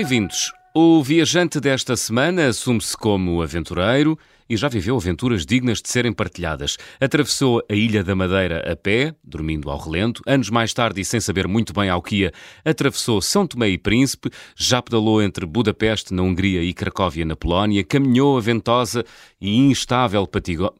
Bem-vindos. 0.00 0.50
O 0.74 1.02
viajante 1.02 1.60
desta 1.60 1.94
semana 1.94 2.46
assume-se 2.46 2.96
como 2.96 3.42
aventureiro 3.42 4.18
e 4.48 4.56
já 4.56 4.66
viveu 4.66 4.96
aventuras 4.96 5.44
dignas 5.44 5.82
de 5.82 5.90
serem 5.90 6.10
partilhadas. 6.10 6.78
Atravessou 6.98 7.62
a 7.70 7.74
Ilha 7.74 8.02
da 8.02 8.16
Madeira 8.16 8.72
a 8.72 8.74
pé, 8.74 9.14
dormindo 9.22 9.68
ao 9.68 9.78
relento. 9.78 10.22
Anos 10.26 10.48
mais 10.48 10.72
tarde, 10.72 11.02
e 11.02 11.04
sem 11.04 11.20
saber 11.20 11.46
muito 11.46 11.74
bem 11.74 11.90
ao 11.90 12.00
que 12.00 12.16
ia, 12.16 12.32
atravessou 12.64 13.20
São 13.20 13.46
Tomé 13.46 13.68
e 13.68 13.76
Príncipe, 13.76 14.30
já 14.56 14.80
pedalou 14.80 15.20
entre 15.20 15.44
Budapeste, 15.44 16.14
na 16.14 16.22
Hungria, 16.22 16.62
e 16.62 16.72
Cracóvia, 16.72 17.26
na 17.26 17.36
Polónia, 17.36 17.84
caminhou 17.84 18.38
a 18.38 18.40
ventosa 18.40 19.04
e 19.38 19.54
instável 19.54 20.26
Patigo... 20.26 20.74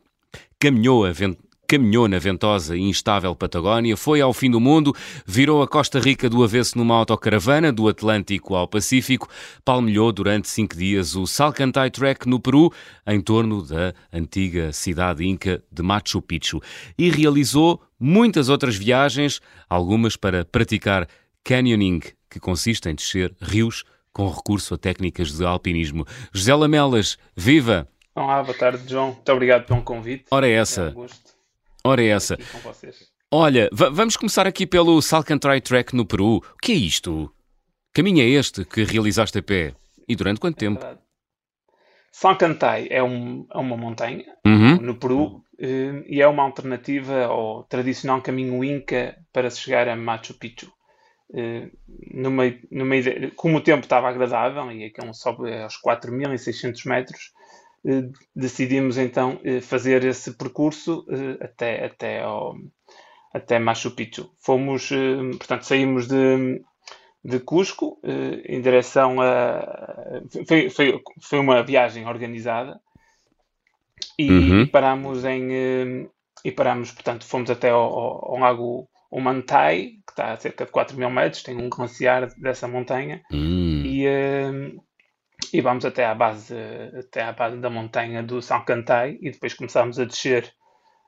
Caminhou 0.58 1.04
a 1.04 1.12
ventosa 1.12 1.49
caminhou 1.70 2.08
na 2.08 2.18
ventosa 2.18 2.76
e 2.76 2.80
instável 2.80 3.32
Patagónia, 3.36 3.96
foi 3.96 4.20
ao 4.20 4.32
fim 4.32 4.50
do 4.50 4.58
mundo, 4.58 4.92
virou 5.24 5.62
a 5.62 5.68
Costa 5.68 6.00
Rica 6.00 6.28
do 6.28 6.42
avesso 6.42 6.76
numa 6.76 6.96
autocaravana 6.96 7.72
do 7.72 7.86
Atlântico 7.86 8.56
ao 8.56 8.66
Pacífico, 8.66 9.28
palmilhou 9.64 10.10
durante 10.10 10.48
cinco 10.48 10.76
dias 10.76 11.14
o 11.14 11.28
Salcantay 11.28 11.88
Trek 11.88 12.28
no 12.28 12.40
Peru, 12.40 12.72
em 13.06 13.20
torno 13.20 13.62
da 13.62 13.94
antiga 14.12 14.72
cidade 14.72 15.24
inca 15.24 15.62
de 15.70 15.80
Machu 15.80 16.20
Picchu, 16.20 16.60
e 16.98 17.08
realizou 17.08 17.80
muitas 18.00 18.48
outras 18.48 18.74
viagens, 18.74 19.40
algumas 19.68 20.16
para 20.16 20.44
praticar 20.44 21.06
canyoning, 21.44 22.00
que 22.28 22.40
consiste 22.40 22.88
em 22.88 22.96
descer 22.96 23.32
rios 23.40 23.84
com 24.12 24.28
recurso 24.28 24.74
a 24.74 24.76
técnicas 24.76 25.38
de 25.38 25.44
alpinismo. 25.44 26.04
José 26.32 26.52
Lamelas, 26.52 27.16
viva! 27.36 27.86
Olá, 28.12 28.42
boa 28.42 28.58
tarde, 28.58 28.82
João. 28.88 29.12
Muito 29.12 29.32
obrigado 29.32 29.66
pelo 29.66 29.82
convite. 29.82 30.24
Ora, 30.32 30.48
é 30.48 30.52
essa. 30.52 30.92
É 30.94 30.98
um 30.98 31.06
Ora, 31.84 32.02
é 32.02 32.08
essa. 32.08 32.36
Olha, 33.32 33.68
vamos 33.72 34.16
começar 34.16 34.46
aqui 34.46 34.66
pelo 34.66 35.00
Salcantay 35.00 35.60
Trek 35.60 35.94
no 35.94 36.04
Peru. 36.04 36.36
O 36.36 36.58
que 36.60 36.72
é 36.72 36.74
isto? 36.74 37.32
Caminho 37.92 38.22
é 38.22 38.26
este 38.26 38.64
que 38.64 38.84
realizaste 38.84 39.38
a 39.38 39.42
pé? 39.42 39.74
E 40.08 40.16
durante 40.16 40.40
quanto 40.40 40.56
tempo? 40.56 40.84
É 40.84 40.98
Salcantay 42.12 42.88
é, 42.90 43.02
um, 43.02 43.46
é, 43.52 43.58
uma 43.58 43.76
montanha 43.76 44.24
uhum. 44.44 44.76
no 44.80 44.96
Peru 44.96 45.44
eh, 45.58 46.02
e 46.08 46.20
é 46.20 46.26
uma 46.26 46.42
alternativa 46.42 47.24
ao 47.24 47.62
tradicional 47.64 48.20
caminho 48.20 48.64
Inca 48.64 49.16
para 49.32 49.48
se 49.50 49.60
chegar 49.60 49.88
a 49.88 49.94
Machu 49.94 50.34
Picchu. 50.34 50.72
Eh, 51.32 51.70
no 52.12 52.30
meio 52.30 52.58
de, 53.02 53.30
como 53.36 53.58
o 53.58 53.60
tempo 53.60 53.84
estava 53.84 54.08
agradável 54.08 54.70
e 54.72 54.84
aquele 54.84 55.14
sobe 55.14 55.54
aos 55.62 55.80
4.600 55.80 56.86
metros, 56.86 57.32
eh, 57.36 57.39
decidimos 58.34 58.98
então 58.98 59.40
eh, 59.42 59.60
fazer 59.60 60.04
esse 60.04 60.32
percurso 60.32 61.06
eh, 61.08 61.44
até, 61.44 61.84
até, 61.86 62.22
ao, 62.22 62.56
até 63.32 63.58
Machu 63.58 63.90
Picchu. 63.92 64.30
Fomos, 64.38 64.90
portanto, 65.38 65.62
saímos 65.62 66.06
de, 66.06 66.62
de 67.24 67.40
Cusco 67.40 67.98
em 68.44 68.60
direção 68.60 69.20
a. 69.20 70.20
Foi, 70.46 70.68
foi, 70.70 71.00
foi 71.20 71.38
uma 71.38 71.62
viagem 71.62 72.06
organizada 72.06 72.80
e, 74.18 74.30
uhum. 74.30 74.66
parámos 74.66 75.24
em. 75.24 76.08
E 76.42 76.50
parámos, 76.50 76.90
portanto, 76.90 77.26
fomos 77.26 77.50
até 77.50 77.68
ao, 77.68 77.82
ao, 77.82 78.32
ao 78.32 78.38
lago 78.38 78.88
Omantai, 79.10 79.96
que 80.06 80.12
está 80.12 80.32
a 80.32 80.36
cerca 80.36 80.64
de 80.64 80.70
4 80.70 80.96
mil 80.96 81.10
metros, 81.10 81.42
tem 81.42 81.56
um 81.56 81.68
glaciar 81.68 82.32
dessa 82.38 82.66
montanha, 82.66 83.22
uhum. 83.30 83.82
e, 83.84 84.06
e 85.52 85.60
vamos 85.60 85.84
até 85.84 86.04
à 86.04 86.14
base, 86.14 86.54
até 86.98 87.22
à 87.22 87.32
base 87.32 87.56
da 87.58 87.70
montanha 87.70 88.22
do 88.22 88.40
São 88.40 88.64
Cantai 88.64 89.18
e 89.20 89.30
depois 89.30 89.54
começamos 89.54 89.98
a 89.98 90.04
descer 90.04 90.52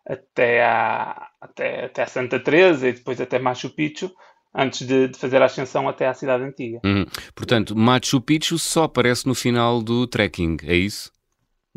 até 0.07 0.65
à, 0.65 1.29
até, 1.41 1.85
até 1.85 2.03
a 2.03 2.07
Santa 2.07 2.41
Teresa 2.41 2.89
e 2.89 2.93
depois 2.93 3.21
até 3.21 3.39
Machu 3.39 3.71
Picchu 3.71 4.11
antes 4.55 4.87
de, 4.87 5.09
de 5.09 5.19
fazer 5.19 5.41
a 5.41 5.47
ascensão 5.47 5.89
até 5.89 6.07
à 6.07 6.15
cidade 6.15 6.45
antiga. 6.45 6.81
Uhum. 6.85 7.07
Portanto, 7.35 7.77
Machu 7.77 8.21
Picchu 8.21 8.59
só 8.59 8.85
aparece 8.85 9.27
no 9.27 9.35
final 9.35 9.83
do 9.83 10.07
trekking, 10.07 10.57
é 10.65 10.75
isso? 10.75 11.11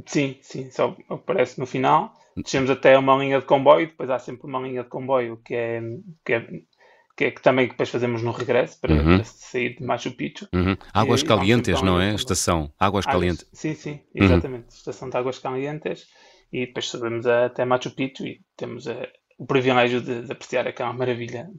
Sim, 0.06 0.38
sim, 0.42 0.70
só 0.70 0.96
aparece 1.10 1.60
no 1.60 1.66
final. 1.66 2.14
Descemos 2.36 2.70
até 2.70 2.98
uma 2.98 3.16
linha 3.16 3.40
de 3.40 3.46
comboio, 3.46 3.88
depois 3.88 4.10
há 4.10 4.20
sempre 4.20 4.46
uma 4.46 4.60
linha 4.60 4.84
de 4.84 4.90
comboio 4.90 5.38
que 5.38 5.56
é, 5.56 5.82
que 6.26 6.34
é 6.34 6.46
que 7.16 7.26
é 7.26 7.32
que 7.32 7.42
também 7.42 7.68
depois 7.68 7.90
fazemos 7.90 8.22
no 8.22 8.32
regresso 8.32 8.80
para, 8.80 8.94
uhum. 8.94 9.16
para 9.18 9.24
sair 9.24 9.78
de 9.78 9.84
Machu 9.84 10.12
Picchu. 10.12 10.48
Uhum. 10.54 10.76
Águas 10.94 11.22
e, 11.22 11.26
Calientes, 11.26 11.82
não 11.82 12.00
é? 12.00 12.14
Estação. 12.14 12.72
Águas 12.78 13.06
Calientes. 13.06 13.48
Sim, 13.54 13.74
sim, 13.74 14.02
exatamente. 14.14 14.64
Uhum. 14.64 14.70
Estação 14.70 15.10
de 15.10 15.18
Águas 15.18 15.40
Calientes. 15.40 16.08
E 16.52 16.66
depois 16.68 16.88
subimos 16.88 17.26
até 17.26 17.64
Machu 17.66 17.92
Picchu 17.92 18.26
e 18.26 18.42
temos 18.56 18.86
uh, 18.86 19.08
o 19.38 19.46
privilégio 19.46 20.02
de, 20.02 20.24
de, 20.24 20.32
apreciar 20.32 20.68
aquela 20.68 20.94
maravilha 20.94 21.50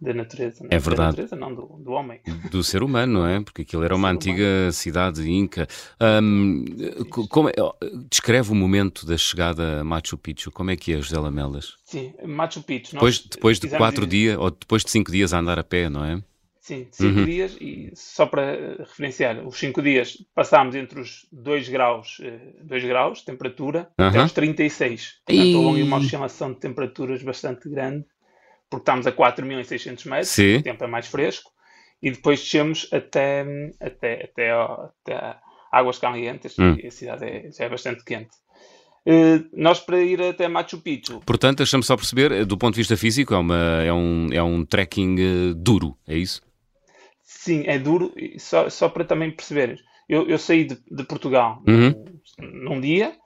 da 0.00 0.12
natureza. 0.12 0.62
Não? 0.62 0.68
É 0.70 0.78
verdade. 0.78 1.16
Da 1.16 1.22
natureza, 1.22 1.36
não, 1.36 1.54
do, 1.54 1.82
do, 1.82 1.90
homem. 1.92 2.20
Do 2.50 2.62
ser 2.62 2.82
humano, 2.82 3.20
não 3.20 3.26
é? 3.26 3.40
Porque 3.40 3.62
aquilo 3.62 3.82
era 3.82 3.94
uma 3.94 4.10
antiga 4.10 4.42
humano. 4.42 4.72
cidade 4.72 5.30
inca. 5.30 5.66
Um, 6.00 6.64
como 7.28 7.48
é, 7.48 7.54
descreve 8.10 8.52
o 8.52 8.54
momento 8.54 9.06
da 9.06 9.16
chegada 9.16 9.80
a 9.80 9.84
Machu 9.84 10.18
Picchu. 10.18 10.50
Como 10.50 10.70
é 10.70 10.76
que 10.76 10.92
é, 10.92 11.00
José 11.00 11.18
Lamelas? 11.18 11.74
Sim, 11.84 12.12
Machu 12.24 12.62
Picchu. 12.62 12.92
Depois, 12.92 13.20
depois 13.20 13.58
de 13.58 13.68
quatro 13.68 14.04
ir... 14.04 14.08
dias, 14.08 14.38
ou 14.38 14.50
depois 14.50 14.84
de 14.84 14.90
cinco 14.90 15.10
dias 15.10 15.32
a 15.32 15.38
andar 15.38 15.58
a 15.58 15.64
pé, 15.64 15.88
não 15.88 16.04
é? 16.04 16.22
Sim, 16.66 16.88
cinco 16.90 17.20
uhum. 17.20 17.24
dias 17.24 17.56
e 17.60 17.92
só 17.94 18.26
para 18.26 18.78
referenciar, 18.80 19.46
os 19.46 19.56
cinco 19.56 19.80
dias 19.80 20.18
passámos 20.34 20.74
entre 20.74 20.98
os 20.98 21.24
2 21.30 21.68
graus, 21.68 22.16
2 22.64 22.82
eh, 22.82 22.88
graus 22.88 23.22
temperatura 23.22 23.88
uhum. 23.96 24.06
até 24.08 24.24
os 24.24 24.32
36. 24.32 25.20
Portanto, 25.24 25.46
e... 25.46 25.54
houve 25.54 25.82
uma 25.84 25.98
oscilação 25.98 26.52
de 26.52 26.58
temperaturas 26.58 27.22
bastante 27.22 27.68
grande 27.68 28.04
porque 28.70 28.82
estamos 28.82 29.06
a 29.06 29.12
4.600 29.12 30.08
metros, 30.08 30.28
Sim. 30.28 30.56
o 30.56 30.62
tempo 30.62 30.84
é 30.84 30.86
mais 30.86 31.06
fresco, 31.06 31.50
e 32.02 32.10
depois 32.10 32.40
descemos 32.40 32.88
até, 32.92 33.44
até, 33.80 34.24
até, 34.24 34.50
até 34.52 35.36
Águas 35.72 35.98
Calientes, 35.98 36.58
hum. 36.58 36.76
e 36.82 36.86
a 36.86 36.90
cidade 36.90 37.24
é, 37.24 37.50
já 37.50 37.64
é 37.64 37.68
bastante 37.68 38.04
quente. 38.04 38.30
Uh, 39.06 39.48
nós 39.52 39.78
para 39.78 40.02
ir 40.02 40.20
até 40.20 40.48
Machu 40.48 40.80
Picchu. 40.80 41.20
Portanto, 41.24 41.58
deixamos 41.58 41.86
só 41.86 41.96
perceber, 41.96 42.32
eh, 42.32 42.44
do 42.44 42.58
ponto 42.58 42.74
de 42.74 42.80
vista 42.80 42.96
físico, 42.96 43.34
é, 43.34 43.38
uma, 43.38 43.82
é, 43.84 43.92
um, 43.92 44.28
é 44.32 44.42
um 44.42 44.64
trekking 44.64 45.14
uh, 45.14 45.54
duro, 45.54 45.96
é 46.08 46.16
isso? 46.16 46.42
Sim, 47.22 47.62
é 47.66 47.78
duro, 47.78 48.12
só, 48.38 48.68
só 48.68 48.88
para 48.88 49.04
também 49.04 49.30
perceber. 49.30 49.78
Eu, 50.08 50.28
eu 50.28 50.38
saí 50.38 50.64
de, 50.64 50.76
de 50.90 51.04
Portugal 51.04 51.62
uhum. 51.66 51.94
num, 52.40 52.64
num 52.64 52.80
dia, 52.80 53.16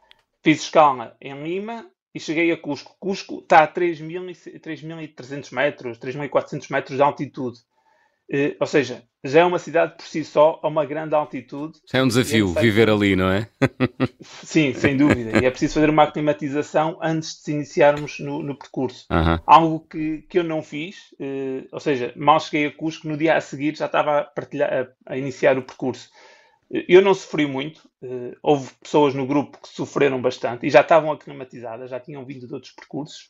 fiz 0.43 0.63
escala 0.63 1.17
em 1.21 1.43
Lima 1.43 1.87
e 2.15 2.21
cheguei 2.21 2.51
a 2.53 2.57
Cusco. 2.57 2.97
Cusco 2.99 3.39
está 3.39 3.63
a 3.63 3.69
3.300 3.69 5.53
metros, 5.53 5.99
3.400 5.99 6.71
metros 6.71 6.97
de 6.97 7.03
altitude. 7.03 7.59
Uh, 8.33 8.55
ou 8.61 8.67
seja, 8.67 9.03
já 9.25 9.41
é 9.41 9.45
uma 9.45 9.59
cidade 9.59 9.97
por 9.97 10.07
si 10.07 10.25
só 10.25 10.61
a 10.63 10.69
uma 10.69 10.87
grande 10.87 11.17
altitude. 11.17 11.79
Já 11.91 11.99
é 11.99 12.03
um 12.03 12.07
desafio 12.07 12.55
é 12.57 12.61
viver 12.61 12.89
ali, 12.89 13.17
não 13.17 13.29
é? 13.29 13.49
Sim, 14.23 14.73
sem 14.73 14.97
dúvida. 14.97 15.43
E 15.43 15.47
é 15.47 15.51
preciso 15.51 15.75
fazer 15.75 15.91
uma 15.91 16.05
aclimatização 16.05 16.97
antes 17.03 17.35
de 17.35 17.41
se 17.41 17.53
iniciarmos 17.53 18.21
no, 18.21 18.41
no 18.41 18.57
percurso. 18.57 19.07
Algo 19.45 19.81
que, 19.81 20.23
que 20.29 20.39
eu 20.39 20.45
não 20.45 20.63
fiz, 20.63 21.11
uh, 21.21 21.67
ou 21.73 21.81
seja, 21.81 22.13
mal 22.15 22.39
cheguei 22.39 22.67
a 22.67 22.73
Cusco, 22.73 23.09
no 23.09 23.17
dia 23.17 23.37
a 23.37 23.41
seguir 23.41 23.77
já 23.77 23.87
estava 23.87 24.21
a, 24.21 24.25
a, 24.25 25.13
a 25.13 25.17
iniciar 25.17 25.59
o 25.59 25.63
percurso. 25.63 26.09
Eu 26.71 27.03
não 27.03 27.15
sofri 27.15 27.47
muito, 27.47 27.79
uh, 28.01 28.37
houve 28.41 28.73
pessoas 28.81 29.13
no 29.13 29.27
grupo 29.27 29.59
que 29.61 29.69
sofreram 29.69 30.23
bastante 30.23 30.67
e 30.67 30.71
já 30.71 30.83
estavam 30.83 31.11
aclimatizadas, 31.11 31.91
já 31.91 31.99
tinham 31.99 32.25
vindo 32.25 32.47
de 32.47 32.55
outros 32.55 32.73
percursos. 32.73 33.29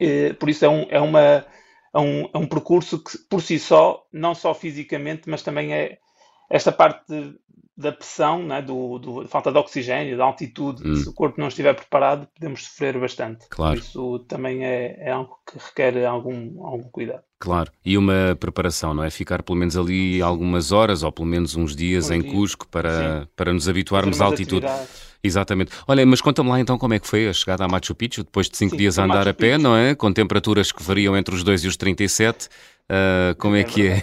Uh, 0.00 0.34
por 0.34 0.50
isso 0.50 0.64
é 0.64 0.68
um, 0.68 0.86
é, 0.90 1.00
uma, 1.00 1.20
é, 1.20 1.98
um, 1.98 2.28
é 2.34 2.38
um 2.38 2.46
percurso 2.46 3.02
que, 3.02 3.16
por 3.30 3.40
si 3.40 3.58
só, 3.58 4.06
não 4.12 4.34
só 4.34 4.54
fisicamente, 4.54 5.30
mas 5.30 5.42
também 5.42 5.72
é 5.72 5.98
esta 6.52 6.70
parte 6.70 7.02
de, 7.08 7.34
da 7.74 7.90
pressão, 7.90 8.42
né, 8.44 8.60
do, 8.60 8.98
do, 8.98 9.26
falta 9.26 9.50
de 9.50 9.56
oxigênio, 9.56 10.18
da 10.18 10.24
altitude. 10.24 10.86
Hum. 10.86 10.96
Se 10.96 11.08
o 11.08 11.14
corpo 11.14 11.40
não 11.40 11.48
estiver 11.48 11.74
preparado, 11.74 12.28
podemos 12.34 12.64
sofrer 12.64 12.98
bastante. 13.00 13.46
Claro. 13.48 13.78
Isso 13.78 14.18
também 14.28 14.64
é, 14.64 14.96
é 14.98 15.10
algo 15.10 15.38
que 15.50 15.58
requer 15.58 16.04
algum, 16.04 16.64
algum 16.64 16.88
cuidado. 16.90 17.22
Claro, 17.40 17.72
e 17.84 17.96
uma 17.96 18.36
preparação, 18.38 18.92
não 18.94 19.02
é? 19.02 19.10
Ficar 19.10 19.42
pelo 19.42 19.58
menos 19.58 19.76
ali 19.76 20.20
algumas 20.20 20.70
horas 20.70 21.02
ou 21.02 21.10
pelo 21.10 21.26
menos 21.26 21.56
uns 21.56 21.74
dias 21.74 22.10
um 22.10 22.14
em 22.14 22.20
dia. 22.20 22.30
Cusco 22.30 22.68
para, 22.68 23.26
para 23.34 23.52
nos 23.52 23.68
habituarmos 23.68 24.20
à 24.20 24.26
altitude. 24.26 24.66
Exatamente. 25.24 25.72
Olha, 25.88 26.04
mas 26.04 26.20
conta-me 26.20 26.50
lá 26.50 26.60
então 26.60 26.76
como 26.76 26.94
é 26.94 26.98
que 26.98 27.06
foi 27.06 27.28
a 27.28 27.32
chegada 27.32 27.64
a 27.64 27.68
Machu 27.68 27.94
Picchu, 27.94 28.24
depois 28.24 28.48
de 28.48 28.56
5 28.56 28.76
dias 28.76 28.98
a 28.98 29.04
andar 29.04 29.18
Machu 29.18 29.30
a 29.30 29.34
pé, 29.34 29.52
Picchu. 29.52 29.62
não 29.62 29.76
é? 29.76 29.94
Com 29.94 30.12
temperaturas 30.12 30.70
que 30.70 30.82
variam 30.82 31.16
entre 31.16 31.34
os 31.34 31.42
2 31.42 31.64
e 31.64 31.68
os 31.68 31.76
37. 31.76 32.48
Uh, 32.90 33.34
como 33.38 33.56
é, 33.56 33.60
é 33.60 33.64
que 33.64 33.88
é? 33.88 34.02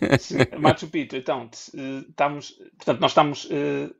Machu 0.58 0.88
Picchu, 0.88 1.16
então, 1.16 1.48
estamos, 1.52 2.50
portanto, 2.76 3.00
nós 3.00 3.10
estamos, 3.10 3.44
uh, 3.44 3.94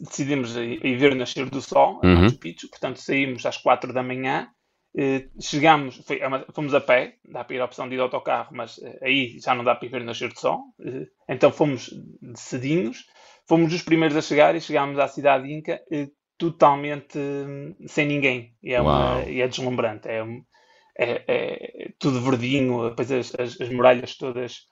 decidimos 0.00 0.56
ir 0.56 0.96
ver 0.96 1.12
o 1.12 1.16
nascer 1.16 1.50
do 1.50 1.60
sol 1.60 2.00
a 2.02 2.06
uhum. 2.06 2.22
Machu 2.22 2.38
Picchu, 2.38 2.68
portanto, 2.70 3.00
saímos 3.00 3.44
às 3.44 3.58
4 3.58 3.92
da 3.92 4.02
manhã, 4.02 4.48
uh, 4.96 5.42
chegamos, 5.42 5.96
foi, 6.06 6.20
é 6.20 6.28
fomos 6.54 6.72
a 6.72 6.80
pé, 6.80 7.16
dá 7.28 7.44
para 7.44 7.56
ir 7.56 7.60
a 7.60 7.64
opção 7.66 7.86
de 7.86 7.94
ir 7.94 7.98
de 7.98 8.02
autocarro, 8.02 8.50
mas 8.52 8.80
aí 9.02 9.38
já 9.38 9.54
não 9.54 9.64
dá 9.64 9.74
para 9.74 9.86
ir 9.86 9.90
ver 9.90 10.02
o 10.02 10.04
nascer 10.04 10.32
do 10.32 10.38
sol, 10.38 10.62
então 11.28 11.52
fomos 11.52 11.90
de 12.22 12.40
cedinhos, 12.40 13.04
fomos 13.46 13.74
os 13.74 13.82
primeiros 13.82 14.16
a 14.16 14.22
chegar 14.22 14.54
e 14.54 14.60
chegámos 14.60 14.98
à 14.98 15.08
cidade 15.08 15.52
Inca 15.52 15.78
totalmente 16.38 17.18
sem 17.86 18.06
ninguém, 18.06 18.54
e 18.62 18.72
é, 18.72 18.80
uma, 18.80 19.22
e 19.26 19.42
é 19.42 19.48
deslumbrante, 19.48 20.08
é, 20.08 20.24
é, 20.98 21.24
é 21.26 21.92
tudo 21.98 22.20
verdinho, 22.20 22.88
depois 22.90 23.10
as, 23.10 23.34
as, 23.38 23.60
as, 23.60 23.68
muralhas 23.68 24.16
todas 24.16 24.66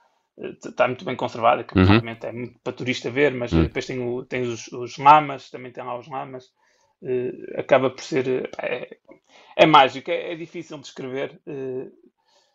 está 0.65 0.87
muito 0.87 1.05
bem 1.05 1.17
conservada, 1.17 1.65
que 1.65 1.79
uhum. 1.79 1.85
realmente 1.85 2.27
é 2.27 2.33
muito 2.33 2.59
para 2.63 2.73
turista 2.73 3.11
ver, 3.11 3.33
mas 3.35 3.53
uhum. 3.53 3.63
depois 3.63 3.87
tem, 3.87 3.99
o, 4.01 4.25
tem 4.25 4.43
os, 4.43 4.69
os, 4.73 4.97
lamas, 4.99 5.51
também 5.51 5.73
tem 5.73 5.85
lá 5.85 5.99
os 5.99 6.09
lamas. 6.09 6.47
Uh, 7.03 7.61
acaba 7.61 7.91
por 7.91 8.03
ser. 8.03 8.49
É, 8.59 8.97
é 9.57 9.67
mágico, 9.67 10.11
é, 10.11 10.33
é, 10.33 10.37
difícil 10.37 10.77
de 10.77 10.85
descrever. 10.85 11.41
Uh, 11.47 11.91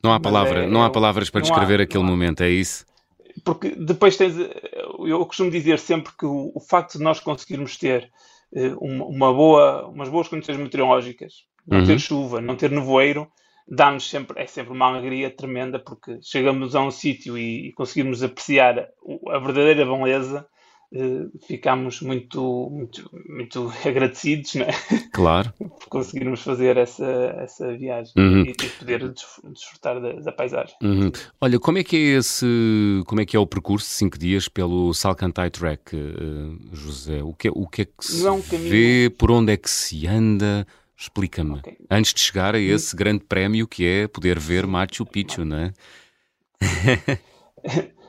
não 0.04 0.13
há, 0.13 0.20
palavra, 0.20 0.63
é, 0.63 0.68
não 0.68 0.84
há 0.84 0.90
palavras 0.90 1.30
para 1.30 1.42
descrever 1.42 1.80
há, 1.81 1.84
aquele 1.84 2.04
momento, 2.04 2.42
é 2.42 2.50
isso? 2.50 2.86
Porque 3.44 3.72
depois 3.75 4.16
tens. 4.16 4.36
Eu 5.00 5.25
costumo 5.25 5.52
dizer 5.52 5.80
sempre 5.80 6.13
que 6.18 6.25
o, 6.25 6.52
o 6.56 6.60
facto 6.60 6.98
de 6.98 7.04
nós 7.04 7.20
conseguirmos 7.20 7.78
ter 7.78 8.10
uh, 8.54 8.78
uma, 8.80 9.06
uma, 9.06 9.34
boa, 9.34 9.88
umas 9.88 10.10
boas 10.10 10.28
condições 10.28 10.58
meteorológicas, 10.58 11.46
não 11.68 11.80
uhum. 11.80 11.86
ter 11.86 12.00
chuva, 12.00 12.42
não 12.42 12.56
ter 12.56 12.72
nevoeiro, 12.72 13.30
dá-nos 13.68 14.10
sempre, 14.10 14.42
é 14.42 14.48
sempre 14.48 14.74
uma 14.74 14.88
alegria 14.88 15.30
tremenda 15.30 15.80
porque 15.80 16.19
chegamos 16.22 16.75
a 16.75 16.81
um 16.81 16.92
sítio 16.92 17.38
e, 17.38 17.69
e 17.69 17.74
conseguimos 17.74 18.24
apreciar 18.24 18.88
a 19.28 19.40
verdadeira 19.40 19.86
beleza, 19.86 20.48
eh, 20.94 21.28
ficamos 21.46 22.02
muito, 22.02 22.69
muito, 22.72 23.12
muito 23.28 23.74
agradecidos, 23.86 24.56
né? 24.56 24.68
Claro. 25.12 25.54
por 25.60 25.90
conseguirmos 25.90 26.42
fazer 26.42 26.78
essa, 26.78 27.06
essa 27.40 27.75
viagem 27.75 28.14
uhum. 28.18 28.44
e, 28.44 28.52
e, 28.52 28.69
poder 28.80 29.14
desfrutar 29.52 30.00
da, 30.00 30.13
da 30.13 30.31
paisagem. 30.31 30.75
Uhum. 30.81 31.12
Olha, 31.42 31.60
como 31.60 31.78
é 31.78 31.84
que 31.84 31.98
é 31.98 32.18
esse, 32.18 32.46
como 33.06 33.20
é 33.20 33.25
que 33.25 33.36
é 33.36 33.40
o 33.40 33.46
percurso 33.46 33.88
de 33.88 33.94
5 33.96 34.18
dias 34.18 34.48
pelo 34.48 34.94
Salcantay 34.94 35.50
Track, 35.50 35.94
uh, 35.94 36.58
José? 36.72 37.22
O 37.22 37.34
que, 37.34 37.50
é, 37.50 37.52
o 37.54 37.68
que 37.68 37.81
é 37.81 37.86
que 37.86 38.06
se 38.06 38.25
é 38.25 38.31
um 38.31 38.40
vê, 38.40 39.12
por 39.18 39.30
onde 39.30 39.52
é 39.52 39.58
que 39.58 39.70
se 39.70 40.08
anda? 40.08 40.66
Explica-me. 40.98 41.60
Okay. 41.60 41.78
Antes 41.92 42.14
de 42.14 42.20
chegar 42.22 42.56
a 42.56 42.60
esse 42.60 42.96
grande 42.96 43.24
prémio 43.24 43.68
que 43.68 43.86
é 43.86 44.08
poder 44.08 44.40
ver 44.40 44.66
Machu 44.66 45.06
Picchu, 45.06 45.46
não 45.46 45.58
é? 45.58 45.74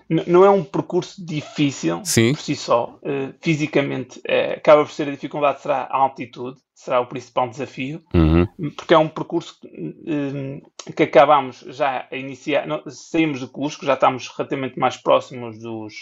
não 0.08 0.42
é 0.42 0.48
um 0.48 0.64
percurso 0.64 1.22
difícil 1.22 2.00
Sim. 2.02 2.32
por 2.32 2.40
si 2.40 2.56
só. 2.56 2.98
Uh, 3.02 3.34
fisicamente, 3.42 4.18
uh, 4.20 4.56
acaba 4.56 4.84
por 4.84 4.90
ser 4.90 5.06
a 5.08 5.10
dificuldade 5.10 5.60
será 5.60 5.82
a 5.82 5.96
altitude, 5.98 6.58
será 6.74 6.98
o 7.00 7.06
principal 7.06 7.50
desafio, 7.50 8.02
uhum. 8.14 8.46
porque 8.74 8.94
é 8.94 8.98
um 8.98 9.08
percurso 9.08 9.58
uh, 9.66 10.92
que 10.92 11.02
acabamos 11.02 11.62
já 11.68 12.08
a 12.10 12.16
iniciar. 12.16 12.66
Não, 12.66 12.82
saímos 12.88 13.40
de 13.40 13.48
Cusco, 13.48 13.84
já 13.84 13.94
estamos 13.94 14.28
relativamente 14.28 14.78
mais 14.78 14.96
próximos 14.96 15.58
dos, 15.58 15.92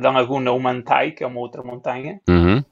da 0.00 0.10
Laguna 0.12 0.52
Humantai, 0.52 1.10
que 1.10 1.24
é 1.24 1.26
uma 1.26 1.40
outra 1.40 1.64
montanha. 1.64 2.20
Uhum 2.28 2.62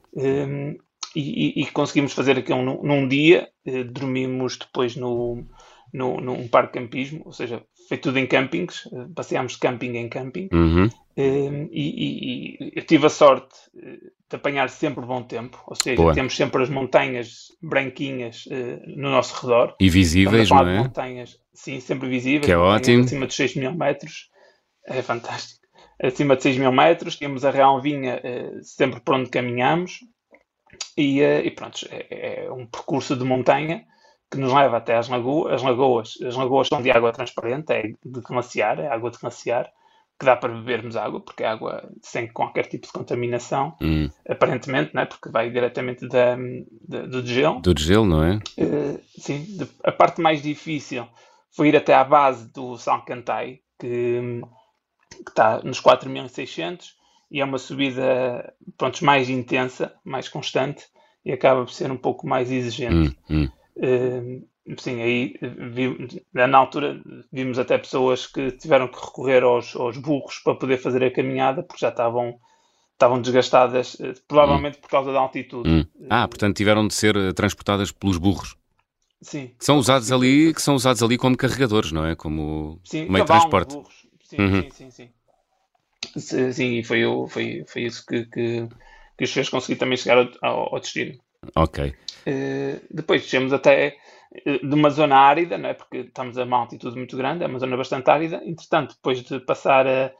e, 1.17 1.61
e, 1.61 1.65
conseguimos 1.67 2.13
fazer 2.13 2.37
aquilo 2.37 2.61
num, 2.61 2.83
num 2.83 3.07
dia. 3.07 3.49
Eh, 3.67 3.83
dormimos 3.83 4.57
depois 4.57 4.95
no, 4.95 5.45
no, 5.93 6.21
num 6.21 6.47
parque 6.47 6.79
de 6.79 6.85
campismo, 6.85 7.21
ou 7.25 7.33
seja, 7.33 7.61
foi 7.89 7.97
tudo 7.97 8.17
em 8.17 8.25
campings, 8.25 8.87
eh, 8.93 9.07
passeámos 9.13 9.53
de 9.53 9.59
camping 9.59 9.97
em 9.97 10.07
camping. 10.07 10.47
Uhum. 10.53 10.89
Eh, 11.17 11.67
e, 11.69 12.55
e, 12.63 12.71
eu 12.73 12.83
tive 12.85 13.07
a 13.07 13.09
sorte 13.09 13.55
de 13.75 14.35
apanhar 14.35 14.69
sempre 14.69 15.05
bom 15.05 15.21
tempo, 15.21 15.61
ou 15.67 15.75
seja, 15.75 15.97
Boa. 15.97 16.13
temos 16.13 16.35
sempre 16.35 16.63
as 16.63 16.69
montanhas 16.69 17.47
branquinhas 17.61 18.45
no 18.95 19.09
nosso 19.09 19.41
redor. 19.41 19.75
E 19.79 19.89
visíveis, 19.89 20.49
não 20.49 20.67
é? 20.67 20.77
Montanhas, 20.79 21.37
sim, 21.53 21.79
sempre 21.79 22.07
visíveis. 22.07 22.45
Que 22.45 22.51
é 22.51 22.57
ótimo. 22.57 23.03
Acima 23.03 23.27
de 23.27 23.33
6 23.33 23.55
mil 23.55 23.73
metros. 23.73 24.29
É 24.85 25.01
fantástico. 25.01 25.65
Acima 26.01 26.35
de 26.35 26.43
6 26.43 26.57
mil 26.57 26.71
metros, 26.71 27.15
temos 27.15 27.43
a 27.43 27.51
Real 27.51 27.81
Vinha 27.81 28.21
sempre 28.61 28.99
por 29.01 29.15
onde 29.15 29.29
caminhamos. 29.29 29.99
E, 30.97 31.21
eh, 31.21 31.45
e 31.45 31.51
pronto, 31.51 31.87
é, 31.89 32.45
é, 32.45 32.51
um 32.51 32.65
percurso 32.65 33.15
de 33.15 33.23
montanha 33.23 33.85
que 34.29 34.37
nos 34.37 34.53
leva 34.53 34.77
até 34.77 34.95
às 34.95 35.07
lagoas. 35.07 35.53
As 35.53 35.63
lagoas, 35.63 36.13
as 36.25 36.35
lagoas 36.35 36.67
são 36.67 36.81
de 36.81 36.91
água 36.91 37.11
transparente, 37.11 37.71
é 37.71 37.83
de 37.83 38.21
glaciar, 38.21 38.79
é 38.79 38.87
água 38.87 39.11
de 39.11 39.17
glaciar, 39.17 39.71
que 40.19 40.25
dá 40.25 40.35
para 40.35 40.53
bebermos 40.53 40.95
água, 40.95 41.19
porque 41.19 41.43
é 41.43 41.47
água 41.47 41.87
sem 42.01 42.27
qualquer 42.27 42.65
tipo 42.65 42.87
de 42.87 42.93
contaminação, 42.93 43.75
hum. 43.81 44.09
aparentemente, 44.27 44.93
não 44.93 45.03
é? 45.03 45.05
porque 45.05 45.29
vai 45.29 45.49
diretamente 45.51 46.07
da, 46.07 46.35
da, 46.87 47.05
do 47.05 47.25
gelo. 47.25 47.61
Do 47.61 47.79
gelo, 47.79 48.05
não 48.05 48.23
é? 48.23 48.35
Uh, 48.57 48.99
sim, 49.19 49.43
de, 49.43 49.67
a 49.83 49.91
parte 49.91 50.19
mais 50.19 50.41
difícil 50.41 51.07
foi 51.51 51.69
ir 51.69 51.75
até 51.75 51.93
à 51.93 52.03
base 52.03 52.51
do 52.51 52.77
Salcantay, 52.77 53.61
que, 53.79 54.41
que 55.11 55.29
está 55.29 55.61
nos 55.63 55.79
4600, 55.79 56.95
e 57.29 57.41
é 57.41 57.45
uma 57.45 57.57
subida 57.57 58.53
pronto, 58.77 59.03
mais 59.03 59.29
intensa, 59.29 59.93
mais 60.03 60.29
constante 60.29 60.85
e 61.25 61.31
acaba 61.31 61.65
por 61.65 61.71
ser 61.71 61.91
um 61.91 61.97
pouco 61.97 62.27
mais 62.27 62.51
exigente. 62.51 63.17
Hum, 63.29 63.47
hum. 63.47 63.49
Uh, 63.75 64.77
sim, 64.77 65.01
aí 65.01 65.35
vi, 65.71 66.23
na 66.33 66.57
altura 66.57 67.01
vimos 67.31 67.59
até 67.59 67.77
pessoas 67.77 68.25
que 68.25 68.51
tiveram 68.51 68.87
que 68.87 68.99
recorrer 68.99 69.43
aos, 69.43 69.75
aos 69.75 69.97
burros 69.97 70.39
para 70.39 70.55
poder 70.55 70.77
fazer 70.77 71.03
a 71.03 71.11
caminhada 71.11 71.61
porque 71.63 71.81
já 71.81 71.89
estavam 71.89 72.39
estavam 72.93 73.21
desgastadas, 73.21 73.95
eh, 73.99 74.13
provavelmente 74.27 74.79
hum. 74.79 74.81
por 74.81 74.89
causa 74.89 75.13
da 75.13 75.19
altitude. 75.19 75.69
Hum. 75.69 75.85
Ah, 76.09 76.27
portanto 76.27 76.57
tiveram 76.57 76.87
de 76.87 76.95
ser 76.95 77.15
eh, 77.15 77.31
transportadas 77.31 77.91
pelos 77.91 78.17
burros. 78.17 78.55
Sim. 79.21 79.51
Que 79.57 79.65
são 79.65 79.77
usados 79.77 80.11
ali, 80.11 80.53
que 80.53 80.61
são 80.61 80.75
usados 80.75 81.03
ali 81.03 81.17
como 81.17 81.37
carregadores, 81.37 81.91
não 81.91 82.05
é? 82.05 82.15
Como 82.15 82.79
sim, 82.83 83.07
meio 83.07 83.23
de 83.23 83.27
transporte. 83.27 83.75
Burros. 83.75 84.07
Sim, 84.23 84.37
uhum. 84.41 84.61
sim, 84.63 84.69
sim, 84.71 84.91
sim. 84.91 85.09
Sim, 86.15 86.77
e 86.77 86.83
foi, 86.83 87.03
foi, 87.29 87.63
foi 87.67 87.83
isso 87.83 88.05
que, 88.05 88.25
que, 88.25 88.67
que 89.17 89.23
os 89.23 89.31
fez 89.31 89.49
conseguir 89.49 89.77
também 89.77 89.97
chegar 89.97 90.29
ao, 90.41 90.73
ao 90.73 90.79
destino. 90.79 91.17
Ok. 91.55 91.93
Uh, 92.27 92.81
depois 92.91 93.23
chegamos 93.23 93.53
até 93.53 93.95
eh, 94.45 94.59
de 94.59 94.73
uma 94.73 94.89
zona 94.89 95.17
árida, 95.17 95.57
não 95.57 95.69
é? 95.69 95.73
porque 95.73 95.97
estamos 95.99 96.37
a 96.37 96.43
uma 96.43 96.57
altitude 96.57 96.97
muito 96.97 97.15
grande, 97.15 97.43
é 97.43 97.47
uma 97.47 97.59
zona 97.59 97.77
bastante 97.77 98.09
árida. 98.09 98.41
Entretanto, 98.45 98.95
depois 98.95 99.21
de 99.23 99.39
passar 99.39 99.87
a, 99.87 100.11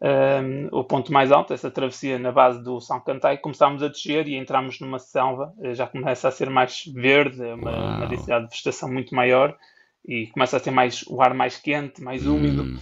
a, 0.00 0.40
o 0.72 0.84
ponto 0.84 1.12
mais 1.12 1.30
alto, 1.30 1.52
essa 1.52 1.70
travessia 1.70 2.18
na 2.18 2.32
base 2.32 2.62
do 2.62 2.80
São 2.80 3.00
Cantai, 3.00 3.38
começámos 3.38 3.82
a 3.82 3.88
descer 3.88 4.26
e 4.28 4.36
entramos 4.36 4.80
numa 4.80 4.98
selva, 4.98 5.52
eh, 5.62 5.74
já 5.74 5.86
começa 5.86 6.28
a 6.28 6.32
ser 6.32 6.48
mais 6.48 6.84
verde, 6.94 7.42
uma, 7.42 7.96
uma 7.96 8.06
densidade 8.06 8.44
de 8.44 8.50
vegetação 8.50 8.90
muito 8.90 9.14
maior 9.14 9.56
e 10.06 10.28
começa 10.28 10.56
a 10.56 10.60
ter 10.60 10.70
mais 10.70 11.04
o 11.06 11.20
ar 11.20 11.34
mais 11.34 11.58
quente, 11.58 12.02
mais 12.02 12.26
úmido. 12.26 12.62
Hum 12.62 12.78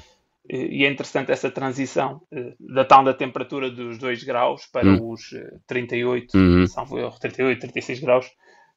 e 0.49 0.85
é 0.85 0.91
interessante 0.91 1.31
essa 1.31 1.51
transição 1.51 2.23
eh, 2.33 2.55
da 2.59 2.85
tal 2.85 3.05
da 3.05 3.13
temperatura 3.13 3.71
dos 3.71 3.99
2 3.99 4.25
graus 4.25 4.67
para 4.67 4.89
hum. 4.89 5.11
os 5.11 5.35
38, 5.67 6.35
eh, 6.35 6.41
uhum. 6.41 6.67
salvo 6.67 6.99
erro, 6.99 7.19
38, 7.21 7.61
36 7.61 8.01
graus, 8.01 8.27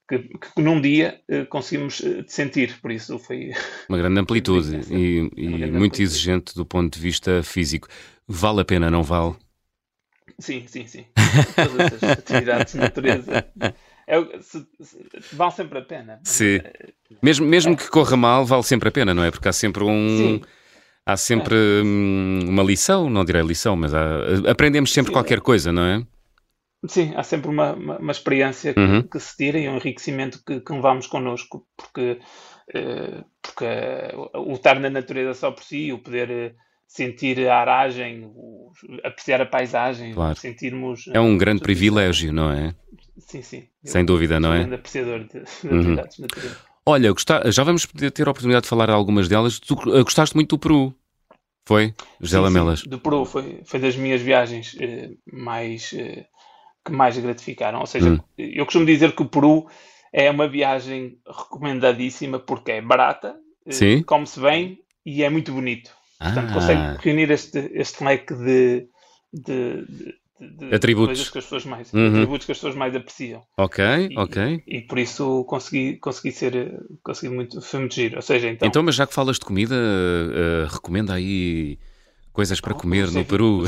que, 0.07 0.19
que 0.19 0.61
num 0.61 0.81
dia 0.81 1.21
eh, 1.29 1.45
conseguimos 1.45 2.01
sentir, 2.27 2.77
por 2.81 2.91
isso 2.91 3.17
foi... 3.17 3.51
Uma 3.87 3.97
grande 3.97 4.19
amplitude 4.19 4.81
e, 4.91 5.31
e 5.37 5.47
grande 5.47 5.71
muito 5.71 5.75
amplitude. 5.75 6.03
exigente 6.03 6.55
do 6.55 6.65
ponto 6.65 6.93
de 6.93 6.99
vista 6.99 7.41
físico. 7.41 7.87
Vale 8.27 8.61
a 8.61 8.65
pena, 8.65 8.91
não 8.91 9.01
vale? 9.01 9.35
Sim, 10.39 10.65
sim, 10.67 10.87
sim. 10.87 11.05
Todas 11.55 11.93
as 11.93 12.03
atividades 12.19 12.73
de 12.73 12.79
natureza... 12.79 13.45
É, 14.07 14.19
se, 14.41 14.67
se, 14.81 15.35
vale 15.35 15.51
sempre 15.51 15.79
a 15.79 15.81
pena. 15.83 16.19
Sim. 16.25 16.59
Mesmo, 17.21 17.45
mesmo 17.45 17.73
é. 17.73 17.75
que 17.77 17.89
corra 17.89 18.17
mal, 18.17 18.45
vale 18.45 18.63
sempre 18.63 18.89
a 18.89 18.91
pena, 18.91 19.13
não 19.13 19.23
é? 19.23 19.31
Porque 19.31 19.47
há 19.47 19.53
sempre 19.53 19.85
um... 19.85 20.17
Sim 20.17 20.41
há 21.05 21.17
sempre 21.17 21.55
hum, 21.55 22.39
uma 22.47 22.63
lição, 22.63 23.09
não 23.09 23.25
direi 23.25 23.41
lição, 23.41 23.75
mas 23.75 23.93
há, 23.93 24.49
aprendemos 24.49 24.91
sempre 24.91 25.09
Sim, 25.09 25.13
qualquer 25.13 25.41
coisa, 25.41 25.71
não 25.71 25.83
é? 25.83 26.05
Sim, 26.87 27.13
há 27.15 27.23
sempre 27.23 27.49
uma, 27.49 27.73
uma, 27.73 27.97
uma 27.99 28.11
experiência 28.11 28.73
que, 28.73 28.79
uhum. 28.79 29.03
que, 29.03 29.19
se 29.19 29.37
tira 29.37 29.59
e 29.59 29.69
um 29.69 29.75
enriquecimento 29.75 30.41
que, 30.43 30.59
que 30.59 30.73
levamos 30.73 31.05
connosco, 31.05 31.67
porque, 31.77 32.19
uh, 32.69 33.23
porque 33.41 33.65
uh, 33.65 34.49
o 34.49 34.53
estar 34.53 34.79
na 34.79 34.89
natureza 34.89 35.33
só 35.35 35.51
por 35.51 35.63
si, 35.63 35.93
o 35.93 35.99
poder 35.99 36.51
uh, 36.51 36.55
sentir 36.87 37.47
a 37.47 37.57
aragem, 37.57 38.25
o, 38.25 38.71
apreciar 39.03 39.41
a 39.41 39.45
paisagem, 39.45 40.13
claro. 40.13 40.35
sentirmos. 40.35 41.07
É 41.13 41.19
um 41.19 41.37
grande 41.37 41.61
privilégio, 41.61 42.33
não 42.33 42.51
é? 42.51 42.73
Sim, 43.19 43.43
sim. 43.43 43.67
Sem 43.83 44.03
dúvida, 44.03 44.39
não 44.39 44.51
é? 44.51 44.57
Um 44.57 44.59
grande 44.61 44.75
apreciador 44.75 45.19
de, 45.19 45.39
de 45.39 45.67
uhum. 45.67 45.95
Olha, 46.91 47.13
já 47.45 47.63
vamos 47.63 47.87
ter 48.13 48.27
a 48.27 48.31
oportunidade 48.31 48.63
de 48.63 48.69
falar 48.69 48.89
algumas 48.89 49.29
delas. 49.29 49.59
Tu 49.59 49.75
gostaste 49.75 50.35
muito 50.35 50.57
do 50.57 50.59
Peru? 50.59 50.93
Foi? 51.65 51.93
José 52.19 52.37
sim, 52.37 52.43
Lamelas? 52.43 52.79
Sim, 52.81 52.89
do 52.89 52.99
Peru 52.99 53.23
foi, 53.23 53.61
foi 53.63 53.79
das 53.79 53.95
minhas 53.95 54.21
viagens 54.21 54.75
eh, 54.79 55.11
mais 55.31 55.93
eh, 55.93 56.25
que 56.83 56.91
mais 56.91 57.17
gratificaram. 57.17 57.79
Ou 57.79 57.85
seja, 57.85 58.11
hum. 58.11 58.19
eu 58.37 58.65
costumo 58.65 58.85
dizer 58.85 59.15
que 59.15 59.21
o 59.21 59.29
Peru 59.29 59.67
é 60.11 60.29
uma 60.29 60.49
viagem 60.49 61.17
recomendadíssima 61.25 62.39
porque 62.39 62.73
é 62.73 62.81
barata, 62.81 63.35
eh, 63.65 64.03
come-se 64.05 64.39
bem 64.39 64.79
e 65.05 65.23
é 65.23 65.29
muito 65.29 65.53
bonito. 65.53 65.91
Portanto, 66.19 66.49
ah. 66.49 66.53
consegue 66.53 66.97
reunir 67.03 67.31
este, 67.31 67.71
este 67.73 68.03
leque 68.03 68.33
de, 68.33 68.87
de, 69.33 69.85
de, 69.87 70.15
de 70.41 70.73
atributos 70.73 71.29
que 71.29 71.37
as 71.37 71.43
pessoas 71.43 71.65
mais 71.65 71.93
uhum. 71.93 72.07
atributos 72.07 72.45
que 72.45 72.51
as 72.51 72.57
pessoas 72.57 72.75
mais 72.75 72.95
apreciam. 72.95 73.43
Ok, 73.57 73.83
e, 74.09 74.17
ok. 74.17 74.63
E, 74.67 74.81
por 74.81 74.97
isso 74.97 75.43
consegui, 75.45 75.97
consegui 75.97 76.31
ser 76.31 76.79
consegui 77.03 77.33
muito, 77.33 77.61
foi 77.61 77.79
muito 77.81 77.95
giro. 77.95 78.15
Ou 78.15 78.21
seja, 78.21 78.49
então, 78.49 78.67
então 78.67 78.83
mas 78.83 78.95
já 78.95 79.05
que 79.05 79.13
falas 79.13 79.37
de 79.37 79.45
comida, 79.45 79.75
uh, 79.75 80.73
recomenda 80.73 81.13
aí 81.13 81.77
coisas 82.33 82.59
para 82.59 82.73
comer 82.73 83.11
no 83.11 83.23
Peru. 83.23 83.63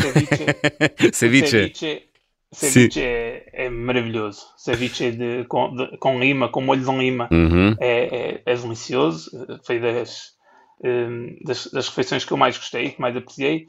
Ceviche. 1.11 1.73
ceviche. 1.73 2.03
Ceviche 2.51 3.01
é, 3.01 3.49
é, 3.51 3.69
maravilhoso. 3.69 4.45
Ceviche 4.57 5.11
de, 5.11 5.43
com, 5.45 5.75
de, 5.75 5.97
com 5.97 6.19
lima, 6.19 6.49
com 6.49 6.61
molho 6.61 6.83
de 6.83 6.97
lima, 6.97 7.27
uhum. 7.31 7.75
é, 7.79 8.03
é, 8.03 8.41
é, 8.45 8.55
delicioso. 8.55 9.31
Foi 9.63 9.79
das, 9.79 10.33
um, 10.83 11.35
das, 11.43 11.67
das 11.67 11.87
refeições 11.87 12.23
que 12.23 12.31
eu 12.31 12.37
mais 12.37 12.57
gostei, 12.57 12.91
que 12.91 13.01
mais 13.01 13.15
apreciei. 13.15 13.67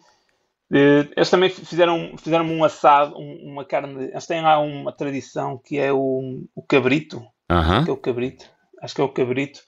Eles 0.76 1.30
também 1.30 1.50
fizeram, 1.50 2.16
fizeram 2.18 2.46
um 2.46 2.64
assado, 2.64 3.16
uma 3.16 3.64
carne. 3.64 4.06
Eles 4.06 4.26
têm 4.26 4.42
lá 4.42 4.58
uma 4.58 4.92
tradição 4.92 5.58
que 5.64 5.78
é 5.78 5.92
o, 5.92 6.44
o 6.54 6.62
cabrito. 6.62 7.18
Uh 7.50 7.56
-huh. 7.56 7.84
que 7.84 7.90
é 7.90 7.92
o 7.92 7.96
cabrito. 7.96 8.44
Acho 8.82 8.94
que 8.94 9.00
é 9.00 9.04
o 9.04 9.08
cabrito. 9.08 9.60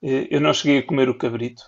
Eu 0.00 0.40
não 0.40 0.52
cheguei 0.52 0.78
a 0.78 0.86
comer 0.86 1.08
o 1.08 1.18
cabrito 1.18 1.62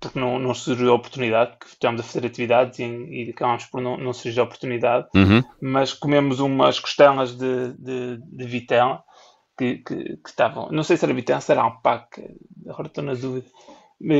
porque 0.00 0.18
não, 0.18 0.38
não 0.38 0.54
surgiu 0.54 0.92
a 0.92 0.94
oportunidade, 0.94 1.52
porque 1.52 1.66
estivemos 1.66 2.00
a 2.00 2.04
fazer 2.04 2.26
atividades 2.26 2.78
e, 2.78 2.84
e 2.84 3.30
acabámos 3.30 3.66
por 3.66 3.80
não, 3.80 3.96
não 3.96 4.12
surgir 4.12 4.40
a 4.40 4.44
oportunidade. 4.44 5.08
Uhum. 5.14 5.42
Mas 5.60 5.92
comemos 5.92 6.40
umas 6.40 6.78
costelas 6.78 7.36
de, 7.36 7.72
de, 7.74 8.18
de 8.18 8.44
vitela 8.44 9.02
que, 9.58 9.78
que, 9.78 10.16
que, 10.16 10.28
estavam. 10.28 10.70
Não 10.70 10.84
sei 10.84 10.96
se 10.96 11.04
era 11.04 11.14
vitela, 11.14 11.40
se 11.40 11.50
era 11.50 11.62
alpaca, 11.62 12.22
agora 12.68 12.86
estou 12.86 13.02
na 13.02 13.14
dúvida. 13.14 13.46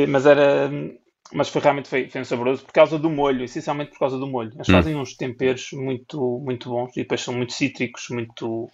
Mas 0.08 0.26
era. 0.26 0.70
Mas 1.32 1.48
foi 1.48 1.62
realmente 1.62 1.88
foi, 1.88 2.08
foi 2.08 2.24
saboroso 2.24 2.64
por 2.64 2.72
causa 2.72 2.98
do 2.98 3.08
molho, 3.08 3.44
essencialmente 3.44 3.92
por 3.92 4.00
causa 4.00 4.18
do 4.18 4.26
molho. 4.26 4.52
Eles 4.54 4.68
uhum. 4.68 4.74
fazem 4.74 4.96
uns 4.96 5.16
temperos 5.16 5.70
muito, 5.72 6.40
muito 6.44 6.68
bons 6.68 6.92
e 6.92 7.00
depois 7.00 7.20
são 7.20 7.34
muito 7.34 7.52
cítricos, 7.52 8.08
muito. 8.10 8.70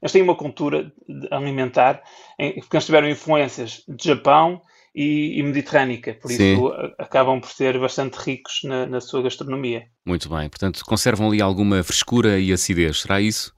Eles 0.00 0.12
têm 0.12 0.22
uma 0.22 0.34
cultura 0.34 0.90
alimentar, 1.30 2.02
porque 2.36 2.76
eles 2.76 2.86
tiveram 2.86 3.08
influências 3.08 3.82
de 3.86 4.08
Japão 4.08 4.62
e, 4.94 5.38
e 5.38 5.42
mediterrânica, 5.42 6.14
por 6.14 6.30
Sim. 6.30 6.54
isso 6.54 6.72
acabam 6.98 7.40
por 7.40 7.50
ser 7.50 7.78
bastante 7.78 8.16
ricos 8.16 8.60
na, 8.64 8.86
na, 8.86 9.00
sua 9.00 9.22
gastronomia. 9.22 9.86
Muito 10.04 10.28
bem, 10.28 10.48
portanto 10.48 10.82
conservam 10.84 11.28
ali 11.28 11.40
alguma 11.40 11.82
frescura 11.82 12.38
e 12.40 12.52
acidez, 12.52 13.02
será 13.02 13.20
isso? 13.20 13.54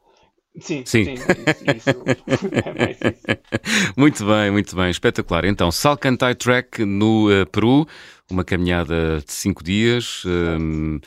Sim, 0.61 0.83
sim. 0.85 1.05
sim 1.05 1.15
isso, 1.15 2.05
é 2.53 2.91
isso. 2.91 3.93
muito 3.97 4.27
bem, 4.27 4.51
muito 4.51 4.77
bem, 4.77 4.91
espetacular. 4.91 5.45
Então, 5.47 5.73
Salcantay 5.73 6.35
Trek 6.35 6.85
no 6.85 7.29
uh, 7.31 7.47
Peru, 7.47 7.87
uma 8.31 8.45
caminhada 8.45 9.23
de 9.25 9.33
cinco 9.33 9.65
dias. 9.65 10.23
Um, 10.27 11.01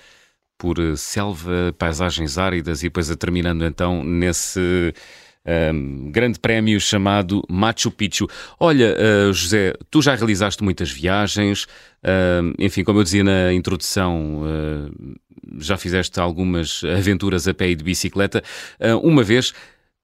por 0.58 0.78
selva, 0.98 1.76
paisagens 1.78 2.38
áridas 2.38 2.82
e 2.82 2.86
depois 2.86 3.14
terminando 3.18 3.66
então 3.66 4.04
nesse 4.04 4.94
um, 5.46 6.12
grande 6.12 6.40
prémio 6.40 6.80
chamado 6.80 7.44
Machu 7.50 7.92
Picchu. 7.92 8.28
Olha, 8.60 8.96
uh, 8.96 9.34
José, 9.34 9.74
tu 9.90 10.02
já 10.02 10.16
realizaste 10.16 10.64
muitas 10.64 10.92
viagens, 10.92 11.64
uh, 12.04 12.54
enfim, 12.58 12.84
como 12.84 13.00
eu 13.00 13.04
dizia 13.04 13.24
na 13.24 13.54
introdução, 13.54 14.42
uh, 14.42 15.16
já 15.60 15.78
fizeste 15.78 16.20
algumas 16.20 16.84
aventuras 16.84 17.48
a 17.48 17.54
pé 17.54 17.70
e 17.70 17.76
de 17.76 17.84
bicicleta. 17.84 18.44
uma 19.04 19.24
vez 19.24 19.54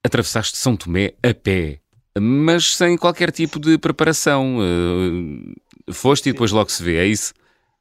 atravessaste 0.03 0.55
São 0.55 0.77
Tomé 0.77 1.13
a 1.23 1.33
pé, 1.33 1.79
mas 2.17 2.75
sem 2.75 2.95
qualquer 2.95 3.31
tipo 3.31 3.59
de 3.59 3.77
preparação. 3.77 4.59
foste 5.91 6.29
e 6.29 6.31
depois 6.31 6.51
logo 6.51 6.71
se 6.71 6.83
vê, 6.83 6.97
é 6.97 7.05
isso? 7.05 7.33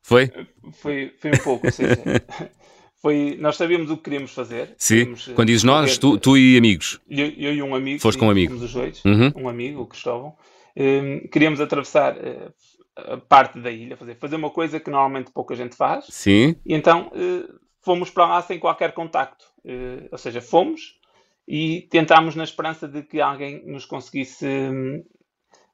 Foi? 0.03 0.33
Foi, 0.81 1.13
foi 1.21 1.31
um 1.31 1.39
pouco, 1.39 1.67
ou 1.67 1.73
seja, 1.73 1.97
foi, 3.01 3.37
nós 3.41 3.57
sabíamos 3.57 3.91
o 3.91 3.97
que 3.97 4.05
queríamos 4.05 4.33
fazer. 4.33 4.75
Sim, 4.77 4.97
queríamos, 4.97 5.29
quando 5.35 5.49
dizes 5.49 5.65
nós, 5.65 5.97
tu, 5.97 6.19
tu, 6.19 6.37
e 6.37 6.57
amigos. 6.57 7.01
Eu, 7.09 7.29
eu, 7.29 7.55
e 7.55 7.63
um 7.63 7.75
amigo. 7.75 8.01
Foste 8.01 8.19
com 8.19 8.27
um 8.27 8.31
amigo. 8.31 8.55
Os 8.55 8.73
dois, 8.73 9.03
uhum. 9.05 9.33
um 9.37 9.49
amigo, 9.49 9.81
o 9.81 9.87
Cristóvão. 9.87 10.37
Um, 10.77 11.27
queríamos 11.29 11.61
atravessar 11.61 12.17
uh, 12.17 12.53
a 12.97 13.17
parte 13.17 13.59
da 13.59 13.71
ilha, 13.71 13.97
fazer, 13.97 14.17
fazer 14.17 14.37
uma 14.37 14.51
coisa 14.51 14.79
que 14.79 14.91
normalmente 14.91 15.31
pouca 15.33 15.55
gente 15.55 15.75
faz. 15.75 16.07
Sim. 16.11 16.57
E 16.65 16.75
então 16.75 17.09
uh, 17.09 17.61
fomos 17.83 18.11
para 18.11 18.27
lá 18.27 18.43
sem 18.43 18.59
qualquer 18.59 18.93
contacto. 18.93 19.47
Uh, 19.65 20.09
ou 20.13 20.19
seja, 20.19 20.41
fomos 20.41 20.99
e 21.49 21.89
tentámos 21.91 22.35
na 22.37 22.45
esperança 22.45 22.87
de 22.87 23.03
que 23.03 23.21
alguém 23.21 23.65
nos 23.67 23.85
conseguisse 23.87 24.47
um, 24.47 25.03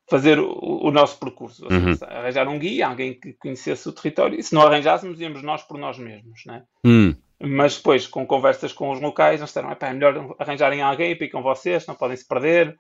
fazer 0.08 0.38
o, 0.38 0.86
o, 0.86 0.90
nosso 0.90 1.18
percurso. 1.18 1.64
Ou 1.64 1.70
seja, 1.70 1.86
Uhum. 1.86 2.18
arranjar 2.18 2.48
um 2.48 2.58
guia, 2.58 2.86
alguém 2.86 3.14
que 3.14 3.32
conhecesse 3.34 3.88
o 3.88 3.92
território. 3.92 4.38
E 4.38 4.42
se 4.42 4.54
não 4.54 4.62
arranjássemos, 4.62 5.20
íamos 5.20 5.42
nós 5.42 5.62
por 5.62 5.78
nós 5.78 5.98
mesmos, 5.98 6.42
né? 6.46 6.62
Hum. 6.84 7.14
Mas 7.40 7.76
depois, 7.76 8.06
com 8.06 8.26
conversas 8.26 8.72
com 8.72 8.90
os 8.90 9.00
locais, 9.00 9.40
nós 9.40 9.50
disseram, 9.50 9.76
é 9.78 9.92
melhor 9.92 10.34
arranjarem 10.38 10.80
alguém, 10.80 11.16
ficam 11.16 11.42
vocês, 11.42 11.86
não 11.86 11.94
podem 11.94 12.16
se 12.16 12.26
perder. 12.26 12.78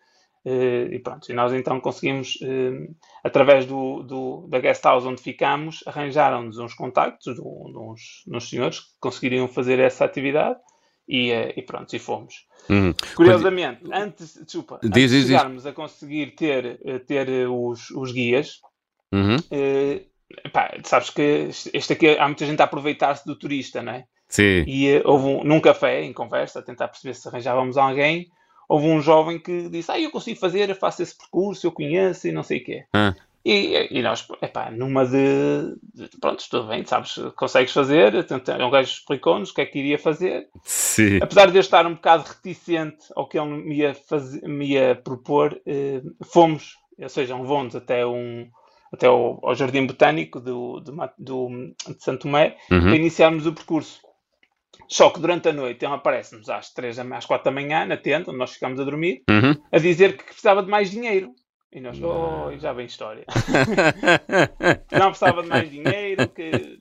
Eh, 0.48 0.88
e 0.92 0.98
pronto, 1.00 1.30
e 1.30 1.34
nós 1.34 1.52
então 1.52 1.80
conseguimos, 1.80 2.38
eh, 2.40 2.88
através 3.24 3.66
do, 3.66 4.04
do, 4.04 4.46
da 4.48 4.60
guest 4.60 4.82
house 4.84 5.04
onde 5.04 5.20
ficamos, 5.20 5.82
arranjaram-nos 5.84 6.56
uns 6.58 6.72
contactos 6.72 7.34
de 7.34 7.40
uns, 7.42 8.22
de 8.24 8.36
uns 8.36 8.48
senhores 8.48 8.78
que 8.78 8.92
conseguiriam 9.00 9.48
fazer 9.48 9.80
essa 9.80 10.04
atividade 10.04 10.56
e, 11.08 11.30
eh, 11.30 11.54
e 11.56 11.62
pronto, 11.62 11.94
e 11.94 11.98
fomos. 11.98 12.46
Uhum. 12.68 12.92
Curiosamente, 13.14 13.80
antes, 13.92 14.38
desculpa, 14.44 14.80
Diz, 14.82 14.90
antes 14.90 15.00
diz, 15.02 15.10
de 15.10 15.18
diz. 15.18 15.26
chegarmos 15.28 15.66
a 15.66 15.72
conseguir 15.72 16.34
ter, 16.34 16.80
eh, 16.84 16.98
ter 16.98 17.28
eh, 17.28 17.46
os, 17.46 17.90
os 17.90 18.12
guias, 18.12 18.60
Uhum. 19.12 19.36
eh, 19.50 20.02
pá, 20.52 20.74
sabes 20.84 21.10
que 21.10 21.48
este 21.72 21.92
aqui, 21.92 22.18
há 22.18 22.26
muita 22.26 22.44
gente 22.44 22.60
a 22.60 22.64
aproveitar-se 22.64 23.24
do 23.24 23.36
turista, 23.36 23.82
não 23.82 23.92
é? 23.92 24.04
Sim. 24.28 24.64
E 24.66 25.00
houve 25.04 25.26
um, 25.26 25.44
num 25.44 25.60
café, 25.60 26.02
em 26.02 26.12
conversa, 26.12 26.58
a 26.58 26.62
tentar 26.62 26.88
perceber 26.88 27.14
se 27.14 27.28
arranjávamos 27.28 27.76
alguém, 27.76 28.28
houve 28.68 28.88
um 28.88 29.00
jovem 29.00 29.38
que 29.38 29.68
disse, 29.68 29.92
ah, 29.92 30.00
eu 30.00 30.10
consigo 30.10 30.40
fazer, 30.40 30.68
eu 30.68 30.74
faço 30.74 31.00
esse 31.02 31.16
percurso, 31.16 31.64
eu 31.64 31.70
conheço 31.70 32.26
e 32.26 32.32
não 32.32 32.42
sei 32.42 32.58
o 32.58 32.64
quê. 32.64 32.84
Ah. 32.92 33.14
E, 33.48 33.98
e 33.98 34.02
nós, 34.02 34.26
epá, 34.42 34.72
numa 34.72 35.06
de, 35.06 35.76
de 35.94 36.08
pronto, 36.20 36.42
tudo 36.50 36.66
bem, 36.66 36.84
sabes, 36.84 37.14
consegues 37.36 37.72
fazer, 37.72 38.24
tenta- 38.26 38.56
um 38.66 38.70
gajo 38.70 38.90
explicou-nos 38.90 39.50
o 39.50 39.54
que 39.54 39.60
é 39.60 39.66
que 39.66 39.78
iria 39.78 39.98
fazer, 40.00 40.48
Sim. 40.64 41.18
apesar 41.22 41.48
de 41.52 41.56
eu 41.56 41.60
estar 41.60 41.86
um 41.86 41.94
bocado 41.94 42.24
reticente 42.24 43.06
ao 43.14 43.28
que 43.28 43.38
ele 43.38 43.48
me 43.62 43.76
ia, 43.76 43.94
fazer, 43.94 44.42
me 44.48 44.66
ia 44.72 44.96
propor, 44.96 45.60
eh, 45.64 46.02
fomos, 46.24 46.74
ou 47.00 47.08
seja, 47.08 47.36
levou-nos 47.36 47.76
até 47.76 48.04
um 48.04 48.48
até 48.92 49.06
ao, 49.06 49.38
ao 49.46 49.54
Jardim 49.54 49.86
Botânico 49.86 50.40
do, 50.40 50.80
do, 50.80 50.92
do- 51.16 51.48
de 51.94 52.02
Santo 52.02 52.22
Tomé 52.22 52.56
Uhum. 52.70 52.80
para 52.80 52.96
iniciarmos 52.96 53.46
o 53.46 53.52
percurso. 53.52 54.00
Só 54.88 55.10
que 55.10 55.20
durante 55.20 55.48
a 55.48 55.52
noite 55.52 55.84
ele 55.84 55.94
aparece-nos 55.94 56.48
às 56.48 56.72
3, 56.72 56.96
da- 56.96 57.16
às 57.16 57.26
4 57.26 57.44
da 57.44 57.50
manhã 57.52 57.84
na 57.84 57.96
tenda, 57.96 58.30
onde 58.30 58.38
nós 58.38 58.52
ficamos 58.54 58.80
a 58.80 58.84
dormir, 58.84 59.22
Uhum. 59.30 59.54
a 59.70 59.78
dizer 59.78 60.16
que 60.16 60.24
precisava 60.24 60.62
de 60.64 60.68
mais 60.70 60.90
dinheiro. 60.90 61.30
E 61.76 61.80
nós, 61.80 62.00
oh, 62.02 62.56
já 62.58 62.72
vem 62.72 62.86
história. 62.86 63.26
Não 64.90 65.08
precisava 65.08 65.42
de 65.42 65.48
mais 65.50 65.70
dinheiro, 65.70 66.26
que 66.26 66.80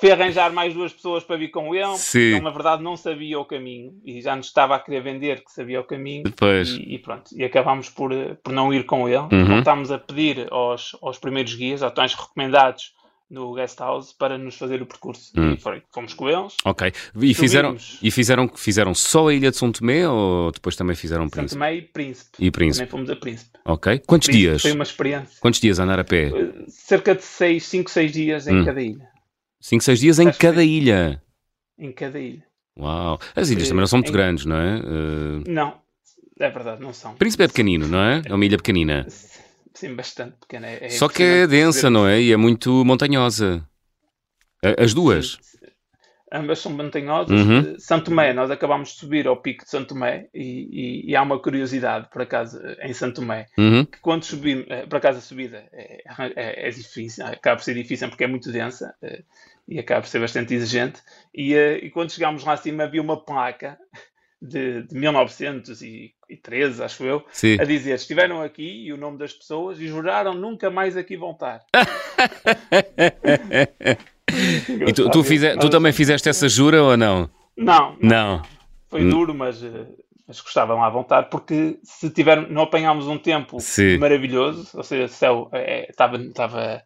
foi 0.00 0.10
arranjar 0.10 0.52
mais 0.52 0.74
duas 0.74 0.92
pessoas 0.92 1.22
para 1.22 1.36
vir 1.36 1.50
com 1.50 1.72
ele, 1.72 1.96
Sim. 1.96 2.18
ele 2.18 2.40
na 2.40 2.50
verdade 2.50 2.82
não 2.82 2.96
sabia 2.96 3.38
o 3.38 3.44
caminho 3.44 3.94
e 4.04 4.20
já 4.20 4.34
nos 4.34 4.48
estava 4.48 4.74
a 4.74 4.80
querer 4.80 5.02
vender 5.02 5.42
que 5.42 5.52
sabia 5.52 5.80
o 5.80 5.84
caminho. 5.84 6.24
Depois. 6.24 6.70
E, 6.70 6.94
e 6.94 6.98
pronto, 6.98 7.30
e 7.32 7.44
acabámos 7.44 7.88
por, 7.88 8.10
por 8.42 8.52
não 8.52 8.74
ir 8.74 8.84
com 8.84 9.08
ele. 9.08 9.28
Uhum. 9.32 9.46
Voltámos 9.46 9.92
a 9.92 9.98
pedir 9.98 10.48
aos, 10.50 10.96
aos 11.00 11.18
primeiros 11.18 11.54
guias, 11.54 11.80
aos 11.80 11.94
tais 11.94 12.12
recomendados 12.12 12.92
no 13.28 13.52
guest 13.54 13.78
house, 13.80 14.12
para 14.12 14.38
nos 14.38 14.56
fazer 14.56 14.80
o 14.80 14.86
percurso. 14.86 15.32
Hum. 15.36 15.52
E 15.54 15.56
foi, 15.56 15.82
fomos 15.92 16.14
com 16.14 16.28
eles. 16.28 16.54
Ok. 16.64 16.92
E 17.20 17.34
fizeram, 17.34 17.76
e 18.02 18.10
fizeram, 18.10 18.48
fizeram 18.54 18.94
só 18.94 19.28
a 19.28 19.34
ilha 19.34 19.50
de 19.50 19.56
São 19.56 19.72
Tomé 19.72 20.08
ou 20.08 20.52
depois 20.52 20.76
também 20.76 20.94
fizeram 20.94 21.28
Príncipe? 21.28 21.54
Tomé 21.54 21.74
e 21.76 21.82
Príncipe. 21.82 22.30
E 22.38 22.50
Príncipe. 22.50 22.86
Também 22.86 22.90
fomos 22.90 23.10
a 23.10 23.16
Príncipe. 23.16 23.50
Ok. 23.64 23.98
Quantos 24.06 24.26
Príncipe 24.26 24.46
dias? 24.48 24.62
Foi 24.62 24.72
uma 24.72 24.84
experiência. 24.84 25.38
Quantos 25.40 25.60
dias 25.60 25.80
a 25.80 25.84
andar 25.84 25.98
a 25.98 26.04
pé? 26.04 26.26
Eh, 26.28 26.64
Cerca 26.68 27.14
de 27.14 27.22
5, 27.22 27.90
6 27.90 28.12
dias 28.12 28.46
em 28.46 28.60
Hum. 28.60 28.64
cada 28.64 28.80
ilha. 28.80 29.08
5, 29.60 29.82
6 29.82 29.98
dias 29.98 30.18
em 30.20 30.30
cada 30.30 30.62
ilha. 30.62 31.20
Em 31.78 31.90
cada 31.92 32.18
ilha. 32.20 32.44
Uau. 32.78 33.18
As 33.34 33.50
ilhas 33.50 33.68
também 33.68 33.80
não 33.80 33.86
são 33.86 33.98
muito 33.98 34.10
em- 34.10 34.12
grandes, 34.12 34.44
não 34.46 34.56
é? 34.56 34.78
Eh, 34.78 35.50
Não, 35.50 35.74
é 36.38 36.48
verdade, 36.50 36.80
não 36.80 36.92
são. 36.92 37.14
Príncipe 37.16 37.42
é 37.42 37.48
pequenino, 37.48 37.88
não 37.88 37.98
é? 38.00 38.22
É 38.24 38.34
uma 38.34 38.44
ilha 38.44 38.56
pequenina. 38.58 39.04
Sim, 39.08 39.40
bastante 39.94 40.36
pequena. 40.40 40.66
É, 40.68 40.86
é 40.86 40.90
Só 40.90 41.08
que 41.08 41.22
é 41.22 41.46
densa, 41.46 41.72
perceber 41.82 41.90
não 41.90 42.06
é? 42.06 42.20
E 42.20 42.32
é 42.32 42.36
muito 42.36 42.84
montanhosa. 42.84 43.66
As 44.78 44.92
duas. 44.94 45.38
Sim. 45.40 45.56
Ambas 46.32 46.58
são 46.58 46.72
montanhosas. 46.72 47.40
Uhum. 47.40 47.58
Eh, 47.60 47.76
Santo 47.78 48.06
Tomé, 48.06 48.32
nós 48.32 48.50
acabámos 48.50 48.88
de 48.90 48.94
subir 48.96 49.28
ao 49.28 49.40
pico 49.40 49.64
de 49.64 49.70
Santo 49.70 49.90
Tomé 49.94 50.28
e, 50.34 51.02
e- 51.06 51.10
e 51.10 51.16
há 51.16 51.22
uma 51.22 51.38
curiosidade, 51.40 52.08
por 52.10 52.20
acaso, 52.22 52.58
em 52.82 52.92
Santo 52.92 53.20
Tomé, 53.20 53.46
Uhum. 53.56 53.84
que 53.84 54.00
quando 54.00 54.24
subimos, 54.24 54.66
eh, 54.68 54.86
por 54.86 54.96
acaso 54.96 55.18
a 55.18 55.22
subida 55.22 55.64
é, 55.72 56.02
é- 56.34 56.68
é 56.68 56.70
difícil, 56.70 57.24
acaba 57.24 57.56
por 57.56 57.62
ser 57.62 57.74
difícil 57.74 58.08
porque 58.08 58.24
é 58.24 58.26
muito 58.26 58.50
densa 58.50 58.92
eh, 59.02 59.22
e 59.68 59.78
acaba 59.78 60.00
por 60.00 60.08
ser 60.08 60.18
bastante 60.18 60.52
exigente. 60.52 61.00
E, 61.32 61.54
eh, 61.54 61.78
e 61.84 61.90
quando 61.90 62.10
chegámos 62.10 62.42
lá 62.44 62.54
acima 62.54 62.82
havia 62.84 63.00
uma 63.00 63.24
placa 63.24 63.78
de, 64.40 64.82
de 64.82 64.94
1913, 64.94 66.82
acho 66.82 67.04
eu, 67.04 67.24
Sim. 67.32 67.56
a 67.60 67.64
dizer 67.64 67.94
estiveram 67.94 68.42
aqui 68.42 68.86
e 68.86 68.92
o 68.92 68.96
nome 68.96 69.18
das 69.18 69.32
pessoas 69.32 69.80
e 69.80 69.86
juraram 69.86 70.34
nunca 70.34 70.70
mais 70.70 70.96
aqui 70.96 71.16
voltar. 71.16 71.60
E 74.86 74.92
tu, 74.92 75.08
tu, 75.08 75.22
tu 75.60 75.70
também 75.70 75.92
fizeste 75.92 76.28
essa 76.28 76.48
jura 76.48 76.82
ou 76.82 76.96
não? 76.96 77.30
Não, 77.56 77.96
Não. 78.02 78.42
Foi 78.88 79.08
duro, 79.08 79.34
mas, 79.34 79.62
eh, 79.62 79.86
mas 80.26 80.40
gostavam 80.40 80.82
à 80.82 80.90
vontade, 80.90 81.28
porque 81.30 81.78
se 81.82 82.10
tiver, 82.10 82.48
não 82.50 82.62
apanhámos 82.62 83.06
um 83.06 83.18
tempo 83.18 83.60
Sim. 83.60 83.98
maravilhoso, 83.98 84.68
ou 84.74 84.82
seja, 84.82 85.04
o 85.04 85.08
céu 85.08 85.48
eh, 85.52 85.86
estava, 85.90 86.16
estava, 86.16 86.82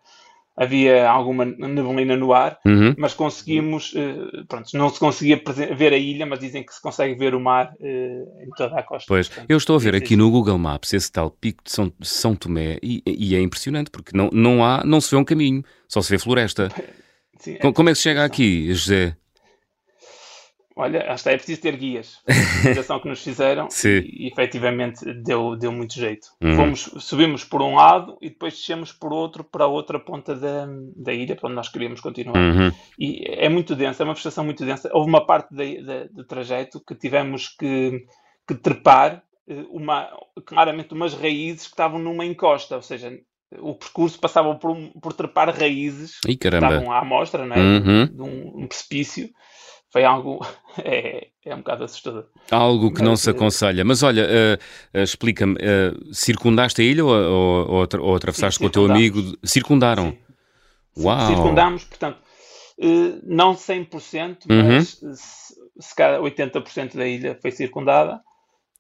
havia 0.60 1.08
alguma 1.08 1.46
neblina 1.46 2.14
no 2.16 2.34
ar, 2.34 2.58
Uhum. 2.66 2.94
mas 2.98 3.14
conseguimos, 3.14 3.94
eh, 3.96 4.42
pronto, 4.46 4.68
não 4.74 4.90
se 4.90 5.00
conseguia 5.00 5.42
ver 5.74 5.94
a 5.94 5.96
ilha, 5.96 6.26
mas 6.26 6.38
dizem 6.38 6.62
que 6.62 6.74
se 6.74 6.82
consegue 6.82 7.14
ver 7.14 7.34
o 7.34 7.40
mar 7.40 7.72
eh, 7.80 8.22
em 8.46 8.50
toda 8.54 8.78
a 8.78 8.82
costa. 8.82 9.06
Pois, 9.08 9.26
Portanto, 9.28 9.46
eu 9.50 9.56
estou 9.56 9.76
a 9.76 9.78
ver 9.78 9.94
aqui 9.94 10.08
sim. 10.08 10.16
no 10.16 10.30
Google 10.30 10.58
Maps 10.58 10.92
esse 10.92 11.10
tal 11.10 11.30
pico 11.30 11.64
de 11.64 11.72
São, 11.72 11.90
São 12.02 12.34
Tomé 12.36 12.78
e, 12.82 13.02
e 13.06 13.34
é 13.34 13.40
impressionante 13.40 13.90
porque 13.90 14.14
não, 14.14 14.28
não 14.30 14.62
há, 14.62 14.82
não 14.84 15.00
se 15.00 15.10
vê 15.10 15.16
um 15.16 15.24
caminho, 15.24 15.64
só 15.88 16.02
se 16.02 16.10
vê 16.10 16.18
floresta. 16.18 16.68
Sim, 17.38 17.56
é 17.58 17.72
Como 17.72 17.88
é 17.88 17.92
que 17.92 17.96
se 17.96 18.02
chega 18.02 18.22
aqui, 18.22 18.70
José? 18.74 19.16
Olha, 20.80 21.12
acho 21.12 21.24
que 21.24 21.28
é 21.28 21.36
preciso 21.36 21.60
ter 21.60 21.76
guias. 21.76 22.20
A 22.26 22.32
investigação 22.32 23.00
que 23.00 23.08
nos 23.08 23.22
fizeram 23.22 23.68
e, 23.84 24.24
e 24.24 24.28
efetivamente 24.28 25.04
deu, 25.22 25.54
deu 25.56 25.70
muito 25.70 25.94
jeito. 25.94 26.28
Uhum. 26.42 26.56
Fomos, 26.56 26.80
subimos 26.98 27.44
por 27.44 27.60
um 27.60 27.74
lado 27.74 28.16
e 28.20 28.30
depois 28.30 28.54
descemos 28.54 28.90
por 28.90 29.12
outro 29.12 29.44
para 29.44 29.64
a 29.64 29.68
outra 29.68 30.00
ponta 30.00 30.34
da, 30.34 30.66
da 30.96 31.12
ilha, 31.12 31.36
para 31.36 31.48
onde 31.48 31.56
nós 31.56 31.68
queríamos 31.68 32.00
continuar. 32.00 32.38
Uhum. 32.38 32.72
E 32.98 33.24
é 33.26 33.48
muito 33.48 33.76
densa, 33.76 34.02
é 34.02 34.04
uma 34.04 34.14
vegetação 34.14 34.42
muito 34.42 34.64
densa. 34.64 34.90
Houve 34.92 35.10
uma 35.10 35.26
parte 35.26 35.54
do 36.10 36.24
trajeto 36.24 36.80
que 36.80 36.94
tivemos 36.94 37.48
que, 37.48 38.06
que 38.48 38.54
trepar 38.54 39.22
eh, 39.46 39.66
uma, 39.70 40.08
claramente 40.46 40.94
umas 40.94 41.12
raízes 41.12 41.64
que 41.64 41.72
estavam 41.72 41.98
numa 41.98 42.24
encosta, 42.24 42.76
ou 42.76 42.82
seja, 42.82 43.12
o 43.58 43.74
percurso 43.74 44.18
passava 44.18 44.54
por, 44.54 44.76
por 45.02 45.12
trepar 45.12 45.54
raízes 45.54 46.18
Ih, 46.26 46.36
que 46.36 46.48
estavam 46.48 46.90
à 46.90 47.00
amostra, 47.00 47.44
não 47.44 47.56
é? 47.56 47.58
Uhum. 47.58 48.06
de 48.06 48.22
um, 48.22 48.62
um 48.62 48.66
precipício 48.66 49.28
foi 49.90 50.04
algo 50.04 50.40
é, 50.82 51.28
é 51.44 51.54
um 51.54 51.58
bocado 51.58 51.84
assustador. 51.84 52.26
Algo 52.50 52.92
que 52.92 53.02
não 53.02 53.16
se 53.16 53.30
aconselha. 53.30 53.84
Mas 53.84 54.02
olha, 54.02 54.24
uh, 54.24 54.98
uh, 54.98 55.02
explica-me, 55.02 55.54
uh, 55.54 56.14
circundaste 56.14 56.80
a 56.80 56.84
ilha 56.84 57.04
ou, 57.04 57.12
ou, 57.12 57.70
ou, 57.70 57.88
ou 58.00 58.16
atravessaste 58.16 58.58
Sim, 58.58 58.64
com 58.64 58.68
o 58.68 58.70
teu 58.70 58.84
amigo? 58.84 59.20
Circundaram? 59.44 60.10
Sim. 60.96 61.04
Uau! 61.04 61.26
Circundámos, 61.26 61.84
portanto, 61.84 62.18
não 63.24 63.54
100%, 63.54 64.46
uhum. 64.48 64.74
mas 64.74 65.02
uhum. 65.02 65.14
se, 65.14 65.54
se 65.78 65.94
calhar 65.94 66.20
80% 66.20 66.96
da 66.96 67.06
ilha 67.06 67.38
foi 67.40 67.50
circundada. 67.50 68.20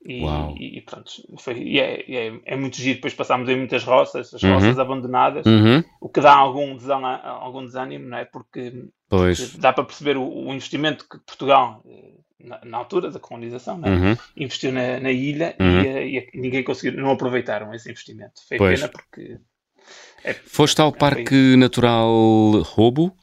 E, 0.02 0.78
e, 0.78 0.80
pronto, 0.80 1.10
foi, 1.38 1.58
e 1.58 1.78
é, 1.78 2.00
é, 2.10 2.40
é, 2.46 2.56
muito 2.56 2.76
giro. 2.76 2.96
Depois 2.96 3.12
passámos 3.12 3.48
em 3.50 3.56
muitas 3.56 3.84
roças, 3.84 4.32
as 4.32 4.42
uhum. 4.42 4.54
roças 4.54 4.78
abandonadas, 4.78 5.44
uhum. 5.44 5.84
o 6.00 6.08
que 6.08 6.22
dá 6.22 6.34
algum 6.34 6.74
desânimo, 6.74 7.06
algum 7.06 7.64
desânimo, 7.64 8.08
não 8.08 8.16
é? 8.16 8.24
Porque, 8.24 8.86
porque 9.08 9.42
dá 9.58 9.74
para 9.74 9.84
perceber 9.84 10.16
o, 10.16 10.22
o, 10.22 10.54
investimento 10.54 11.06
que 11.06 11.18
Portugal, 11.18 11.84
eh, 11.86 12.14
na, 12.42 12.60
na 12.64 12.78
altura 12.78 13.10
da 13.10 13.20
colonização, 13.20 13.78
é? 13.84 13.90
uhum. 13.90 14.16
investiu 14.38 14.72
na, 14.72 15.00
na 15.00 15.10
ilha 15.10 15.54
e, 15.58 15.62
uhum. 15.62 15.80
eh, 15.80 16.06
e, 16.06 16.30
ninguém 16.34 16.64
conseguiu, 16.64 16.98
não 16.98 17.10
aproveitaram 17.10 17.74
esse 17.74 17.90
investimento. 17.90 18.40
Foi 18.48 18.56
pois. 18.56 18.80
pena 18.80 18.90
porque. 18.90 19.38
É, 20.24 20.32
Foste 20.32 20.80
ao 20.80 20.88
é 20.88 20.92
Parque 20.92 21.56
Natural 21.56 22.10
Robo? 22.62 23.14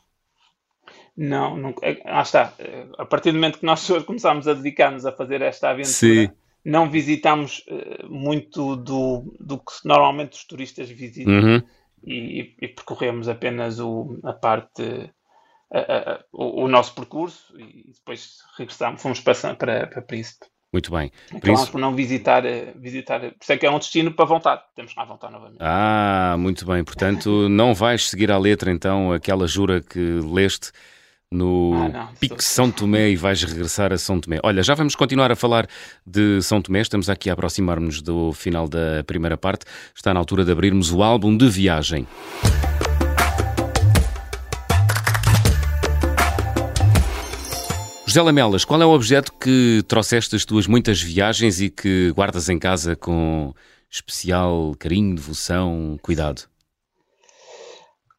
Não, 1.18 1.58
não, 1.58 1.74
lá 2.06 2.22
está. 2.22 2.54
A 3.00 3.06
partir 3.06 3.32
do 3.32 3.36
momento 3.36 3.58
que 3.58 3.66
nós 3.66 3.88
começámos 4.06 4.48
a 4.48 4.54
dedicar-nos 4.54 5.08
a 5.08 5.12
fazer 5.12 5.42
esta 5.42 5.72
aventura. 5.72 5.92
Sim 5.92 6.30
não 6.64 6.90
visitámos 6.90 7.64
uh, 7.70 8.10
muito 8.10 8.76
do, 8.76 9.36
do 9.40 9.58
que 9.58 9.72
normalmente 9.86 10.34
os 10.34 10.44
turistas 10.46 10.90
visitam 10.90 11.34
uhum. 11.34 11.64
e, 12.04 12.56
e, 12.62 12.68
percorremos 12.68 13.30
apenas 13.30 13.80
o, 13.80 14.20
a 14.24 14.34
parte, 14.34 15.10
a, 15.72 15.80
a, 15.80 16.24
o, 16.32 16.64
o, 16.64 16.68
nosso 16.68 16.94
percurso 16.94 17.54
e 17.58 17.92
depois 17.94 18.38
regressámos, 18.58 19.02
fomos 19.02 19.20
para, 19.20 19.56
para, 19.56 19.88
para 19.88 20.02
Príncipe. 20.02 20.46
Muito 20.74 20.92
bem. 20.92 21.12
Então, 21.28 21.40
Príncipe... 21.40 21.72
por 21.72 21.80
não 21.80 21.96
visitar, 21.96 22.46
eh, 22.46 22.74
visitar, 22.76 23.22
por 23.22 23.38
isso 23.42 23.54
é 23.54 23.58
que 23.58 23.66
é 23.66 23.72
um 23.72 23.80
destino 23.80 24.12
para 24.12 24.26
voltar, 24.26 24.58
temos 24.76 24.94
que 24.94 25.00
lá 25.00 25.06
voltar 25.06 25.32
novamente. 25.32 25.60
Ah, 25.62 26.36
muito 26.38 26.66
bem, 26.66 26.84
portanto 26.84 27.48
não 27.48 27.74
vais 27.74 28.10
seguir 28.10 28.32
à 28.32 28.38
letra 28.38 28.70
então 28.70 29.14
aquela 29.14 29.48
jura 29.48 29.82
que 29.82 30.00
leste 30.00 30.72
no 31.32 31.74
ah, 31.74 31.90
não, 31.90 32.08
Pico 32.20 32.42
São 32.42 32.72
Tomé 32.72 33.10
e 33.10 33.16
vais 33.16 33.44
regressar 33.44 33.92
a 33.92 33.98
São 33.98 34.20
Tomé. 34.20 34.40
Olha, 34.44 34.64
já 34.64 34.74
vamos 34.74 34.96
continuar 34.96 35.32
a 35.32 35.36
falar 35.36 35.68
de 36.06 36.42
São 36.42 36.62
Tomé, 36.62 36.82
estamos 36.82 37.10
aqui 37.10 37.30
a 37.30 37.34
aproximar-nos 37.34 38.02
do 38.02 38.32
final 38.32 38.68
da 38.68 39.04
primeira 39.06 39.38
parte, 39.38 39.66
está 39.94 40.14
na 40.14 40.20
altura 40.20 40.46
de 40.46 40.52
abrirmos 40.52 40.92
o 40.92 41.04
álbum 41.04 41.36
de 41.36 41.50
viagem. 41.50 42.08
José 48.06 48.22
Lamelas, 48.22 48.64
qual 48.64 48.82
é 48.82 48.86
o 48.86 48.92
objeto 48.92 49.34
que 49.34 49.84
trouxeste 49.86 50.32
das 50.32 50.46
tuas 50.46 50.66
muitas 50.66 51.02
viagens 51.02 51.60
e 51.60 51.70
que 51.70 52.12
guardas 52.16 52.48
em 52.48 52.58
casa 52.58 52.96
com 52.96 53.54
especial 53.92 54.74
carinho, 54.80 55.14
devoção, 55.16 56.00
cuidado? 56.02 56.44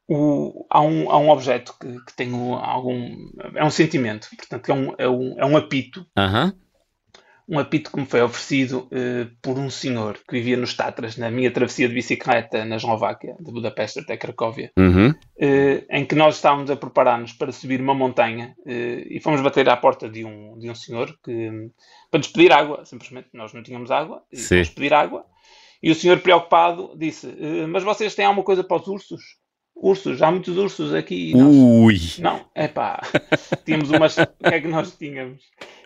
O, 0.09 0.67
há, 0.71 0.81
um, 0.81 1.11
há 1.11 1.19
um 1.19 1.29
objeto 1.29 1.75
que, 1.79 2.05
que 2.07 2.17
tem 2.17 2.33
algum. 2.33 3.29
É 3.55 3.63
um 3.63 3.71
sentimento, 3.71 4.29
portanto, 4.35 4.71
é 4.71 4.75
um, 4.75 4.95
é 4.97 5.09
um, 5.09 5.35
é 5.39 5.45
um 5.45 5.57
apito. 5.57 6.07
Uhum. 6.17 6.53
Um 7.51 7.59
apito 7.59 7.91
que 7.91 7.99
me 7.99 8.05
foi 8.05 8.21
oferecido 8.21 8.89
uh, 8.93 9.31
por 9.41 9.59
um 9.59 9.71
senhor 9.71 10.19
que 10.29 10.37
vivia 10.37 10.57
nos 10.57 10.75
Tatras, 10.75 11.17
na 11.17 11.31
minha 11.31 11.51
travessia 11.51 11.89
de 11.89 11.95
bicicleta 11.95 12.63
na 12.65 12.77
Eslováquia, 12.77 13.37
de 13.41 13.51
Budapeste 13.51 14.01
até 14.01 14.19
Cracóvia, 14.19 14.71
uhum. 14.79 15.11
uh, 15.11 15.87
em 15.91 16.05
que 16.05 16.15
nós 16.15 16.37
estávamos 16.37 16.71
a 16.71 16.77
preparar-nos 16.77 17.33
para 17.33 17.51
subir 17.51 17.81
uma 17.81 17.95
montanha 17.95 18.55
uh, 18.67 18.71
e 18.71 19.19
fomos 19.23 19.41
bater 19.41 19.67
à 19.69 19.79
porta 19.79 20.11
de 20.11 20.27
um, 20.27 20.59
de 20.59 20.71
um 20.71 20.75
senhor 20.75 21.19
que, 21.25 21.71
para 22.11 22.19
nos 22.19 22.29
pedir 22.29 22.53
água, 22.53 22.85
simplesmente. 22.85 23.29
Nós 23.33 23.55
não 23.55 23.63
tínhamos 23.63 23.91
água, 23.91 24.23
e 24.31 24.37
fomos 24.37 24.69
pedir 24.71 24.93
água. 24.93 25.25
E 25.83 25.91
o 25.91 25.95
senhor, 25.95 26.19
preocupado, 26.21 26.95
disse: 26.99 27.27
Mas 27.69 27.83
vocês 27.83 28.15
têm 28.15 28.27
alguma 28.27 28.45
coisa 28.45 28.65
para 28.65 28.77
os 28.77 28.89
ursos? 28.89 29.23
Ursos, 29.81 30.21
há 30.23 30.31
muitos 30.31 30.57
ursos 30.57 30.93
aqui. 30.93 31.33
Ui! 31.37 32.01
Não, 32.19 32.45
é 32.53 32.67
pá. 32.67 33.01
tínhamos 33.65 33.91
umas. 33.91 34.19
O 34.19 34.27
que 34.27 34.55
é 34.55 34.61
que 34.61 34.67
nós 34.69 34.97
tínhamos? 34.97 35.41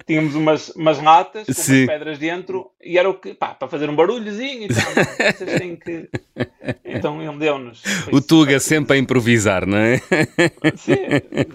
Tínhamos 0.06 0.34
umas, 0.34 0.70
umas 0.70 1.00
latas 1.02 1.46
com 1.46 1.52
Sim. 1.52 1.84
umas 1.84 1.86
pedras 1.86 2.18
dentro 2.18 2.70
e 2.82 2.96
era 2.96 3.08
o 3.08 3.14
que. 3.14 3.34
pá, 3.34 3.48
para 3.48 3.68
fazer 3.68 3.90
um 3.90 3.94
barulhozinho 3.94 4.64
e 4.64 4.68
tal. 4.68 5.32
Vocês 5.34 5.58
têm 5.58 5.76
que. 5.76 6.08
Então 6.84 7.22
ele 7.22 7.38
deu-nos. 7.38 7.82
O 8.10 8.20
Tuga 8.20 8.58
sempre 8.60 8.96
a 8.96 8.98
improvisar, 8.98 9.66
não 9.66 9.78
é? 9.78 9.98
Sim, 10.76 10.96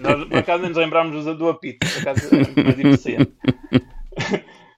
nós 0.00 0.24
por 0.28 0.38
acaso 0.38 0.62
nem 0.62 0.70
nos 0.70 0.78
lembrámos 0.78 1.24
do 1.36 1.48
apito, 1.48 1.86
por 1.86 2.02
acaso 2.02 2.28
é 2.34 2.62
mais 2.62 2.78
eficiente. 2.78 3.32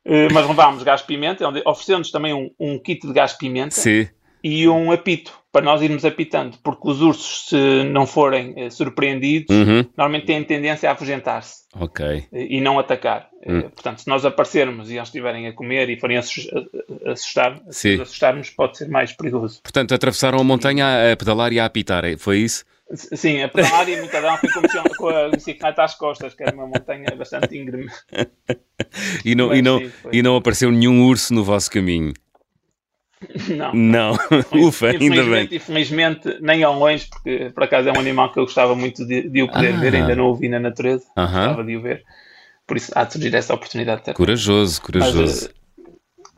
Eh, 0.03 0.29
mas 0.33 0.49
levámos 0.49 0.83
gás-pimenta, 0.83 1.47
ofereceu-nos 1.67 2.11
também 2.11 2.33
um, 2.33 2.51
um 2.59 2.79
kit 2.79 3.07
de 3.07 3.13
gás-pimenta. 3.13 3.77
E 4.43 4.67
um 4.67 4.91
apito, 4.91 5.40
para 5.53 5.65
nós 5.65 5.83
irmos 5.83 6.05
apitando, 6.05 6.57
porque 6.63 6.89
os 6.89 7.01
ursos, 7.01 7.49
se 7.49 7.85
não 7.85 8.07
forem 8.07 8.55
eh, 8.57 8.71
surpreendidos, 8.71 9.55
uhum. 9.55 9.85
normalmente 9.97 10.27
têm 10.27 10.45
tendência 10.45 10.89
a 10.89 10.93
afugentar-se 10.93 11.65
okay. 11.79 12.25
e, 12.33 12.59
e 12.59 12.61
não 12.61 12.79
atacar. 12.79 13.29
Uhum. 13.45 13.63
Portanto, 13.63 14.01
se 14.01 14.09
nós 14.09 14.25
aparecermos 14.25 14.91
e 14.91 14.97
eles 14.97 15.09
estiverem 15.09 15.49
a 15.49 15.53
comer 15.53 15.89
e 15.91 15.99
forem 15.99 16.19
assustar, 16.19 17.61
se 17.71 18.01
assustarmos, 18.01 18.51
pode 18.51 18.79
ser 18.79 18.89
mais 18.89 19.13
perigoso. 19.13 19.61
Portanto, 19.63 19.95
atravessaram 19.95 20.39
a 20.39 20.45
montanha 20.45 21.13
a 21.13 21.17
pedalar 21.17 21.53
e 21.53 21.59
a 21.59 21.65
apitar, 21.65 22.05
é? 22.05 22.17
foi 22.17 22.39
isso? 22.39 22.65
Sim, 22.95 23.43
a 23.43 23.49
pedalar 23.49 23.89
e 23.89 23.97
a 23.97 24.03
mitadão 24.03 24.37
foi 24.37 24.51
como 24.51 24.97
com 24.97 25.09
a 25.09 25.29
bicicleta 25.29 25.85
às 25.85 25.95
costas, 25.95 26.35
que 26.35 26.43
era 26.43 26.55
uma 26.55 26.67
montanha 26.67 27.07
bastante 27.17 27.57
íngreme. 27.57 27.89
e, 29.25 29.35
não, 29.35 29.55
e, 29.55 29.63
não, 29.63 29.79
sim, 29.79 29.93
e 30.13 30.23
não 30.23 30.37
apareceu 30.37 30.71
nenhum 30.73 31.07
urso 31.07 31.33
no 31.33 31.45
vosso 31.45 31.71
caminho? 31.71 32.13
Não. 33.49 33.75
Não, 33.75 34.19
ufa, 34.67 34.89
ainda 34.89 35.23
bem. 35.25 35.49
Infelizmente, 35.53 36.39
nem 36.41 36.63
ao 36.63 36.79
longe, 36.79 37.07
porque 37.07 37.51
por 37.51 37.65
acaso 37.65 37.89
é 37.89 37.93
um 37.93 38.01
animal 38.01 38.33
que 38.33 38.39
eu 38.39 38.45
gostava 38.45 38.75
muito 38.75 39.07
de, 39.07 39.29
de 39.29 39.43
o 39.43 39.49
poder 39.49 39.75
ah. 39.75 39.79
ver, 39.79 39.95
ainda 39.95 40.17
não 40.17 40.27
o 40.27 40.35
vi 40.35 40.49
na 40.49 40.59
natureza, 40.59 41.05
uh 41.17 41.23
-huh. 41.23 41.27
gostava 41.27 41.65
de 41.65 41.77
o 41.77 41.83
ver. 41.83 42.03
Por 42.67 42.77
isso 42.77 42.93
há 42.95 43.05
de 43.05 43.13
surgir 43.13 43.35
essa 43.35 43.53
oportunidade. 43.53 44.03
Também. 44.03 44.15
Corajoso, 44.15 44.81
corajoso. 44.81 45.51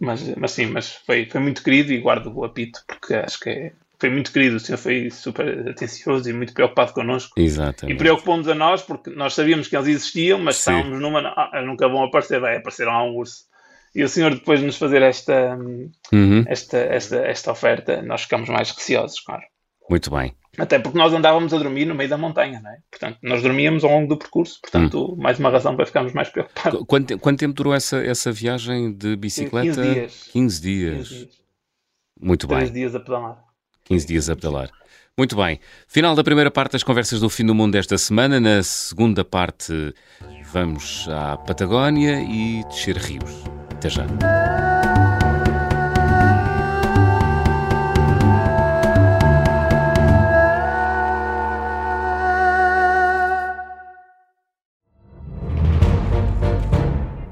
Mas, 0.00 0.22
mas, 0.22 0.34
mas, 0.36 0.50
sim, 0.50 0.66
mas 0.66 0.92
foi, 1.06 1.26
foi 1.26 1.40
muito 1.40 1.62
querido 1.62 1.92
e 1.92 1.98
guardo 1.98 2.32
o 2.34 2.44
apito, 2.44 2.80
porque 2.86 3.14
acho 3.14 3.38
que 3.38 3.50
é, 3.50 3.72
foi 4.00 4.10
muito 4.10 4.32
querido. 4.32 4.56
O 4.56 4.60
senhor 4.60 4.78
foi 4.78 5.10
super 5.10 5.68
atencioso 5.68 6.28
e 6.28 6.32
muito 6.32 6.52
preocupado 6.52 6.92
connosco. 6.92 7.38
Exatamente. 7.38 7.94
E 7.94 7.96
preocupou-nos 7.96 8.48
a 8.48 8.54
nós, 8.54 8.82
porque 8.82 9.10
nós 9.10 9.34
sabíamos 9.34 9.68
que 9.68 9.76
eles 9.76 9.86
existiam, 9.88 10.40
mas 10.40 10.56
sim. 10.56 10.72
estávamos 10.72 11.00
numa. 11.00 11.20
Ah, 11.36 11.62
nunca 11.62 11.88
vão 11.88 12.02
aparecer, 12.02 12.40
vai 12.40 12.56
aparecer 12.56 12.88
um 12.88 13.14
urso 13.14 13.51
e 13.94 14.02
o 14.02 14.08
senhor 14.08 14.34
depois 14.34 14.60
de 14.60 14.66
nos 14.66 14.76
fazer 14.76 15.02
esta, 15.02 15.56
uhum. 16.12 16.44
esta, 16.46 16.78
esta, 16.78 17.16
esta 17.16 17.52
oferta, 17.52 18.02
nós 18.02 18.22
ficamos 18.22 18.48
mais 18.48 18.70
receosos, 18.70 19.20
claro. 19.20 19.42
Muito 19.88 20.10
bem. 20.10 20.34
Até 20.58 20.78
porque 20.78 20.98
nós 20.98 21.12
andávamos 21.12 21.52
a 21.54 21.58
dormir 21.58 21.86
no 21.86 21.94
meio 21.94 22.10
da 22.10 22.18
montanha, 22.18 22.60
não 22.60 22.70
é? 22.70 22.76
Portanto, 22.90 23.18
nós 23.22 23.42
dormíamos 23.42 23.84
ao 23.84 23.90
longo 23.90 24.08
do 24.08 24.18
percurso, 24.18 24.60
portanto, 24.60 25.12
hum. 25.12 25.16
mais 25.16 25.38
uma 25.38 25.50
razão 25.50 25.74
para 25.74 25.86
ficarmos 25.86 26.12
mais 26.12 26.28
preocupados. 26.28 26.82
Quanto, 26.86 27.18
quanto 27.18 27.38
tempo 27.38 27.54
durou 27.54 27.74
essa, 27.74 27.98
essa 27.98 28.30
viagem 28.30 28.92
de 28.92 29.16
bicicleta? 29.16 29.82
15 29.82 29.94
dias. 29.94 30.28
15 30.32 30.62
dias. 30.62 31.08
15 31.08 31.14
dias. 31.14 31.28
Muito 32.20 32.46
3 32.46 32.58
bem. 32.58 32.68
15 32.68 32.78
dias 32.80 32.94
a 32.94 33.00
pedalar. 33.00 33.44
15 33.84 34.06
dias 34.06 34.30
a 34.30 34.36
pedalar. 34.36 34.70
Muito 35.16 35.36
bem. 35.36 35.60
Final 35.88 36.14
da 36.14 36.24
primeira 36.24 36.50
parte 36.50 36.72
das 36.72 36.82
conversas 36.82 37.20
do 37.20 37.28
fim 37.28 37.44
do 37.44 37.54
mundo 37.54 37.72
desta 37.72 37.98
semana. 37.98 38.40
Na 38.40 38.62
segunda 38.62 39.24
parte, 39.24 39.94
vamos 40.52 41.06
à 41.08 41.36
Patagónia 41.36 42.22
e 42.22 42.64
descer 42.64 42.96
rios. 42.96 43.61
Até 43.82 43.90
já. 43.90 44.06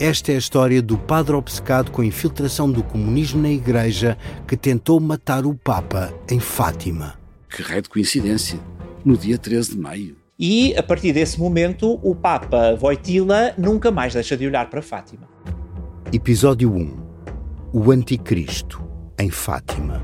Esta 0.00 0.32
é 0.32 0.34
a 0.34 0.38
história 0.38 0.82
do 0.82 0.98
padre 0.98 1.36
obcecado 1.36 1.92
com 1.92 2.02
a 2.02 2.04
infiltração 2.04 2.68
do 2.68 2.82
comunismo 2.82 3.40
na 3.40 3.50
Igreja 3.50 4.18
que 4.48 4.56
tentou 4.56 4.98
matar 4.98 5.46
o 5.46 5.54
Papa 5.54 6.12
em 6.28 6.40
Fátima. 6.40 7.14
Que 7.48 7.62
raio 7.62 7.82
de 7.82 7.88
coincidência! 7.88 8.58
No 9.04 9.16
dia 9.16 9.38
13 9.38 9.72
de 9.72 9.78
maio. 9.78 10.16
E 10.36 10.74
a 10.76 10.82
partir 10.82 11.12
desse 11.12 11.38
momento, 11.38 12.00
o 12.02 12.12
Papa 12.12 12.74
Voitila 12.74 13.54
nunca 13.56 13.92
mais 13.92 14.14
deixa 14.14 14.36
de 14.36 14.46
olhar 14.46 14.68
para 14.68 14.82
Fátima. 14.82 15.28
Episódio 16.12 16.74
1 16.74 17.70
O 17.72 17.92
Anticristo 17.92 18.82
em 19.16 19.30
Fátima. 19.30 20.02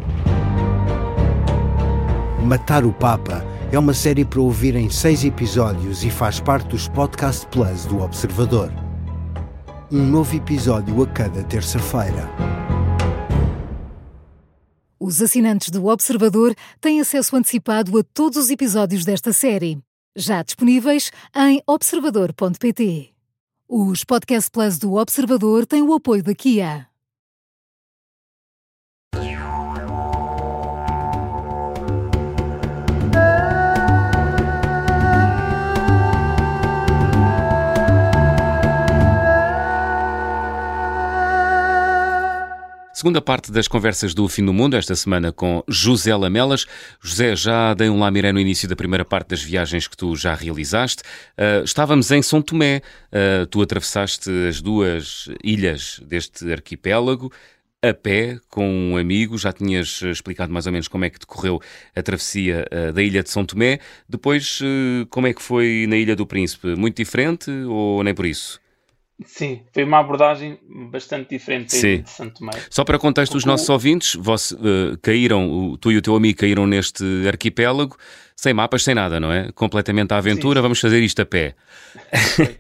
Matar 2.45 2.85
o 2.85 2.93
Papa 2.93 3.45
é 3.73 3.79
uma 3.79 3.93
série 3.93 4.25
para 4.25 4.41
ouvir 4.41 4.77
em 4.77 4.89
seis 4.89 5.25
episódios 5.25 6.05
e 6.05 6.11
faz 6.11 6.39
parte 6.39 6.69
dos 6.69 6.87
Podcast 6.87 7.45
Plus 7.49 7.87
do 7.87 8.03
Observador. 8.03 8.71
Um 9.91 10.07
novo 10.07 10.37
episódio 10.37 11.03
a 11.03 11.09
cada 11.09 11.43
terça-feira. 11.43 12.31
Os 15.01 15.21
assinantes 15.21 15.71
do 15.71 15.87
Observador 15.87 16.55
têm 16.81 17.01
acesso 17.01 17.35
antecipado 17.35 17.99
a 17.99 18.05
todos 18.15 18.37
os 18.37 18.49
episódios 18.49 19.05
desta 19.05 19.33
série, 19.33 19.81
já 20.15 20.45
disponíveis 20.45 21.11
em 21.35 21.61
observador.pt. 21.67 23.16
Os 23.69 24.05
Podcast 24.05 24.49
Plus 24.49 24.79
do 24.79 24.95
Observador 24.95 25.67
têm 25.67 25.83
o 25.83 25.93
apoio 25.93 26.23
da 26.23 26.33
Kia. 26.33 26.87
Segunda 42.97 43.21
parte 43.21 43.53
das 43.53 43.69
conversas 43.69 44.15
do 44.15 44.27
Fim 44.27 44.43
do 44.43 44.55
Mundo, 44.55 44.75
esta 44.75 44.97
semana 44.97 45.31
com 45.31 45.63
José 45.69 46.17
Lamelas. 46.17 46.65
José, 46.99 47.37
já 47.37 47.75
dei 47.75 47.91
um 47.91 47.99
lamiré 47.99 48.33
no 48.33 48.41
início 48.41 48.67
da 48.67 48.75
primeira 48.75 49.05
parte 49.05 49.29
das 49.29 49.43
viagens 49.43 49.87
que 49.87 49.95
tu 49.95 50.17
já 50.17 50.35
realizaste. 50.35 51.03
Uh, 51.37 51.63
estávamos 51.63 52.11
em 52.11 52.23
São 52.23 52.41
Tomé. 52.41 52.81
Uh, 53.13 53.45
tu 53.49 53.61
atravessaste 53.61 54.31
as 54.49 54.63
duas 54.63 55.29
ilhas 55.45 56.01
deste 56.07 56.51
arquipélago 56.51 57.31
a 57.83 57.93
pé 57.93 58.39
com 58.49 58.67
um 58.67 58.97
amigo. 58.97 59.37
Já 59.37 59.53
tinhas 59.53 60.01
explicado 60.01 60.51
mais 60.51 60.65
ou 60.65 60.73
menos 60.73 60.89
como 60.89 61.05
é 61.05 61.11
que 61.11 61.19
decorreu 61.19 61.61
a 61.95 62.03
travessia 62.03 62.67
uh, 62.73 62.95
da 62.95 63.03
ilha 63.03 63.23
de 63.23 63.29
São 63.29 63.45
Tomé. 63.45 63.79
Depois, 64.09 64.61
como 65.11 65.27
é 65.27 65.35
que 65.35 65.43
foi 65.43 65.85
na 65.87 65.99
Ilha 65.99 66.17
do 66.17 66.27
Príncipe? 66.27 66.75
Muito 66.75 66.97
diferente 66.97 67.51
ou 67.51 68.03
nem 68.03 68.15
por 68.15 68.25
isso? 68.25 68.59
Sim, 69.25 69.63
foi 69.73 69.85
uma 69.85 69.99
abordagem 69.99 70.59
bastante 70.91 71.31
diferente 71.31 71.75
Sim. 71.75 72.03
de 72.03 72.11
Santo 72.11 72.41
Tomé. 72.41 72.53
Só 72.69 72.85
para 72.85 72.99
contexto 72.99 73.33
dos 73.33 73.47
nossos 73.47 73.69
ouvintes, 73.69 74.15
vos, 74.15 74.51
uh, 74.51 74.99
caíram, 75.01 75.51
o, 75.51 75.79
tu 75.79 75.91
e 75.91 75.97
o 75.97 76.03
teu 76.03 76.15
amigo 76.15 76.39
caíram 76.39 76.67
neste 76.67 77.03
arquipélago 77.27 77.97
sem 78.37 78.53
mapas, 78.53 78.85
sem 78.85 78.95
nada, 78.95 79.19
não 79.19 79.33
é? 79.33 79.51
Completamente 79.53 80.13
à 80.13 80.19
aventura, 80.19 80.61
Sim. 80.61 80.63
vamos 80.63 80.81
fazer 80.81 81.03
isto 81.03 81.23
a 81.23 81.27
pé. 81.27 81.55
Foi. 82.37 82.59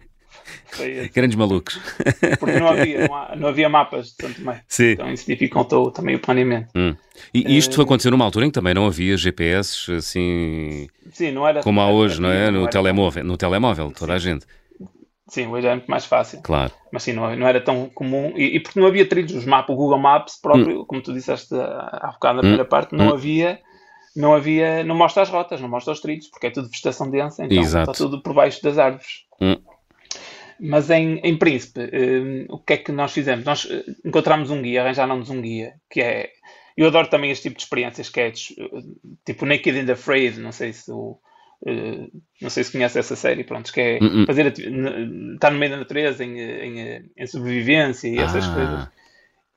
Foi 0.69 1.09
Grandes 1.15 1.37
malucos. 1.37 1.79
Porque 2.41 2.59
não 2.59 2.69
havia, 2.69 3.09
não, 3.37 3.49
havia 3.49 3.69
mapas 3.69 4.07
de 4.07 4.23
Santo 4.23 4.41
Tomé. 4.41 4.63
Sim. 4.67 4.93
Então 4.93 5.13
isso 5.13 5.27
dificultou 5.27 5.91
também 5.91 6.17
o 6.17 6.19
planeamento. 6.19 6.69
Hum. 6.75 6.97
E 7.35 7.57
isto 7.57 7.79
uh, 7.79 7.83
aconteceu 7.83 8.11
numa 8.11 8.25
altura 8.25 8.47
em 8.47 8.49
que 8.49 8.55
também 8.55 8.73
não 8.73 8.87
havia 8.87 9.17
GPS 9.17 9.93
assim. 9.93 10.89
Sim, 11.13 11.33
não 11.33 11.47
era. 11.47 11.63
Como 11.63 11.81
há 11.81 11.91
hoje, 11.91 12.21
não 12.21 12.31
é? 12.31 12.51
No, 12.51 12.67
telemóvel, 12.67 13.25
no 13.25 13.37
telemóvel, 13.37 13.91
toda 13.91 14.13
Sim. 14.13 14.17
a 14.17 14.19
gente. 14.19 14.47
Sim, 15.29 15.49
hoje 15.49 15.67
é 15.67 15.75
muito 15.75 15.91
mais 15.91 16.05
fácil. 16.05 16.41
Claro. 16.43 16.73
Mas 16.93 17.03
sim, 17.03 17.13
não, 17.13 17.35
não 17.35 17.49
era 17.49 17.61
tão 17.61 17.89
comum. 17.89 18.33
E, 18.37 18.57
e, 18.57 18.61
porque 18.61 18.79
não 18.79 18.87
havia 18.87 19.09
trilhos, 19.09 19.35
os 19.35 19.45
mapas, 19.45 19.75
o 19.75 19.79
Google 19.79 19.99
Maps 19.99 20.37
próprio, 20.41 20.83
hum. 20.83 20.85
como 20.85 21.03
tu 21.03 21.13
disseste 21.13 21.55
há 21.55 22.11
bocado 22.13 22.37
na 22.37 22.41
primeira 22.41 22.65
hum. 22.65 22.69
parte, 22.69 22.95
não 22.95 23.09
hum. 23.09 23.15
havia, 23.15 23.61
não 24.15 24.35
havia, 24.35 24.85
não 24.85 24.95
mostra 24.95 25.23
as 25.23 25.29
rotas, 25.29 25.61
não 25.61 25.69
mostra 25.69 25.93
os 25.93 26.01
trilhos, 26.01 26.29
porque 26.29 26.47
é 26.47 26.51
tudo 26.51 26.69
vegetação 26.69 27.11
densa, 27.11 27.45
então 27.45 27.59
Exato. 27.59 27.91
está 27.91 28.05
tudo 28.05 28.23
por 28.23 28.35
baixo 28.35 28.63
das 28.63 28.79
árvores. 28.79 29.25
Hum. 29.41 29.57
Mas 30.59 30.91
em, 30.91 31.19
em 31.19 31.37
Príncipe, 31.37 31.81
um, 31.81 32.55
o 32.55 32.59
que 32.59 32.75
é 32.75 32.77
que 32.79 32.93
nós 32.93 33.13
fizemos? 33.13 33.45
Nós 33.45 33.69
eh, 33.71 33.85
encontramos 34.05 34.51
um 34.51 34.63
guia, 34.63 34.83
arranjámos 34.83 35.29
um 35.29 35.43
guia, 35.43 35.75
que 35.91 36.01
é. 36.01 36.31
Eu 36.75 36.87
adoro 36.87 37.09
também 37.09 37.31
este 37.31 37.45
tipo 37.45 37.57
de 37.57 37.63
experiências, 37.63 38.09
que 38.09 38.21
é 38.21 38.33
tipo 39.25 39.47
Naked 39.47 39.79
and 39.79 39.93
Afraid, 39.93 40.39
não 40.39 40.53
sei 40.53 40.73
se 40.73 40.91
o 40.91 41.19
Uh, 41.67 42.09
não 42.41 42.49
sei 42.49 42.63
se 42.63 42.71
conhece 42.71 42.97
essa 42.97 43.17
série, 43.17 43.43
pronto, 43.43 43.73
que 43.73 43.81
é 43.81 43.99
uh 44.01 44.05
-uh. 44.05 44.27
fazer 44.27 44.47
estar 44.47 45.51
no 45.51 45.59
meio 45.59 45.73
da 45.73 45.79
natureza 45.79 46.25
em, 46.25 46.39
em, 46.39 47.11
em 47.17 47.27
sobrevivência 47.27 48.07
e 48.07 48.19
essas 48.19 48.45
ah. 48.45 48.55
coisas. 48.55 48.89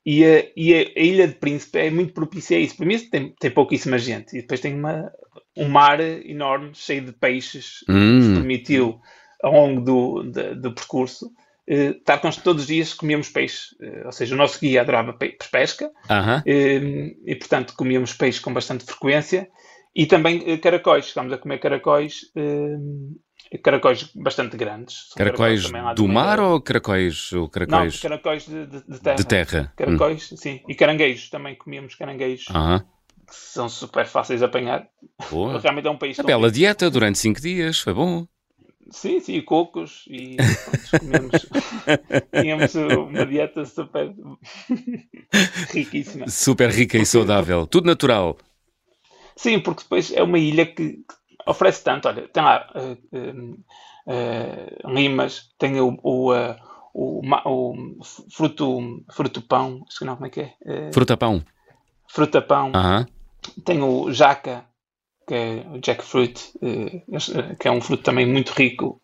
E, 0.04 0.24
a, 0.24 0.44
e 0.56 0.74
a, 0.74 0.78
a, 0.78 1.00
Ilha 1.00 1.28
de 1.28 1.34
Príncipe 1.34 1.78
é 1.78 1.88
muito 1.88 2.12
propícia 2.12 2.56
a 2.56 2.60
isso. 2.60 2.76
Para 2.76 2.86
mim, 2.86 2.98
tem, 2.98 3.32
tem 3.38 3.50
pouquíssima 3.50 3.96
gente 3.96 4.36
e 4.36 4.40
depois 4.40 4.58
tem 4.58 4.74
uma, 4.74 5.12
um 5.56 5.68
mar 5.68 6.00
enorme, 6.00 6.70
cheio 6.74 7.02
de 7.02 7.12
peixes, 7.12 7.84
que 7.86 7.92
hum. 7.92 8.34
permitiu, 8.34 9.00
ao 9.40 9.52
longo 9.52 9.80
do, 9.80 10.22
do, 10.24 10.60
do 10.60 10.74
percurso, 10.74 11.26
uh, 11.26 11.90
estar 11.96 12.18
com 12.18 12.28
todos 12.32 12.62
os 12.62 12.68
dias 12.68 12.92
comíamos 12.92 13.28
peixe. 13.28 13.76
Uh, 13.80 14.06
ou 14.06 14.12
seja, 14.12 14.34
o 14.34 14.38
nosso 14.38 14.58
guia 14.58 14.80
adorava 14.80 15.12
pe 15.12 15.36
pesca 15.52 15.92
-huh. 16.08 16.42
e, 17.24 17.36
portanto, 17.36 17.74
comíamos 17.76 18.14
peixe 18.14 18.40
com 18.40 18.52
bastante 18.52 18.84
frequência 18.84 19.48
e 19.94 20.06
também 20.06 20.42
eh, 20.46 20.56
caracóis, 20.58 21.06
estamos 21.06 21.32
a 21.32 21.38
comer 21.38 21.58
caracóis, 21.58 22.30
eh, 22.36 23.58
caracóis 23.58 24.10
bastante 24.14 24.56
grandes. 24.56 25.12
Caracóis, 25.16 25.66
caracóis 25.66 25.96
do 25.96 26.06
mar 26.06 26.38
ou 26.40 26.60
caracóis, 26.60 27.32
ou 27.32 27.48
caracóis... 27.48 27.94
Não, 27.94 28.10
caracóis 28.10 28.46
de, 28.46 28.66
de, 28.66 28.82
de 28.86 29.00
terra. 29.00 29.16
De 29.16 29.26
terra. 29.26 29.72
Caracóis, 29.76 30.32
hum. 30.32 30.36
sim. 30.36 30.60
E 30.68 30.74
caranguejos, 30.74 31.28
também 31.28 31.56
comíamos 31.56 31.94
caranguejos. 31.94 32.46
Uh 32.48 32.52
-huh. 32.52 32.84
Que 33.26 33.34
são 33.34 33.68
super 33.68 34.06
fáceis 34.06 34.40
de 34.40 34.46
apanhar. 34.46 34.86
Boa. 35.30 35.58
Realmente 35.60 35.88
é 35.88 35.90
um 35.90 35.98
país... 35.98 36.18
A 36.20 36.22
bela 36.22 36.46
rico. 36.46 36.54
dieta 36.54 36.90
durante 36.90 37.18
5 37.18 37.40
dias, 37.40 37.80
foi 37.80 37.94
bom. 37.94 38.26
Sim, 38.90 39.20
sim, 39.20 39.40
cocos 39.42 40.04
e 40.08 40.36
comemos, 40.98 41.46
tínhamos 42.34 42.74
uma 42.74 43.24
dieta 43.24 43.64
super 43.64 44.12
riquíssima. 45.72 46.28
Super 46.28 46.70
rica 46.70 46.98
e 46.98 47.06
saudável, 47.06 47.68
tudo 47.68 47.86
natural. 47.86 48.36
Sim, 49.40 49.58
porque 49.58 49.84
depois 49.84 50.12
é 50.12 50.22
uma 50.22 50.38
ilha 50.38 50.66
que, 50.66 50.92
que 50.92 51.14
oferece 51.46 51.82
tanto. 51.82 52.06
Olha, 52.06 52.28
tem 52.28 52.42
lá 52.42 52.70
uh, 52.74 53.16
uh, 53.16 53.54
uh, 54.06 54.92
limas, 54.92 55.50
tem 55.58 55.80
o, 55.80 55.98
o, 56.02 56.34
o, 56.92 57.22
o, 57.46 58.04
fruto, 58.30 59.02
fruto 59.10 59.40
pão, 59.40 59.82
acho 59.88 59.98
que 59.98 60.04
não, 60.04 60.16
como 60.16 60.26
é 60.26 60.28
que 60.28 60.40
é? 60.42 60.92
fruta 60.92 61.16
pão. 61.16 61.42
Fruta 62.06 62.42
pão. 62.42 62.70
-huh. 62.72 63.08
Tem 63.64 63.80
o 63.80 64.12
jaca, 64.12 64.66
que 65.26 65.32
é 65.34 65.66
o 65.72 65.80
jackfruit, 65.82 66.52
que 67.58 67.66
é 67.66 67.70
um 67.70 67.80
fruto 67.80 68.02
também 68.02 68.26
muito 68.26 68.50
rico 68.50 68.99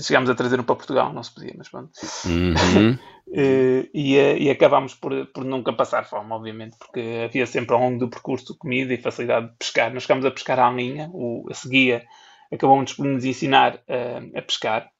chegámos 0.00 0.28
a 0.28 0.34
trazer 0.34 0.58
um 0.58 0.64
para 0.64 0.74
Portugal, 0.74 1.12
não 1.12 1.22
se 1.22 1.32
podia, 1.32 1.54
mas 1.56 1.68
pronto. 1.68 1.90
Uhum. 2.26 2.98
e, 3.32 4.16
e 4.16 4.50
acabámos 4.50 4.94
por, 4.94 5.26
por 5.26 5.44
nunca 5.44 5.72
passar 5.72 6.04
fome, 6.04 6.32
obviamente, 6.32 6.76
porque 6.76 7.24
havia 7.24 7.46
sempre 7.46 7.74
ao 7.74 7.80
longo 7.80 7.98
do 7.98 8.10
percurso 8.10 8.56
comida 8.58 8.92
e 8.92 9.00
facilidade 9.00 9.48
de 9.48 9.56
pescar. 9.58 9.92
Nós 9.92 10.02
chegámos 10.02 10.24
a 10.24 10.30
pescar 10.30 10.58
à 10.58 10.70
linha, 10.70 11.08
o, 11.12 11.46
a 11.50 11.54
seguia 11.54 12.04
acabou-nos 12.52 12.92
por 12.92 13.06
nos 13.06 13.24
ensinar 13.24 13.80
a, 13.88 14.38
a 14.38 14.42
pescar, 14.42 14.90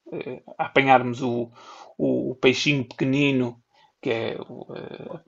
a 0.57 0.65
apanharmos 0.65 1.21
o, 1.21 1.51
o 1.97 2.35
peixinho 2.41 2.85
pequenino, 2.85 3.59
que 4.01 4.09
é 4.09 4.37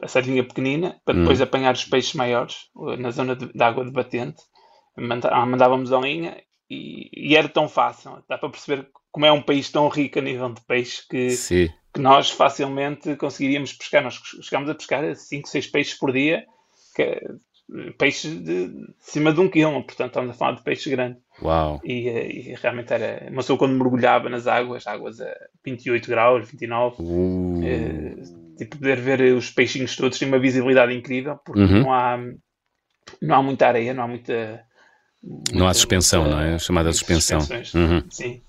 a 0.01 0.07
sardinha 0.07 0.43
pequenina, 0.43 0.99
para 1.05 1.17
depois 1.17 1.39
uhum. 1.39 1.45
apanhar 1.45 1.73
os 1.73 1.85
peixes 1.85 2.13
maiores 2.13 2.69
na 2.97 3.11
zona 3.11 3.35
de, 3.35 3.51
de 3.51 3.63
água 3.63 3.85
de 3.85 3.91
batente. 3.91 4.41
Mandávamos 4.97 5.91
a 5.91 5.99
linha 5.99 6.37
e, 6.69 7.09
e, 7.13 7.35
era 7.35 7.47
tão 7.47 7.67
fácil. 7.67 8.23
Dá 8.27 8.37
para 8.37 8.49
perceber 8.49 8.87
como 9.11 9.25
é 9.25 9.31
um 9.31 9.41
país 9.41 9.69
tão 9.69 9.87
rico 9.87 10.19
a 10.19 10.21
nível 10.21 10.53
de 10.53 10.61
peixe 10.61 11.03
que, 11.09 11.29
que 11.93 12.01
nós 12.01 12.29
facilmente 12.29 13.15
conseguiríamos 13.15 13.73
pescar. 13.73 14.03
Nós 14.03 14.19
chegámos 14.41 14.69
a 14.69 14.75
pescar 14.75 15.15
5, 15.15 15.47
6 15.47 15.67
peixes 15.67 15.93
por 15.93 16.11
dia, 16.11 16.45
que, 16.95 17.01
é, 17.01 17.21
peixes 17.97 18.43
de, 18.43 18.67
de 18.67 18.93
cima 18.99 19.33
de 19.33 19.39
um 19.39 19.49
quilo, 19.49 19.83
portanto 19.83 20.09
estamos 20.09 20.31
a 20.31 20.33
falar 20.33 20.51
de 20.53 20.63
peixes 20.63 20.87
grandes. 20.87 21.21
Uau! 21.41 21.79
E, 21.83 22.09
e, 22.09 22.55
realmente 22.55 22.93
era. 22.93 23.27
Uma 23.29 23.37
pessoa 23.37 23.57
quando 23.57 23.77
mergulhava 23.77 24.29
nas 24.29 24.47
águas, 24.47 24.85
águas 24.85 25.19
a 25.19 25.33
28 25.63 26.07
graus, 26.07 26.49
29, 26.49 26.95
uh. 26.99 27.63
eh, 27.63 28.15
tipo, 28.57 28.77
poder 28.77 28.99
ver 28.99 29.21
os 29.33 29.49
peixinhos 29.49 29.95
todos, 29.95 30.19
tem 30.19 30.27
uma 30.27 30.39
visibilidade 30.39 30.93
incrível, 30.93 31.39
porque 31.43 31.61
uhum. 31.61 31.83
não, 31.83 31.93
há, 31.93 32.17
não 33.21 33.35
há 33.35 33.43
muita 33.43 33.67
areia, 33.67 33.93
não 33.93 34.03
há 34.03 34.07
muita 34.07 34.63
não 35.51 35.67
há 35.67 35.73
suspensão, 35.73 36.29
não 36.29 36.39
é? 36.39 36.55
A 36.55 36.59
chamada 36.59 36.91
suspensão. 36.91 37.39
Uhum. 37.73 38.03
Sim. 38.09 38.41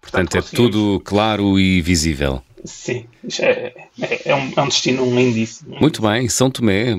Portanto, 0.00 0.36
é 0.36 0.42
tudo 0.42 1.00
claro 1.04 1.58
e 1.58 1.80
visível. 1.80 2.42
Sim, 2.64 3.06
é, 3.40 3.74
é, 4.00 4.30
é, 4.30 4.34
um, 4.34 4.52
é 4.56 4.62
um 4.62 4.68
destino 4.68 5.04
lindíssimo. 5.04 5.76
Muito 5.80 6.00
bem, 6.00 6.28
São 6.28 6.50
Tomé, 6.50 6.96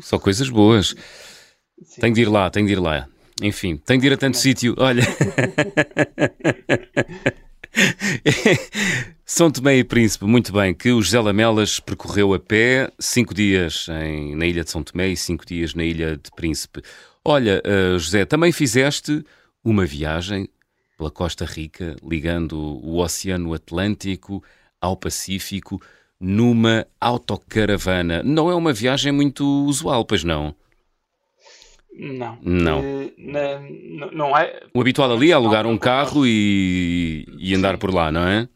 só 0.00 0.18
coisas 0.18 0.48
boas. 0.48 0.94
Sim. 1.84 2.00
Tenho 2.00 2.14
de 2.14 2.22
ir 2.22 2.28
lá, 2.28 2.48
tenho 2.50 2.66
de 2.66 2.72
ir 2.72 2.80
lá. 2.80 3.08
Enfim, 3.42 3.76
tenho 3.76 4.00
de 4.00 4.06
ir 4.06 4.12
a 4.12 4.16
tanto 4.16 4.36
sítio. 4.36 4.74
Olha. 4.78 5.02
São 9.24 9.50
Tomé 9.50 9.76
e 9.76 9.84
Príncipe, 9.84 10.24
muito 10.24 10.52
bem, 10.52 10.72
que 10.72 10.90
o 10.90 11.02
José 11.02 11.20
Lamelas 11.20 11.78
percorreu 11.78 12.32
a 12.32 12.38
pé 12.38 12.90
cinco 12.98 13.34
dias 13.34 13.86
em, 14.02 14.34
na 14.34 14.46
ilha 14.46 14.64
de 14.64 14.70
São 14.70 14.82
Tomé 14.82 15.08
e 15.08 15.16
cinco 15.16 15.44
dias 15.44 15.74
na 15.74 15.84
ilha 15.84 16.16
de 16.16 16.30
Príncipe. 16.34 16.80
Olha, 17.30 17.62
uh, 17.62 17.98
José, 17.98 18.24
também 18.24 18.50
fizeste 18.52 19.22
uma 19.62 19.84
viagem 19.84 20.48
pela 20.96 21.10
Costa 21.10 21.44
Rica, 21.44 21.94
ligando 22.02 22.58
o 22.58 22.96
Oceano 23.00 23.52
Atlântico 23.52 24.42
ao 24.80 24.96
Pacífico 24.96 25.78
numa 26.18 26.86
autocaravana. 26.98 28.22
Não 28.22 28.50
é 28.50 28.54
uma 28.54 28.72
viagem 28.72 29.12
muito 29.12 29.44
usual, 29.66 30.06
pois 30.06 30.24
não? 30.24 30.54
Não. 31.92 32.38
Não. 32.40 32.80
Eh, 32.82 33.12
na- 33.18 34.10
não 34.10 34.34
é. 34.34 34.62
O 34.72 34.80
habitual 34.80 35.12
ali 35.12 35.30
é 35.30 35.34
alugar 35.34 35.66
um 35.66 35.76
carro 35.76 36.26
e, 36.26 37.26
e 37.38 37.54
andar 37.54 37.76
por 37.76 37.92
lá, 37.92 38.10
não 38.10 38.26
é? 38.26 38.48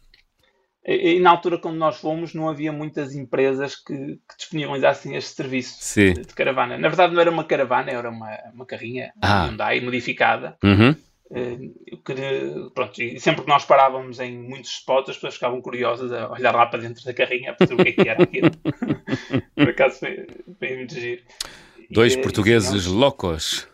E, 0.85 1.15
e 1.17 1.21
na 1.21 1.31
altura, 1.31 1.59
quando 1.59 1.77
nós 1.77 1.97
fomos, 1.99 2.35
não 2.35 2.49
havia 2.49 2.73
muitas 2.73 3.15
empresas 3.15 3.77
que, 3.77 3.95
que 3.95 4.37
disponibilizassem 4.37 5.15
este 5.17 5.35
serviço 5.37 5.77
Sim. 5.81 6.13
de, 6.15 6.25
caravana. 6.35 6.77
Na 6.77 6.89
verdade, 6.89 7.15
não 7.15 7.21
era 7.21 7.31
uma 7.31 7.45
caravana, 7.45 7.91
era 7.93 8.11
uma, 8.11 8.37
uma 8.53 8.67
carrinha 8.67 9.13
Ah. 9.23 9.47
Hyundai 9.47 9.81
modificada. 9.81 10.57
Uhum. 10.63 10.95
Eh, 11.35 11.57
queria- 12.05 12.69
pronto, 12.75 13.01
e 13.03 13.19
sempre 13.19 13.43
que 13.43 13.49
nós 13.49 13.65
parávamos 13.65 14.21
em 14.21 14.37
muitos 14.37 14.71
spots, 14.73 15.11
as 15.11 15.17
pessoas 15.17 15.35
ficavam 15.35 15.61
curiosas 15.63 16.13
a 16.13 16.31
olhar 16.31 16.55
lá 16.55 16.67
para 16.67 16.81
dentro 16.81 17.03
da 17.05 17.15
carrinha 17.15 17.55
para 17.55 17.67
saber 17.67 17.81
o 17.81 17.85
que 17.85 17.91
é 18.01 18.05
que 18.05 18.09
era 18.11 18.23
aquilo. 18.23 18.51
Por 19.57 19.69
acaso 19.71 19.99
foi, 20.01 20.27
foi 20.59 20.77
muito 20.77 20.95
giro. 20.95 21.23
E, 21.79 21.95
Dois 21.95 22.15
eh, 22.17 22.21
portugueses 22.21 22.85
e, 22.85 22.89
loucos. 22.89 23.67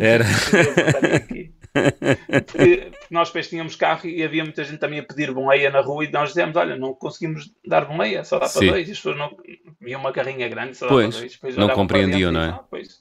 Era. 0.00 0.24
Porque, 1.74 2.40
porque 2.42 2.92
nós 3.10 3.28
depois 3.28 3.48
tínhamos 3.48 3.74
carro 3.76 4.06
e 4.08 4.22
havia 4.22 4.44
muita 4.44 4.62
gente 4.64 4.78
também 4.78 5.00
a 5.00 5.02
pedir 5.02 5.32
boleia 5.32 5.70
na 5.70 5.80
rua 5.80 6.04
e 6.04 6.10
nós 6.10 6.28
dizemos, 6.28 6.54
olha, 6.56 6.76
não 6.76 6.94
conseguimos 6.94 7.50
dar 7.66 7.84
boleia, 7.84 8.24
só 8.24 8.36
dá 8.38 8.46
para 8.48 8.60
Sim. 8.60 8.68
dois. 8.68 8.88
E 8.88 8.92
as 8.92 8.96
pessoas 8.98 9.16
não 9.18 9.36
viam 9.80 10.00
uma 10.00 10.12
carrinha 10.12 10.48
grande, 10.48 10.76
só 10.76 10.86
dá 10.86 10.92
Pois, 10.92 11.08
para 11.10 11.18
dois. 11.20 11.32
Depois 11.32 11.56
não 11.56 11.68
compreendiam, 11.70 12.30
não 12.32 12.40
é? 12.40 12.48
"Ah, 12.50 12.64
pois, 12.70 13.00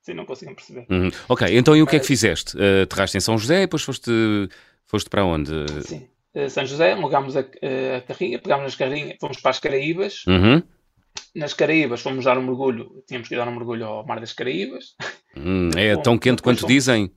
sim, 0.00 0.14
não 0.14 0.24
conseguiam 0.24 0.54
perceber. 0.54 0.86
Uhum. 0.88 1.10
Ok, 1.28 1.48
então 1.56 1.76
e 1.76 1.82
o 1.82 1.86
que 1.86 1.96
é 1.96 2.00
que 2.00 2.06
fizeste? 2.06 2.56
Uh, 2.56 2.82
aterraste 2.84 3.16
em 3.16 3.20
São 3.20 3.36
José 3.36 3.58
e 3.58 3.60
depois 3.62 3.82
foste, 3.82 4.10
foste 4.86 5.10
para 5.10 5.24
onde? 5.24 5.50
Sim. 5.82 6.08
Eh, 6.34 6.48
São 6.48 6.64
José, 6.64 6.92
alugámos 6.92 7.36
a, 7.36 7.40
a 7.40 8.00
carrinha, 8.06 8.38
pegámos 8.38 8.64
nas 8.64 8.74
carrinhas, 8.76 9.16
fomos 9.20 9.38
para 9.40 9.50
as 9.50 9.58
Caraíbas. 9.58 10.24
Uhum. 10.26 10.62
Nas 11.34 11.52
Caraíbas 11.52 12.00
fomos 12.00 12.24
dar 12.24 12.38
um 12.38 12.42
mergulho, 12.42 13.02
tínhamos 13.06 13.28
que 13.28 13.34
ir 13.34 13.38
dar 13.38 13.48
um 13.48 13.54
mergulho 13.54 13.84
ao 13.86 14.06
Mar 14.06 14.18
das 14.20 14.32
Caraíbas. 14.32 14.94
Hum, 15.36 15.68
é 15.76 15.94
tão 16.00 16.16
quente 16.18 16.40
quanto 16.42 16.60
fomos- 16.60 16.72
dizem? 16.74 17.10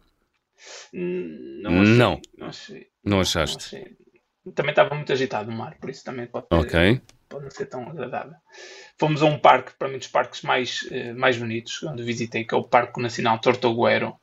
Não 0.98 1.82
achei. 1.82 1.96
Não. 1.98 2.22
Não, 2.38 2.48
achei, 2.48 2.88
Não 3.04 3.20
achaste? 3.20 3.76
achei. 3.76 3.98
Também 4.54 4.72
estava 4.72 4.94
muito 4.96 5.12
agitado 5.12 5.50
o 5.50 5.54
mar, 5.54 5.76
por 5.80 5.90
isso 5.90 6.04
também 6.04 6.28
pode, 6.28 6.48
ter- 6.48 6.56
Ok. 6.56 7.02
pode 7.28 7.44
não 7.46 7.52
ser 7.52 7.66
tão 7.66 7.90
agradável. 7.90 8.36
Fomos 8.98 9.22
a 9.22 9.26
um 9.26 9.40
parque, 9.40 9.74
para 9.78 9.88
mim, 9.90 9.98
dos 9.98 10.08
parques 10.08 10.42
mais, 10.44 10.88
eh, 10.92 11.14
mais 11.14 11.36
bonitos, 11.38 11.82
onde 11.84 12.04
visitei, 12.04 12.46
que 12.46 12.54
é 12.54 12.58
o 12.58 12.64
Parque 12.64 13.02
Nacional 13.02 13.40
Tortuguero, 13.40 14.16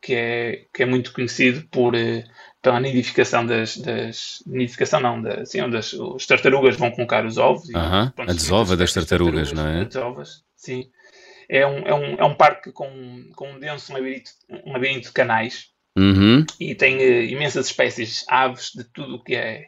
que 0.00 0.14
é, 0.14 0.64
que 0.72 0.82
é 0.82 0.86
muito 0.86 1.12
conhecido 1.12 1.68
por, 1.70 1.94
eh, 1.94 2.24
pela 2.62 2.80
nidificação 2.80 3.44
das, 3.44 3.76
das. 3.76 4.42
Nidificação 4.46 5.00
não, 5.00 5.20
da, 5.20 5.42
assim, 5.42 5.60
onde 5.60 5.76
as, 5.76 5.92
os 5.92 6.26
tartarugas 6.26 6.76
vão 6.76 6.90
colocar 6.90 7.24
os 7.26 7.36
ovos. 7.36 7.68
e, 7.68 7.76
Aham, 7.76 8.10
pronto, 8.16 8.30
a 8.30 8.32
desova 8.34 8.76
das 8.76 8.88
de 8.88 8.94
tartarugas, 8.94 9.52
não 9.52 9.66
é? 9.66 9.82
As 9.82 9.88
desovas, 9.88 10.44
sim. 10.56 10.90
É 11.50 11.66
um, 11.66 11.78
é 11.80 11.94
um, 11.94 12.14
é 12.14 12.24
um 12.24 12.34
parque 12.34 12.72
com, 12.72 13.30
com 13.36 13.52
um 13.52 13.58
denso 13.58 13.92
labirinto, 13.92 14.30
um 14.66 14.72
labirinto 14.72 15.08
de 15.08 15.12
canais 15.12 15.68
Uhum. 15.98 16.44
e 16.60 16.74
tem 16.74 16.98
eh, 17.02 17.24
imensas 17.24 17.66
espécies, 17.66 18.24
aves, 18.28 18.70
de 18.74 18.84
tudo 18.84 19.16
o 19.16 19.22
que 19.24 19.34
é 19.36 19.66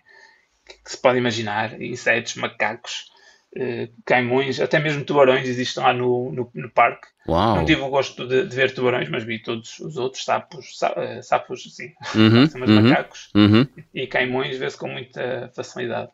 que, 0.84 0.90
se 0.90 0.98
pode 1.00 1.18
imaginar, 1.18 1.80
insetos, 1.80 2.34
macacos, 2.36 3.10
eh, 3.56 3.88
caimões, 4.04 4.60
até 4.60 4.78
mesmo 4.78 5.04
tubarões 5.04 5.48
existem 5.48 5.82
lá 5.82 5.92
no, 5.92 6.32
no, 6.32 6.50
no 6.54 6.70
parque. 6.70 7.08
Uau. 7.28 7.56
Não 7.56 7.64
tive 7.64 7.82
o 7.82 7.90
gosto 7.90 8.26
de, 8.26 8.46
de 8.46 8.56
ver 8.56 8.72
tubarões, 8.74 9.08
mas 9.08 9.24
vi 9.24 9.40
todos 9.42 9.78
os 9.80 9.96
outros 9.96 10.24
sapos, 10.24 10.78
sa- 10.78 10.94
eh, 10.96 11.22
sapos, 11.22 11.62
sim, 11.74 11.92
Uhum. 12.14 12.46
são 12.46 12.62
os 12.62 12.70
Uhum. 12.70 12.82
macacos 12.82 13.30
Uhum. 13.34 13.66
e 13.94 14.06
caimões 14.06 14.56
vê-se 14.58 14.76
com 14.78 14.88
muita 14.88 15.50
facilidade. 15.54 16.10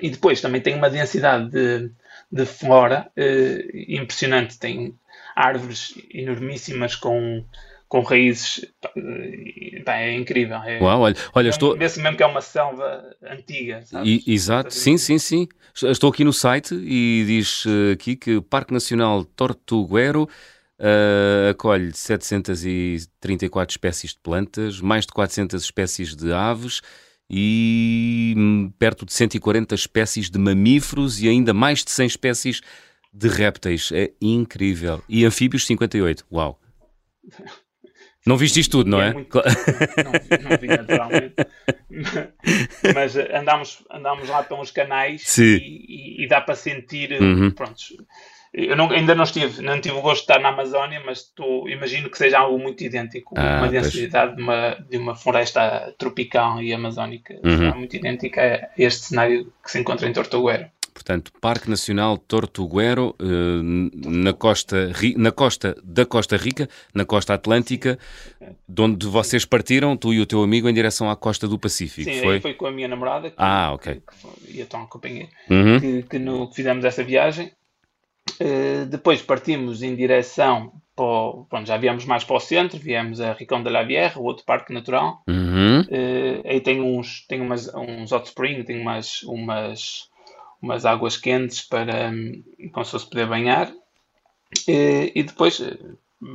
E 0.00 0.10
depois 0.10 0.40
também 0.40 0.60
tem 0.60 0.74
uma 0.74 0.90
densidade 0.90 1.50
de, 1.50 1.90
de 2.30 2.46
flora 2.46 3.10
eh, 3.16 3.64
impressionante. 3.88 4.58
Tem 4.58 4.98
árvores 5.36 5.94
enormíssimas 6.12 6.96
com, 6.96 7.44
com 7.94 8.00
raízes. 8.00 8.66
pá, 9.84 9.98
é 9.98 10.16
incrível. 10.16 10.56
É, 10.56 10.80
Uau, 10.80 11.02
olha, 11.02 11.14
olha 11.32 11.48
estou. 11.48 11.78
Vê-se 11.78 12.02
mesmo 12.02 12.16
que 12.16 12.24
é 12.24 12.26
uma 12.26 12.40
selva 12.40 13.14
antiga. 13.22 13.82
sabes? 13.82 14.26
E- 14.26 14.32
exato, 14.32 14.74
sim, 14.74 14.98
sim, 14.98 15.16
sim. 15.16 15.46
Estou 15.80 16.10
aqui 16.10 16.24
no 16.24 16.32
site 16.32 16.74
e 16.74 17.22
diz 17.24 17.62
eh, 17.64 17.92
aqui 17.92 18.16
que 18.16 18.34
o 18.34 18.42
Parque 18.42 18.72
Nacional 18.74 19.24
Tortuguero 19.24 20.28
eh, 20.76 21.50
acolhe 21.52 21.92
734 21.92 23.74
espécies 23.74 24.10
de 24.10 24.18
plantas, 24.18 24.80
mais 24.80 25.06
de 25.06 25.12
400 25.12 25.62
espécies 25.62 26.16
de 26.16 26.32
aves 26.32 26.80
e 27.30 28.34
hum, 28.36 28.72
perto 28.76 29.06
de 29.06 29.12
140 29.12 29.72
espécies 29.72 30.28
de 30.28 30.38
mamíferos 30.40 31.22
e 31.22 31.28
ainda 31.28 31.54
mais 31.54 31.84
de 31.84 31.92
100 31.92 32.06
espécies 32.08 32.60
de 33.12 33.28
répteis. 33.28 33.92
É 33.92 34.10
incrível. 34.20 35.00
E 35.08 35.24
anfíbios 35.24 35.64
58. 35.64 36.26
Uau. 36.32 36.58
Não 38.26 38.36
viste 38.38 38.58
isto 38.60 38.78
tudo, 38.78 38.88
não 38.90 39.02
E 39.02 39.08
é? 39.08 39.12
muito- 39.12 39.36
não, 40.04 40.12
não 40.50 40.58
vi 40.58 40.66
naturalmente. 40.68 41.34
Mas 42.94 43.16
eh, 43.16 43.36
andámos, 43.36 43.84
andámos 43.90 44.28
lá 44.28 44.42
pelos 44.42 44.70
canais 44.70 45.22
e, 45.38 46.16
e- 46.20 46.24
e 46.24 46.28
dá 46.28 46.40
para 46.40 46.54
sentir. 46.54 47.12
eh, 47.12 47.18
Uhum. 47.20 47.50
Prontos, 47.50 47.92
eu 48.52 48.76
não- 48.76 48.90
ainda 48.90 49.14
não 49.14 49.24
estive, 49.24 49.60
não 49.62 49.80
tive 49.80 49.96
o 49.96 50.00
gosto 50.00 50.18
de 50.26 50.32
estar 50.32 50.40
na 50.40 50.48
Amazónia, 50.50 51.02
mas 51.04 51.18
estou, 51.18 51.68
imagino 51.68 52.08
que 52.08 52.16
seja 52.18 52.38
algo 52.38 52.58
muito 52.58 52.82
idêntico. 52.82 53.34
Ah, 53.36 53.58
uma 53.58 53.68
densidade 53.68 54.36
de 54.36 54.42
uma, 54.42 54.74
de 54.88 54.96
uma 54.96 55.14
floresta 55.14 55.94
tropical 55.98 56.62
e 56.62 56.72
amazónica 56.72 57.34
Uhum. 57.44 57.56
será 57.58 57.74
muito 57.74 57.94
idêntica 57.96 58.40
a 58.42 58.68
este 58.82 59.06
cenário 59.06 59.52
que 59.62 59.70
se 59.70 59.78
encontra 59.78 60.08
em 60.08 60.12
Tortuguero. 60.12 60.66
Portanto, 60.94 61.32
Parque 61.40 61.68
Nacional 61.68 62.16
Tortuguero, 62.16 63.16
eh, 63.20 63.26
na 64.08 64.32
costa, 64.32 64.90
na 65.16 65.32
costa 65.32 65.76
da 65.82 66.06
Costa 66.06 66.36
Rica, 66.36 66.68
na 66.94 67.04
costa 67.04 67.34
Atlântica, 67.34 67.98
de 68.68 68.80
onde 68.80 69.04
vocês 69.06 69.44
partiram, 69.44 69.96
tu 69.96 70.14
e 70.14 70.20
o 70.20 70.26
teu 70.26 70.40
amigo, 70.42 70.68
em 70.68 70.72
direção 70.72 71.10
à 71.10 71.16
costa 71.16 71.48
do 71.48 71.58
Pacífico, 71.58 72.08
Sim, 72.10 72.20
foi? 72.20 72.34
aí 72.36 72.40
foi 72.40 72.54
com 72.54 72.66
a 72.66 72.70
minha 72.70 72.86
namorada 72.86 73.28
que, 73.28 73.36
Ah, 73.38 73.72
ok. 73.74 73.94
que 74.06 74.14
foi- 74.16 74.30
e 74.48 74.60
então 74.60 74.82
acompanhei. 74.82 75.28
Uhum. 75.50 75.80
que, 75.80 76.02
que 76.04 76.18
no- 76.18 76.48
que 76.48 76.54
fizemos 76.56 76.84
essa 76.84 77.02
viagem. 77.02 77.50
Eh, 78.40 78.84
depois 78.86 79.20
partimos 79.20 79.82
em 79.82 79.94
direção 79.96 80.72
para 80.96 81.64
já 81.64 81.76
viemos 81.76 82.04
mais 82.04 82.22
para 82.22 82.36
o 82.36 82.40
centro, 82.40 82.78
viemos 82.78 83.20
a 83.20 83.32
Ricão 83.32 83.62
de 83.62 83.68
la 83.68 83.82
Vierra, 83.82 84.20
o 84.20 84.24
outro 84.24 84.44
parque 84.44 84.72
natural. 84.72 85.22
Uhum. 85.28 85.84
Eh, 85.90 86.40
aí 86.44 86.60
tem 86.60 86.80
uns, 86.80 87.26
tem 87.26 87.40
umas, 87.40 87.68
uns 87.74 88.12
hot 88.12 88.26
spring, 88.28 88.62
tem 88.62 88.80
umas, 88.80 89.22
umas, 89.24 90.08
umas 90.64 90.84
águas 90.86 91.16
quentes 91.16 91.62
para 91.62 92.10
hum, 92.10 92.42
como 92.72 92.84
se 92.84 92.92
fosse 92.92 93.10
poder 93.10 93.26
banhar. 93.28 93.72
E 95.18 95.22
depois 95.22 95.60
eh, 95.60 95.76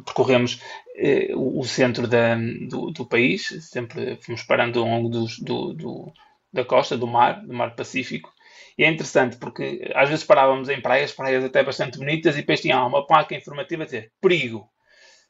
percorremos 0.06 0.52
eh, 0.96 1.32
o, 1.36 1.64
centro 1.64 2.08
da, 2.08 2.36
do, 2.72 2.92
do 2.92 3.06
país, 3.06 3.42
sempre 3.74 4.18
fomos 4.24 4.44
parando 4.44 4.80
ao 4.80 4.86
longo 4.88 5.10
dos- 5.10 5.40
do, 5.40 5.74
do- 5.74 6.14
da 6.52 6.64
costa, 6.66 6.98
do 6.98 7.08
mar, 7.08 7.42
do 7.46 7.54
mar 7.54 7.76
Pacífico. 7.76 8.32
E 8.78 8.84
é 8.84 8.90
interessante 8.90 9.38
porque 9.38 9.66
às 9.96 10.10
vezes 10.10 10.24
parávamos 10.26 10.70
em 10.70 10.82
praias, 10.82 11.12
praias 11.12 11.44
até 11.44 11.64
bastante 11.64 11.98
bonitas, 11.98 12.36
e 12.36 12.40
depois 12.42 12.62
tinha 12.62 12.84
uma 12.86 13.06
placa 13.06 13.36
informativa 13.36 13.84
a 13.84 13.86
dizer 13.86 14.12
perigo, 14.22 14.70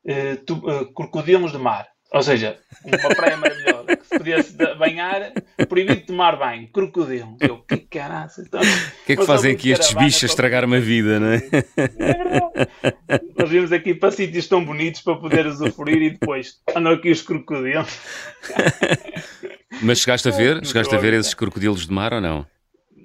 eh, 0.06 0.38
crocodilos 0.96 1.52
de 1.52 1.58
mar. 1.60 1.88
Ou 2.12 2.24
seja, 2.24 2.58
uma 2.84 3.16
praia 3.16 3.38
maravilhosa 3.38 3.96
que 3.96 4.08
se 4.08 4.18
podia 4.18 4.42
-se 4.42 4.54
banhar, 4.78 5.32
proibido 5.68 6.00
de 6.00 6.08
tomar 6.08 6.38
banho, 6.38 6.68
crocodilo. 6.70 7.38
Eu, 7.40 7.60
que 7.60 7.78
caraças. 7.78 8.48
Então, 8.48 8.62
O 8.62 9.06
que 9.06 9.14
é 9.14 9.16
que 9.16 9.26
fazem 9.26 9.54
aqui 9.54 9.72
estes 9.72 9.94
bichos 9.94 10.24
a 10.24 10.26
estragar-me 10.26 10.78
a 10.78 10.80
vida, 10.80 11.20
não 11.20 11.28
é? 11.28 11.38
é. 11.78 13.22
Nós 13.38 13.50
vimos 13.50 13.72
aqui 13.72 13.94
para 13.94 14.12
sítios 14.12 14.48
tão 14.48 14.66
bonitos 14.66 15.02
para 15.02 15.16
poder 15.18 15.46
usufruir 15.46 16.02
e 16.02 16.10
depois 16.12 16.60
andam 16.76 16.94
aqui 16.94 17.12
os 17.12 17.22
crocodilos. 17.22 18.00
Mas 19.82 20.00
chegaste 20.00 20.28
a 20.28 20.32
ver? 20.32 20.66
Chegaste 20.66 20.96
a 20.96 20.98
ver 20.98 21.14
esses 21.14 21.34
crocodilos 21.36 21.86
de 21.86 21.94
mar 21.94 22.14
ou 22.14 22.22
não? 22.22 22.46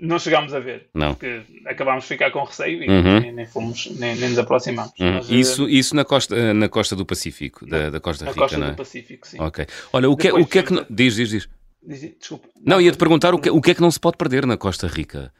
Não 0.07 0.19
chegámos 0.19 0.53
a 0.53 0.61
ver, 0.61 0.89
Não. 0.95 1.15
porque 1.15 1.43
acabámos 1.67 2.05
de 2.05 2.09
ficar 2.09 2.31
com 2.31 2.45
receio 2.45 2.83
e 2.83 2.89
Uhum. 2.89 3.21
nem, 3.21 3.33
nem 3.33 3.47
fomos, 3.47 3.87
nem, 3.99 4.15
nem 4.17 4.29
nos 4.31 4.39
aproximamos. 4.39 4.93
Hum. 5.01 5.13
Mas, 5.15 5.31
eh, 5.31 5.35
Isso, 5.35 5.69
isso 5.69 5.97
na, 5.97 6.05
costa, 6.05 6.53
na 6.55 6.69
costa 6.69 6.95
do 6.95 7.07
Pacífico, 7.07 7.67
da, 7.67 7.91
da 7.91 8.01
Costa 8.01 8.25
na 8.25 8.31
Rica, 8.31 8.41
costa 8.43 8.59
não 8.59 8.67
é? 8.67 8.71
do 8.71 8.77
Pacífico, 8.77 9.27
sim. 9.27 9.41
Ok. 9.41 9.67
Olha, 9.93 10.11
o 10.11 10.17
que, 10.17 10.29
é- 10.29 10.31
Depois 10.31 10.45
o 10.45 10.49
que 10.49 10.59
é 10.59 10.63
que. 10.63 10.73
não- 10.73 10.87
Diz, 10.91 11.15
diz, 11.15 11.29
diz. 11.31 11.49
Diz- 11.87 12.17
Desculpa. 12.19 12.49
Não, 12.65 12.81
ia-te 12.81 12.99
perguntar 12.99 13.35
o 13.35 13.39
que, 13.39 13.51
o 13.51 13.61
que 13.61 13.71
é 13.71 13.75
que 13.75 13.81
não 13.81 13.91
se 13.91 14.01
pode 14.01 14.17
perder 14.17 14.47
na 14.47 14.57
Costa 14.57 14.87
Rica. 14.87 15.33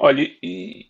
Olha, 0.00 0.28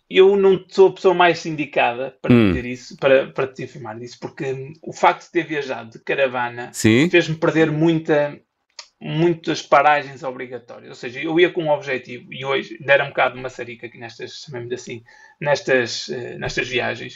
eu 0.07 0.35
não 0.37 0.63
sou 0.69 0.89
a 0.89 0.93
pessoa 0.93 1.13
mais 1.15 1.43
indicada 1.45 2.15
para 2.21 2.31
Hum. 2.33 2.49
dizer 2.49 2.65
isso, 2.65 2.95
para, 2.97 3.27
para 3.27 3.47
te 3.47 3.63
informar 3.63 3.97
disso, 3.97 4.17
porque 4.21 4.45
hum, 4.53 4.73
o 4.83 4.93
facto 4.93 5.25
de 5.25 5.31
ter 5.31 5.47
viajado 5.47 5.89
de 5.91 5.99
caravana 5.99 6.71
fez-me 6.73 7.35
perder 7.35 7.71
muita, 7.71 8.39
muitas 9.01 9.61
paragens 9.61 10.23
obrigatórias. 10.23 10.89
Ou 10.89 10.95
seja, 10.95 11.19
eu 11.21 11.39
ia 11.39 11.49
com 11.51 11.63
um 11.63 11.69
objetivo 11.69 12.33
e 12.33 12.43
hoje 12.43 12.77
era 12.85 13.03
um 13.03 13.09
bocado 13.09 13.35
de 13.35 13.41
maçarica 13.41 13.87
aqui 13.87 13.97
nestas, 13.97 14.43
chamemos 14.45 14.71
assim, 14.73 15.03
nestas, 15.39 16.09
eh, 16.09 16.37
nestas 16.37 16.67
viagens. 16.67 17.15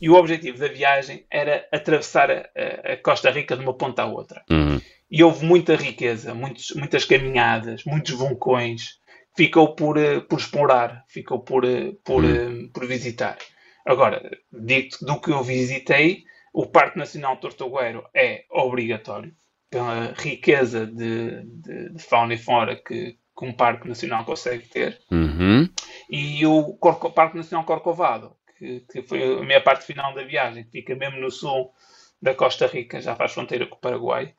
E 0.00 0.10
o 0.10 0.14
objetivo 0.14 0.58
da 0.58 0.68
viagem 0.68 1.24
era 1.30 1.66
atravessar 1.72 2.30
a, 2.30 2.48
a- 2.92 2.96
Costa 2.96 3.30
Rica 3.30 3.56
de 3.56 3.62
uma 3.62 3.74
ponta 3.74 4.02
à 4.02 4.06
outra. 4.06 4.42
Uhum. 4.50 4.80
e 5.10 5.22
houve 5.24 5.44
muita 5.44 5.74
riqueza, 5.76 6.34
muitos, 6.34 6.72
muitas 6.74 7.04
caminhadas, 7.04 7.84
muitos 7.84 8.12
vulcões. 8.14 8.98
Ficou 9.36 9.74
por, 9.76 9.96
uh, 9.98 10.22
por 10.22 10.38
explorar, 10.40 11.04
ficou 11.08 11.40
por, 11.40 11.64
uh, 11.64 11.94
por, 12.04 12.24
hum. 12.24 12.68
por 12.74 12.86
visitar. 12.86 13.38
Agora, 13.86 14.20
digo 14.52 14.88
do 15.02 15.20
que 15.20 15.30
eu 15.30 15.42
visitei, 15.42 16.24
o 16.52 16.66
Parque 16.66 16.98
Nacional 16.98 17.36
Tortugueiro 17.36 18.04
é 18.14 18.44
obrigatório 18.50 19.32
pela 19.70 20.12
riqueza 20.18 20.86
de, 20.86 21.44
de, 21.44 21.90
de 21.90 22.02
fauna 22.02 22.34
e 22.34 22.38
flora 22.38 22.76
que, 22.76 23.16
que, 23.38 23.44
um 23.44 23.52
Parque 23.52 23.88
Nacional 23.88 24.24
consegue 24.24 24.66
ter. 24.68 25.00
Uhum. 25.10 25.68
E 26.10 26.44
o 26.44 26.74
Corco, 26.74 27.10
Parque 27.10 27.36
Nacional 27.36 27.64
Corcovado, 27.64 28.36
que, 28.58 28.80
que, 28.80 29.02
foi 29.02 29.22
a 29.22 29.42
minha 29.42 29.60
parte 29.60 29.84
final 29.84 30.12
da 30.14 30.24
viagem, 30.24 30.64
que 30.64 30.70
fica 30.70 30.94
mesmo 30.94 31.20
no 31.20 31.30
sul 31.30 31.72
da 32.20 32.34
Costa 32.34 32.66
Rica, 32.66 33.00
já 33.00 33.14
faz 33.14 33.32
fronteira 33.32 33.66
com 33.66 33.76
o 33.76 33.80
Paraguai, 33.80 34.34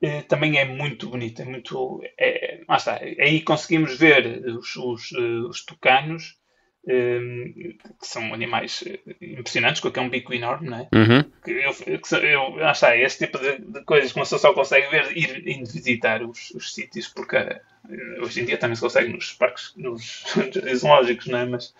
eh, 0.00 0.22
também 0.22 0.58
é 0.58 0.64
muito 0.64 1.08
bonito. 1.08 1.42
É 1.42 1.44
muito, 1.44 2.00
é, 2.18 2.60
está, 2.70 2.94
aí 2.96 3.42
conseguimos 3.42 3.98
ver 3.98 4.44
os, 4.46 4.76
os, 4.76 5.12
eh, 5.12 5.48
os 5.48 5.64
tucanos 5.64 6.38
que 6.86 8.06
são 8.06 8.32
animais 8.32 8.84
eh, 8.86 9.00
impressionantes, 9.20 9.80
com 9.80 9.88
aquele 9.88 10.08
bico 10.08 10.32
enorme, 10.32 10.70
não 10.70 10.78
é? 10.78 10.88
Uhum. 10.94 11.22
Que 11.44 11.50
eu, 11.50 11.74
que 11.74 12.14
eu, 12.14 12.70
está, 12.70 12.96
este 12.96 13.26
tipo 13.26 13.38
de, 13.38 13.58
de, 13.58 13.84
coisas 13.84 14.12
que 14.12 14.18
uma 14.18 14.24
pessoa 14.24 14.38
só 14.38 14.54
consegue 14.54 14.88
ver 14.88 15.16
ir 15.16 15.48
indo 15.48 15.68
visitar 15.68 16.22
os, 16.22 16.52
os 16.52 16.72
sítios, 16.72 17.08
porque 17.08 17.36
uh, 17.36 18.22
hoje 18.22 18.40
em 18.40 18.44
dia 18.44 18.56
também 18.56 18.76
se 18.76 18.82
consegue 18.82 19.12
nos 19.12 19.32
parques, 19.32 19.72
nos 19.76 20.24
zoológicos, 20.76 21.26
não 21.26 21.38
é? 21.38 21.46
Mas, 21.46 21.74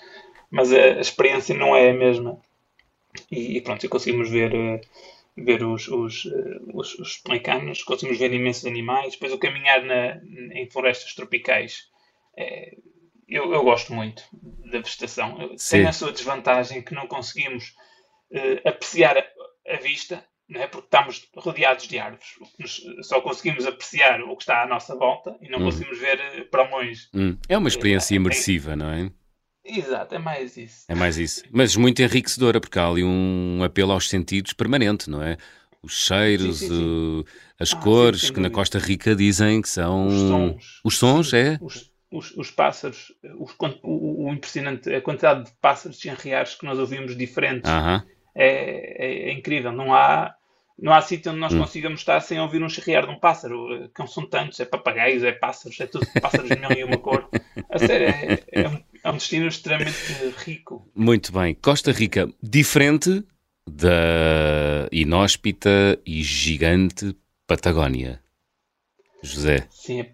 mas 0.50 0.72
a, 0.72 1.00
experiência 1.00 1.54
não 1.54 1.76
é 1.76 1.90
a 1.90 1.94
mesma. 1.94 2.40
E, 3.30 3.58
e 3.58 3.60
pronto, 3.60 3.88
conseguimos 3.88 4.28
ver. 4.28 4.52
Uh, 4.54 4.80
ver 5.38 5.62
os, 5.62 5.86
os, 5.88 6.26
os, 6.72 6.98
os 6.98 7.18
pelicanos, 7.18 7.82
conseguimos 7.82 8.18
ver 8.18 8.32
imensos 8.32 8.64
animais, 8.64 9.12
depois 9.12 9.34
o 9.34 9.38
caminhar 9.38 9.82
na, 9.82 10.18
em 10.54 10.66
florestas 10.70 11.14
tropicais 11.14 11.90
é, 12.36 12.74
eu, 13.28 13.52
eu 13.52 13.62
gosto 13.62 13.92
muito 13.92 14.22
da 14.70 14.78
vegetação. 14.78 15.52
Sim. 15.56 15.78
Tem 15.78 15.86
a 15.86 15.92
sua 15.92 16.12
desvantagem 16.12 16.82
que 16.82 16.94
não 16.94 17.06
conseguimos 17.06 17.74
uh, 18.30 18.68
apreciar 18.68 19.16
a, 19.18 19.24
a 19.74 19.76
vista, 19.78 20.24
não 20.48 20.60
é? 20.60 20.66
porque 20.66 20.86
estamos 20.86 21.28
rodeados 21.36 21.88
de 21.88 21.98
árvores. 21.98 22.28
Só 23.02 23.20
conseguimos 23.20 23.66
apreciar 23.66 24.20
o 24.22 24.36
que 24.36 24.42
está 24.42 24.62
à 24.62 24.66
nossa 24.66 24.94
volta 24.94 25.36
e 25.40 25.48
não 25.48 25.58
hum. 25.58 25.64
conseguimos 25.64 25.98
ver 25.98 26.48
para 26.50 26.68
longe. 26.70 27.08
Hum. 27.14 27.36
É 27.48 27.58
uma 27.58 27.68
experiência 27.68 28.14
uh, 28.14 28.16
imersiva, 28.16 28.72
é, 28.72 28.76
não 28.76 28.90
é? 28.90 29.10
Exato, 29.64 30.14
é 30.14 30.18
mais 30.18 30.56
isso. 30.56 30.84
É 30.88 30.94
mais 30.94 31.18
isso. 31.18 31.42
Mas 31.50 31.74
muito 31.74 32.00
enriquecedora, 32.00 32.60
porque 32.60 32.78
há 32.78 32.86
ali 32.86 33.02
um 33.02 33.62
apelo 33.64 33.90
aos 33.90 34.08
sentidos 34.08 34.52
permanente, 34.52 35.10
não 35.10 35.20
é? 35.20 35.36
Os 35.82 36.06
cheiros, 36.06 36.58
sim, 36.58 36.68
sim, 36.68 36.74
sim. 36.74 37.24
as 37.58 37.72
ah, 37.72 37.76
cores, 37.76 38.30
que 38.30 38.40
na 38.40 38.50
Costa 38.50 38.78
Rica 38.78 39.14
dizem 39.14 39.60
que 39.60 39.68
são. 39.68 40.06
Os 40.06 40.14
sons. 40.14 40.80
Os 40.84 40.98
sons, 40.98 41.32
é? 41.32 41.58
Os, 41.60 41.90
os, 42.10 42.30
os 42.36 42.50
pássaros, 42.50 43.12
os, 43.38 43.54
o, 43.82 44.26
o, 44.26 44.32
impressionante, 44.32 44.92
a 44.94 45.00
quantidade 45.00 45.44
de 45.44 45.52
pássaros 45.60 46.04
enriares 46.04 46.54
que 46.54 46.64
nós 46.64 46.78
ouvimos 46.78 47.16
diferentes 47.16 47.70
uh 47.70 47.74
-huh. 47.74 48.04
é, 48.34 49.06
é, 49.06 49.28
é, 49.28 49.32
incrível. 49.32 49.72
Não 49.72 49.94
há, 49.94 50.34
não 50.78 50.92
há 50.92 51.00
sítio 51.00 51.32
onde 51.32 51.40
nós 51.40 51.52
hum. 51.52 51.58
consigamos 51.58 52.00
estar 52.00 52.20
sem 52.20 52.40
ouvir 52.40 52.62
um 52.62 52.68
chirriar 52.68 53.06
de 53.06 53.12
um 53.12 53.18
pássaro, 53.18 53.90
que 53.94 53.98
não 53.98 54.06
são 54.06 54.26
tantos, 54.26 54.60
é 54.60 54.64
papagaios, 54.64 55.24
é 55.24 55.32
pássaros, 55.32 55.78
é 55.80 55.86
tudo 55.86 56.06
pássaros 56.20 56.48
de 56.48 56.56
milhão 56.56 56.72
e 56.72 56.84
uma 56.84 56.98
cor. 56.98 57.28
A 57.70 57.78
sério, 57.78 58.08
é, 58.08 58.42
é, 58.52 58.68
um, 58.68 58.82
é 59.02 59.10
um 59.10 59.16
destino 59.16 59.48
extremamente 59.48 59.96
rico. 60.38 60.88
Muito 60.94 61.32
bem. 61.32 61.54
Costa 61.54 61.92
Rica, 61.92 62.28
diferente 62.42 63.24
da 63.68 64.88
inóspita 64.92 65.98
e 66.06 66.22
gigante 66.22 67.16
Patagónia. 67.46 68.20
José. 69.22 69.66
Sim, 69.70 70.06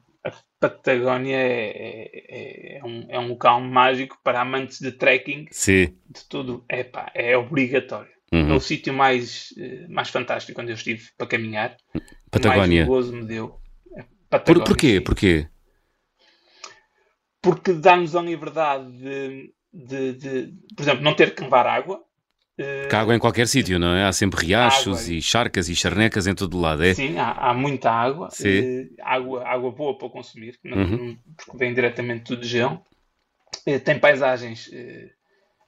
Patagónia 0.69 1.37
é, 1.37 2.09
é, 2.13 2.79
é, 2.79 2.85
um, 2.85 3.07
é 3.09 3.19
um 3.19 3.29
local 3.31 3.61
mágico 3.61 4.17
para 4.23 4.41
amantes 4.41 4.81
de 4.81 4.93
trekking. 4.93 5.47
Sim. 5.51 5.97
De 6.09 6.25
tudo. 6.29 6.65
É, 6.69 6.85
pá, 6.85 7.11
é 7.15 7.37
obrigatório. 7.37 8.13
Uhum. 8.33 8.53
É 8.53 8.55
o 8.55 8.61
sítio 8.61 8.95
mais, 8.95 9.53
eh, 9.59 9.87
mais 9.89 10.09
fantástico 10.09 10.55
quando 10.55 10.69
eu 10.69 10.77
estive 10.77 11.11
para 11.19 11.27
caminhar. 11.27 11.77
Patagónia. 12.31 12.87
Mais 12.87 12.89
gozo 12.89 13.13
me 13.13 13.25
deu. 13.27 13.61
É 14.31 14.39
Por, 14.39 14.63
porquê? 14.63 14.95
Sim. 14.95 15.01
Porquê? 15.01 15.49
Porque 17.43 17.73
dá-nos 17.73 18.15
a 18.15 18.23
liberdade 18.23 18.91
de, 18.93 19.53
de, 19.73 20.13
de, 20.13 20.55
por 20.77 20.83
exemplo, 20.83 21.03
não 21.03 21.15
ter 21.15 21.35
que 21.35 21.43
levar 21.43 21.67
água. 21.67 22.01
Porque 22.83 22.97
há 22.97 23.01
água 23.01 23.15
em 23.15 23.19
qualquer 23.19 23.47
sítio, 23.47 23.79
não 23.79 23.95
é? 23.95 24.05
Há 24.05 24.13
sempre 24.13 24.47
riachos 24.47 25.05
água. 25.05 25.15
e 25.15 25.23
charcas 25.23 25.69
e 25.69 25.75
charnecas 25.75 26.27
em 26.27 26.35
todo 26.35 26.61
lado, 26.61 26.85
é? 26.85 26.95
Sim, 26.95 27.17
há, 27.19 27.31
há 27.33 27.55
muita 27.55 27.91
água. 27.91 28.31
Sim. 28.31 28.83
Uh, 28.83 28.89
água. 29.03 29.49
Água 29.49 29.71
boa 29.71 29.97
para 29.97 30.09
consumir, 30.09 30.59
uhum. 30.65 31.17
porque 31.37 31.57
vem 31.57 31.73
diretamente 31.75 32.37
de 32.37 32.47
gel. 32.47 32.83
Uh, 33.67 33.81
tem 33.81 33.99
paisagens 33.99 34.69
uh, 34.69 35.11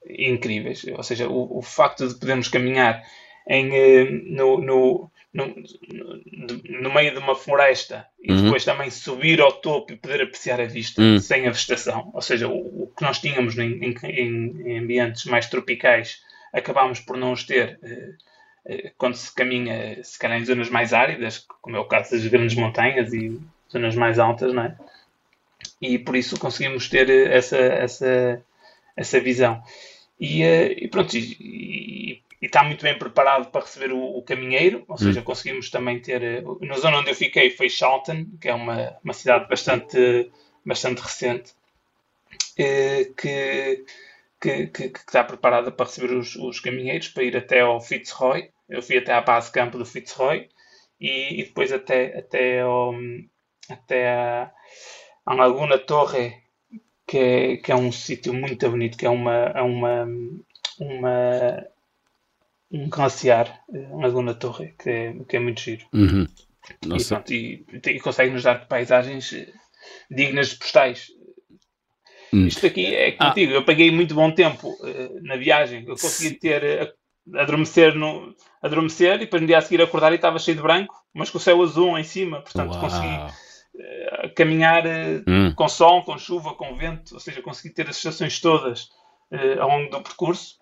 incríveis, 0.09 0.85
ou 0.85 1.03
seja, 1.03 1.29
o, 1.29 1.59
o, 1.59 1.63
facto 1.63 2.07
de 2.07 2.15
podermos 2.15 2.49
caminhar 2.49 3.03
em, 3.49 4.31
no, 4.31 4.59
no, 4.59 5.11
no, 5.33 5.55
no, 6.81 6.95
meio 6.95 7.13
de 7.13 7.19
uma 7.19 7.35
floresta 7.35 8.07
e 8.23 8.33
uhum. 8.33 8.45
depois 8.45 8.65
também 8.65 8.91
subir 8.91 9.41
ao 9.41 9.53
topo 9.53 9.93
e 9.93 9.97
poder 9.97 10.23
apreciar 10.23 10.61
a 10.61 10.67
vista 10.67 11.01
uhum. 11.01 11.19
sem 11.19 11.47
a 11.47 11.51
vegetação, 11.51 12.11
ou 12.13 12.21
seja, 12.21 12.49
o, 12.49 12.85
o 12.85 12.93
que 12.95 13.03
nós 13.03 13.19
tínhamos 13.19 13.57
em, 13.59 13.81
em, 13.83 14.63
em 14.67 14.79
ambientes 14.79 15.25
mais 15.25 15.47
tropicais 15.47 16.23
acabámos 16.55 17.01
por 17.01 17.17
não 17.17 17.33
os 17.33 17.45
ter 17.45 17.79
eh, 17.83 18.13
eh, 18.67 18.93
quando 18.97 19.17
se 19.17 19.35
caminha, 19.35 20.03
se 20.03 20.19
calhar 20.19 20.39
em 20.39 20.45
zonas 20.45 20.71
mais 20.71 20.93
áridas, 20.95 21.45
como 21.61 21.77
é 21.77 21.81
o 21.81 21.85
caso 21.85 22.13
das 22.13 22.27
grandes 22.27 22.55
montanhas 22.57 23.13
e 23.13 23.41
zonas 23.71 23.97
mais 23.97 24.19
altas, 24.19 24.55
não 24.55 24.63
é? 24.63 24.77
E 25.83 25.99
por 25.99 26.15
isso 26.15 26.39
conseguimos 26.39 26.89
ter 26.89 27.11
eh, 27.11 27.37
essa, 27.37 27.59
essa, 27.59 28.43
essa 28.97 29.21
visão. 29.21 29.61
E, 30.19 30.45
e 30.45 30.89
pronto, 30.89 31.17
e, 31.17 31.37
e, 31.41 32.23
e, 32.41 32.47
está 32.47 32.63
muito 32.63 32.85
bem 32.85 32.97
preparado 32.97 33.51
para 33.51 33.63
receber 33.63 33.93
o, 33.93 34.17
o 34.19 34.23
caminheiro, 34.23 34.85
ou 34.87 34.97
seja, 34.97 35.21
hum. 35.21 35.25
conseguimos 35.25 35.71
também 35.71 35.99
ter. 35.99 36.45
Na 36.61 36.77
zona 36.77 36.99
onde 36.99 37.11
eu 37.11 37.17
fiquei 37.17 37.51
foi 37.51 37.69
Charlton, 37.69 38.27
que 38.41 38.49
é 38.49 38.55
uma, 38.55 38.97
uma 39.03 39.13
cidade 39.13 39.49
bastante, 39.49 40.31
bastante 40.65 41.01
recente, 41.01 41.53
que 43.17 43.85
que, 44.45 44.67
que, 44.67 44.89
que, 44.91 44.99
está 44.99 45.25
preparada 45.25 45.73
para 45.73 45.87
receber 45.87 46.15
os, 46.15 46.37
os, 46.37 46.61
caminheiros 46.61 47.09
para 47.09 47.25
ir 47.25 47.35
até 47.35 47.61
ao 47.61 47.81
Fitzroy. 47.81 48.51
Eu 48.69 48.83
fui 48.83 48.99
até 48.99 49.15
à 49.15 49.23
base 49.23 49.51
campo 49.51 49.79
do 49.79 49.87
Fitzroy 49.87 50.51
e, 51.01 51.41
e 51.41 51.45
depois 51.45 51.73
até, 51.73 52.19
até, 52.19 52.61
ao, 52.61 52.95
até 53.71 54.13
a, 54.13 54.53
a 55.25 55.35
Laguna 55.35 55.79
Torre, 55.79 56.35
que 57.07 57.17
é, 57.17 57.57
que 57.57 57.73
é 57.73 57.75
um 57.75 57.91
sítio 57.91 58.35
muito 58.35 58.69
bonito, 58.69 58.99
que 58.99 59.07
é 59.07 59.11
uma, 59.11 59.33
é 59.33 59.63
uma, 59.63 60.07
uma 60.79 61.67
um 62.71 62.91
glaciar, 62.91 63.63
Laguna 63.73 64.35
Torre, 64.35 64.75
que 64.79 64.91
é, 64.91 65.15
que 65.27 65.37
é 65.37 65.41
muito 65.41 65.61
giro. 65.61 65.87
Uhum. 65.95 66.27
E, 66.83 67.05
pronto, 67.05 67.33
e, 67.33 67.67
e 67.73 68.01
consegue 68.01 68.33
nos 68.33 68.43
dar 68.43 68.69
paisagens 68.69 69.35
dignas 70.11 70.49
de 70.49 70.57
postais. 70.57 71.09
Hum. 72.35 72.49
Isto 72.49 72.67
aqui 72.67 72.93
é 72.93 73.13
contigo. 73.13 73.53
Ah. 73.53 73.55
Eu 73.57 73.65
paguei 73.65 73.93
muito 73.93 74.13
bom 74.13 74.29
tempo 74.33 74.69
uh, 74.69 75.23
na 75.23 75.37
viagem. 75.37 75.85
Eu 75.87 75.95
consegui 75.95 76.35
ter. 76.35 76.89
Uh, 76.89 77.05
adormecer, 77.39 77.95
no, 77.95 78.35
adormecer 78.63 79.15
e 79.15 79.19
depois 79.21 79.41
no 79.41 79.49
dia 79.49 79.57
a 79.57 79.63
seguir 79.63 79.81
acordar 79.81 80.13
e 80.13 80.17
estava 80.17 80.39
cheio 80.39 80.59
de 80.59 80.63
branco, 80.63 80.95
mas 81.15 81.31
com 81.31 81.39
o 81.39 81.41
céu 81.41 81.63
azul 81.63 81.97
em 81.97 82.05
cima. 82.05 82.43
Portanto, 82.43 82.73
Uau. 82.73 82.81
consegui 82.81 83.15
uh, 83.15 84.35
caminhar 84.35 84.85
hum. 85.27 85.55
com 85.55 85.67
sol, 85.67 86.03
com 86.03 86.19
chuva, 86.19 86.53
com 86.53 86.77
vento. 86.77 87.15
Ou 87.15 87.21
seja, 87.21 87.41
consegui 87.41 87.73
ter 87.73 87.89
as 87.89 87.97
estações 87.97 88.41
todas 88.41 88.89
ao 89.59 89.69
longo 89.69 89.91
do 89.91 90.03
percurso. 90.03 90.57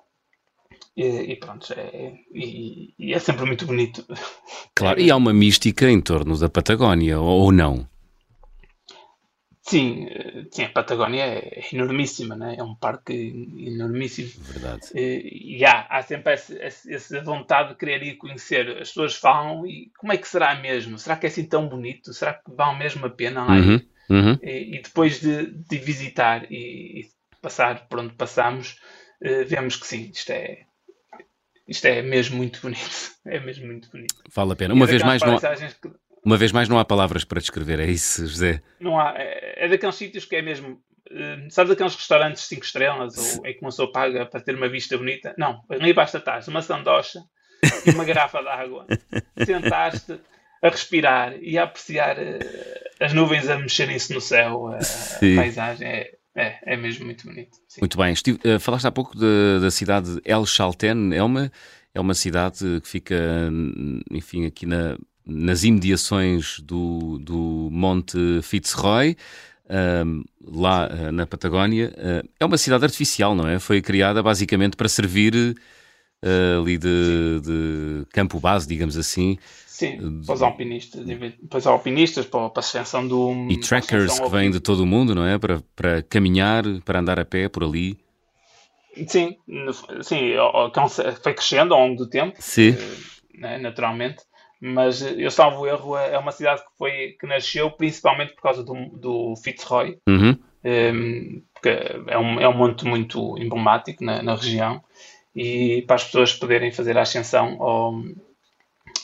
E, 0.96 1.32
e 1.32 1.36
pronto, 1.36 1.72
é, 1.74 2.12
e, 2.32 2.94
e, 2.98 3.12
é 3.12 3.18
sempre 3.18 3.44
muito 3.44 3.66
bonito. 3.66 4.04
Claro, 4.74 5.00
e 5.00 5.10
há 5.10 5.16
uma 5.16 5.32
mística 5.32 5.90
em 5.90 6.00
torno 6.00 6.38
da 6.38 6.48
Patagónia, 6.48 7.18
ou 7.18 7.50
não? 7.50 7.88
Sim, 9.62 10.08
eh, 10.10 10.44
sim, 10.50 10.64
a 10.64 10.68
Patagónia 10.68 11.22
é 11.22 11.62
enormíssima, 11.72 12.34
né? 12.34 12.56
é 12.58 12.62
um 12.64 12.74
parque 12.74 13.12
enormíssimo. 13.58 14.28
Verdade. 14.44 14.88
Eh, 14.92 15.22
e 15.24 15.64
há, 15.64 15.86
há 15.88 16.02
sempre 16.02 16.32
essa, 16.32 17.22
vontade 17.22 17.70
de 17.70 17.76
querer 17.76 18.02
ir 18.02 18.16
conhecer. 18.16 18.68
As 18.70 18.88
pessoas 18.88 19.14
falam 19.14 19.64
e 19.64 19.92
como 19.96 20.12
é 20.12 20.16
que 20.16 20.26
será 20.26 20.56
mesmo? 20.56 20.98
Será 20.98 21.16
que 21.16 21.26
é 21.26 21.28
assim 21.28 21.44
tão 21.44 21.68
bonito? 21.68 22.12
Será 22.12 22.34
que 22.34 22.50
vale 22.52 22.76
mesmo 22.76 23.06
a 23.06 23.10
pena 23.10 23.44
lá 23.44 23.54
uhum, 23.54 23.80
uhum. 24.10 24.38
E, 24.42 24.78
e, 24.78 24.82
depois 24.82 25.20
de, 25.20 25.46
de 25.46 25.78
visitar 25.78 26.50
e, 26.50 27.00
e, 27.00 27.08
passar 27.40 27.86
por 27.86 28.00
onde 28.00 28.14
passamos, 28.14 28.80
uh, 29.24 29.44
vemos 29.46 29.76
que 29.76 29.86
sim, 29.86 30.10
isto 30.12 30.30
é, 30.30 30.64
isto 31.68 31.84
é 31.86 32.02
mesmo 32.02 32.36
muito 32.36 32.60
bonito. 32.60 33.12
É 33.24 33.38
mesmo 33.38 33.66
muito 33.66 33.88
bonito. 33.88 34.16
Vale 34.34 34.52
a 34.52 34.56
pena. 34.56 34.74
Uma 34.74 34.84
vez 34.84 35.00
mais, 35.00 35.22
não... 35.22 35.38
Que 35.38 35.92
uma 36.24 36.36
vez 36.36 36.52
mais, 36.52 36.68
não 36.68 36.78
há 36.78 36.84
palavras 36.84 37.24
para 37.24 37.40
descrever, 37.40 37.80
é 37.80 37.86
isso, 37.86 38.26
José? 38.26 38.62
Não 38.78 38.98
há. 38.98 39.14
É, 39.16 39.64
é 39.64 39.68
daqueles 39.68 39.96
sítios 39.96 40.24
que 40.24 40.36
é 40.36 40.42
mesmo. 40.42 40.80
Uh, 41.10 41.50
sabe 41.50 41.70
daqueles 41.70 41.94
restaurantes 41.94 42.44
5 42.44 42.64
estrelas 42.64 43.18
ou 43.18 43.46
em 43.46 43.52
que 43.52 43.60
uma 43.60 43.70
pessoa 43.70 43.90
paga 43.90 44.24
para 44.24 44.40
ter 44.40 44.54
uma 44.54 44.68
vista 44.68 44.96
bonita? 44.96 45.34
Não, 45.36 45.60
ali 45.68 45.92
basta 45.92 46.18
estar 46.18 46.40
uma 46.48 46.62
sandocha 46.62 47.20
e 47.84 47.90
uma 47.90 48.04
garrafa 48.04 48.40
de 48.40 48.48
água, 48.48 48.86
sentaste, 49.44 50.18
a 50.62 50.68
respirar 50.68 51.34
e 51.42 51.58
a 51.58 51.64
apreciar 51.64 52.16
uh, 52.16 52.38
as 53.00 53.12
nuvens 53.12 53.48
a 53.48 53.58
mexerem-se 53.58 54.14
no 54.14 54.20
céu, 54.20 54.68
a, 54.68 54.76
a 54.76 55.36
paisagem 55.36 55.86
é, 55.86 56.12
é, 56.36 56.74
é, 56.74 56.76
mesmo 56.76 57.04
muito 57.04 57.26
bonito. 57.26 57.58
Sim. 57.68 57.80
Muito 57.80 57.98
bem. 57.98 58.12
Estive, 58.12 58.38
uh, 58.48 58.60
falaste 58.60 58.86
há 58.86 58.92
pouco 58.92 59.18
de, 59.18 59.58
da 59.60 59.70
cidade 59.70 60.14
de 60.14 60.22
El 60.24 60.46
Chalten, 60.46 61.12
é 61.14 61.22
uma, 61.22 61.52
é 61.92 62.00
uma 62.00 62.14
cidade 62.14 62.80
que 62.80 62.88
fica, 62.88 63.50
enfim, 64.10 64.46
aqui 64.46 64.64
na, 64.64 64.96
nas 65.26 65.64
imediações 65.64 66.60
do, 66.60 67.18
do 67.18 67.68
Monte 67.70 68.40
Fitzroy. 68.42 69.16
Uh, 69.64 70.22
lá 70.44 70.88
uh, 70.88 71.12
na 71.12 71.24
Patagónia, 71.24 71.94
uh, 71.96 72.28
é 72.38 72.44
uma 72.44 72.58
cidade 72.58 72.84
artificial, 72.84 73.34
não 73.34 73.48
é? 73.48 73.58
Foi 73.58 73.80
criada 73.80 74.22
basicamente 74.22 74.76
para 74.76 74.88
servir 74.88 75.56
ali 76.56 76.78
de, 76.78 77.40
de, 77.40 78.06
campo 78.12 78.38
base, 78.38 78.68
digamos 78.68 78.96
assim. 78.96 79.38
Sim, 79.66 80.22
para 80.24 80.34
os 80.34 80.42
alpinistas, 80.42 81.04
para 81.50 81.58
os 81.58 81.66
alpinistas, 81.66 82.26
para 82.26 82.40
a 82.42 82.58
ascensão 82.58 83.08
do. 83.08 83.48
E 83.50 83.58
trackers 83.58 84.20
que 84.20 84.28
vêm 84.28 84.48
de 84.48 84.60
todo 84.60 84.84
o 84.84 84.86
mundo, 84.86 85.16
não 85.16 85.26
é? 85.26 85.36
Para, 85.36 85.60
para 85.74 86.02
caminhar, 86.02 86.62
para 86.84 87.00
andar 87.00 87.18
a 87.18 87.24
pé 87.24 87.48
por 87.48 87.64
ali. 87.64 87.98
Sim, 89.08 89.36
sim, 90.02 90.34
foi 91.22 91.34
crescendo 91.34 91.74
ao 91.74 91.80
longo 91.80 91.96
do 91.96 92.08
tempo, 92.08 92.36
sim. 92.38 92.76
Né, 93.34 93.58
naturalmente 93.58 94.22
mas 94.64 95.02
eu 95.02 95.28
salvo 95.28 95.66
erro, 95.66 95.96
é 95.96 96.16
uma 96.16 96.30
cidade 96.30 96.60
que, 96.60 96.70
foi, 96.78 97.16
que 97.18 97.26
nasceu 97.26 97.68
principalmente 97.68 98.32
por 98.32 98.42
causa 98.42 98.62
do, 98.62 98.74
do 98.90 99.34
Fitzroy, 99.34 99.98
uhum. 100.08 100.30
um, 100.30 100.38
ehm, 100.62 101.42
porque 101.52 101.68
é 101.68 102.16
um, 102.16 102.40
é 102.40 102.48
um 102.48 102.56
monte 102.56 102.84
muito 102.84 103.36
emblemático 103.38 104.04
na, 104.04 104.22
na 104.22 104.36
região, 104.36 104.80
e 105.34 105.82
para 105.82 105.96
as 105.96 106.04
pessoas 106.04 106.32
poderem 106.32 106.70
fazer 106.70 106.96
a 106.96 107.02
ascensão, 107.02 107.60
ao, 107.60 108.04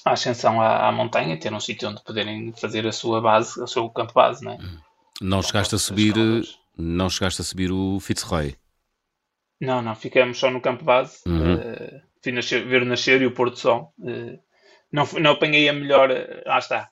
a 0.05 0.13
ascensão 0.13 0.61
à, 0.61 0.87
à, 0.87 0.93
montanha, 0.93 1.37
ter 1.37 1.53
um 1.53 1.59
sítio 1.59 1.89
onde 1.89 2.05
poderem 2.05 2.53
fazer 2.53 2.87
a 2.87 2.93
sua 2.93 3.21
base, 3.21 3.61
o 3.61 3.67
seu 3.67 3.91
campo 3.91 4.13
base, 4.15 4.45
né? 4.45 4.57
Não 5.21 5.43
chegaste 5.43 5.75
a 5.75 5.79
subir, 5.79 6.15
não 6.77 7.11
chegaste 7.11 7.43
a 7.43 7.45
subir 7.45 7.73
o 7.73 7.99
Fitzroy? 7.99 8.55
Não, 9.61 9.83
não, 9.83 9.97
ficamos 9.97 10.39
só 10.39 10.53
no 10.53 10.61
campo 10.61 10.85
base, 10.85 11.19
uhum. 11.27 11.55
uh, 11.57 12.33
nascer, 12.33 12.65
ver 12.65 12.83
o 12.83 12.87
nascer 12.87 13.21
e 13.23 13.27
o 13.27 13.33
pôr 13.33 13.51
do 13.51 13.57
sol. 13.57 13.93
Uh, 13.99 14.39
não, 14.93 15.07
não 15.21 15.33
apanhei 15.33 15.69
a 15.69 15.73
melhor. 15.73 16.11
Eh, 16.11 16.43
lá 16.47 16.59
está. 16.59 16.91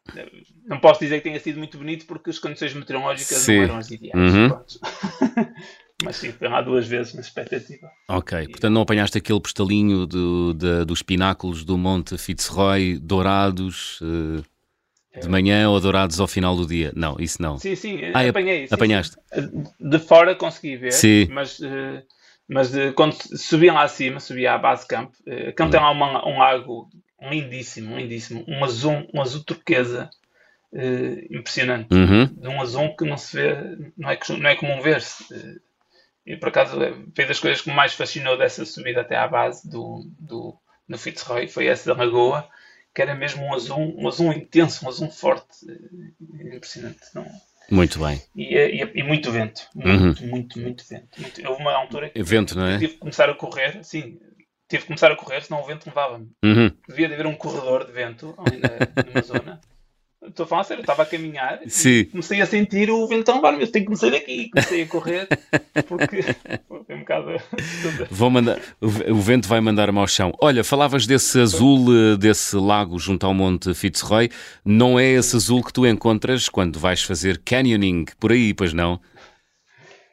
Não 0.66 0.78
posso 0.78 1.01
dizer 1.01 1.18
que 1.18 1.24
tenha 1.24 1.40
sido 1.40 1.59
muito 1.59 1.78
bonito 1.78 2.07
porque 2.07 2.30
as 2.30 2.38
condições 2.38 2.74
meteorológicas 2.74 3.38
sim. 3.38 3.57
não 3.57 3.62
eram 3.62 3.76
as 3.76 3.90
ideais. 3.90 4.34
Uhum. 4.34 4.49
Mas 6.05 6.16
sim, 6.16 6.30
foi 6.30 6.49
lá 6.49 6.61
duas 6.61 6.86
vezes 6.86 7.14
na 7.14 7.22
expectativa. 7.22 7.88
Ok, 8.09 8.38
e... 8.38 8.49
portanto 8.49 8.72
não 8.74 8.82
apanhaste 8.82 9.16
aquele 9.16 9.40
postalinho 9.40 10.07
do, 10.07 10.53
de, 10.53 10.84
dos 10.84 11.03
pináculos 11.03 11.64
do 11.64 11.78
Monte 11.78 12.18
Fitzroy 12.18 12.99
dourados 12.99 13.99
uh, 14.03 14.44
de 15.18 15.26
manhã 15.26 15.70
ou 15.70 15.80
dourados 15.80 16.20
ao 16.20 16.26
final 16.26 16.55
do 16.55 16.66
dia? 16.66 16.92
Não, 16.94 17.16
isso 17.18 17.40
não. 17.40 17.57
Sim, 17.59 17.74
sim, 17.74 17.99
ah, 18.12 18.28
apanhei. 18.28 18.66
Sim, 18.66 18.74
apanhaste? 18.74 19.16
Sim. 19.32 19.64
De 19.80 19.99
fora 19.99 20.34
consegui 20.34 20.76
ver, 20.76 20.92
sim. 20.92 21.28
mas. 21.30 21.59
Uh, 21.61 22.03
mas 22.49 22.72
uh, 22.74 22.92
quando 22.94 23.16
subia 23.36 23.72
lá 23.72 23.82
acima, 23.82 24.20
subia 24.20 24.53
à 24.53 24.59
base 24.59 24.86
camp, 24.86 25.12
uh, 25.26 25.53
camp 25.57 25.70
tem 25.72 25.80
lá 25.80 25.90
uma, 25.90 26.28
um 26.28 26.38
lago 26.38 26.88
lindíssimo, 27.20 27.96
lindíssimo. 27.96 28.44
Um 28.46 28.64
azul, 28.64 29.08
um 29.12 29.20
azul 29.20 29.42
turquesa 29.44 30.10
uh, 30.72 31.34
impressionante. 31.34 31.94
Uhum. 31.94 32.26
De 32.26 32.48
um 32.48 32.60
azul 32.60 32.94
que 32.96 33.04
não 33.04 33.16
se 33.16 33.36
vê, 33.36 33.54
não 33.96 34.10
é, 34.10 34.18
não 34.38 34.50
é 34.50 34.56
comum 34.56 34.80
ver-se. 34.80 35.22
Uh, 35.32 35.60
e 36.26 36.36
por 36.36 36.48
acaso 36.48 36.76
foi 37.14 37.26
das 37.26 37.38
coisas 37.38 37.60
que 37.60 37.70
mais 37.70 37.94
fascinou 37.94 38.36
dessa 38.36 38.64
subida 38.64 39.00
até 39.00 39.16
à 39.16 39.28
base 39.28 39.68
do, 39.68 40.04
do, 40.18 40.58
do 40.88 40.98
Fitzroy, 40.98 41.46
foi 41.46 41.66
essa 41.66 41.94
da 41.94 42.04
lagoa, 42.04 42.48
que 42.92 43.00
era 43.00 43.14
mesmo 43.14 43.44
um 43.44 43.54
azul, 43.54 43.94
um 43.96 44.08
azul 44.08 44.32
intenso, 44.32 44.84
um 44.84 44.88
azul 44.88 45.10
forte. 45.10 45.64
Uh, 45.64 46.54
impressionante. 46.54 47.00
Não? 47.14 47.26
Muito 47.70 47.98
bem. 47.98 48.22
E, 48.34 48.54
e, 48.54 48.92
e 48.94 49.02
muito 49.02 49.30
vento. 49.30 49.68
Muito, 49.74 50.22
uhum. 50.22 50.28
muito, 50.28 50.58
muito 50.60 50.84
vento. 50.88 51.20
Muito, 51.20 51.48
houve 51.48 51.62
uma 51.62 51.72
altura 51.72 52.10
que 52.10 52.22
vento, 52.22 52.56
não 52.56 52.66
é? 52.66 52.78
tive 52.78 52.94
que 52.94 52.98
começar 52.98 53.28
a 53.28 53.34
correr, 53.34 53.82
sim, 53.82 54.20
tive 54.68 54.82
que 54.82 54.88
começar 54.88 55.10
a 55.10 55.16
correr, 55.16 55.42
senão 55.42 55.62
o 55.62 55.66
vento 55.66 55.86
levava-me. 55.86 56.28
Uhum. 56.44 56.70
Devia 56.88 57.08
de 57.08 57.14
haver 57.14 57.26
um 57.26 57.34
corredor 57.34 57.84
de 57.86 57.92
vento 57.92 58.34
ali 58.38 58.58
na, 58.58 59.04
numa 59.04 59.22
zona. 59.22 59.60
Estou 60.26 60.44
a 60.44 60.46
falar 60.48 60.64
sério, 60.64 60.80
estava 60.80 61.04
a 61.04 61.06
caminhar 61.06 61.60
comecei 62.10 62.40
a 62.40 62.46
sentir 62.46 62.90
o 62.90 63.06
vento 63.06 63.30
a 63.30 63.34
levar-me. 63.34 63.62
Eu 63.62 63.70
tenho 63.70 63.84
que 63.84 63.86
começar 63.86 64.10
daqui. 64.10 64.50
Comecei 64.50 64.82
a 64.82 64.86
correr 64.86 65.28
porque 65.86 66.22
foi 66.66 66.96
um 66.96 67.00
bocado. 67.00 67.28
Vou 68.10 68.28
mandar, 68.30 68.58
o 68.80 69.20
vento 69.20 69.46
vai 69.46 69.60
mandar-me 69.60 69.98
ao 69.98 70.08
chão. 70.08 70.32
Olha, 70.40 70.64
falavas 70.64 71.06
desse 71.06 71.38
azul, 71.38 71.86
eh, 71.94 72.16
desse 72.16 72.56
lago 72.56 72.98
junto 72.98 73.24
ao 73.24 73.32
Monte 73.32 73.72
Fitzroy. 73.72 74.28
Não 74.64 74.98
é 74.98 75.04
esse 75.04 75.36
azul 75.36 75.62
que 75.62 75.72
tu 75.72 75.86
encontras 75.86 76.48
quando 76.48 76.78
vais 76.78 77.02
fazer 77.02 77.40
canyoning 77.44 78.06
por 78.18 78.32
aí, 78.32 78.52
pois 78.52 78.72
não? 78.72 79.00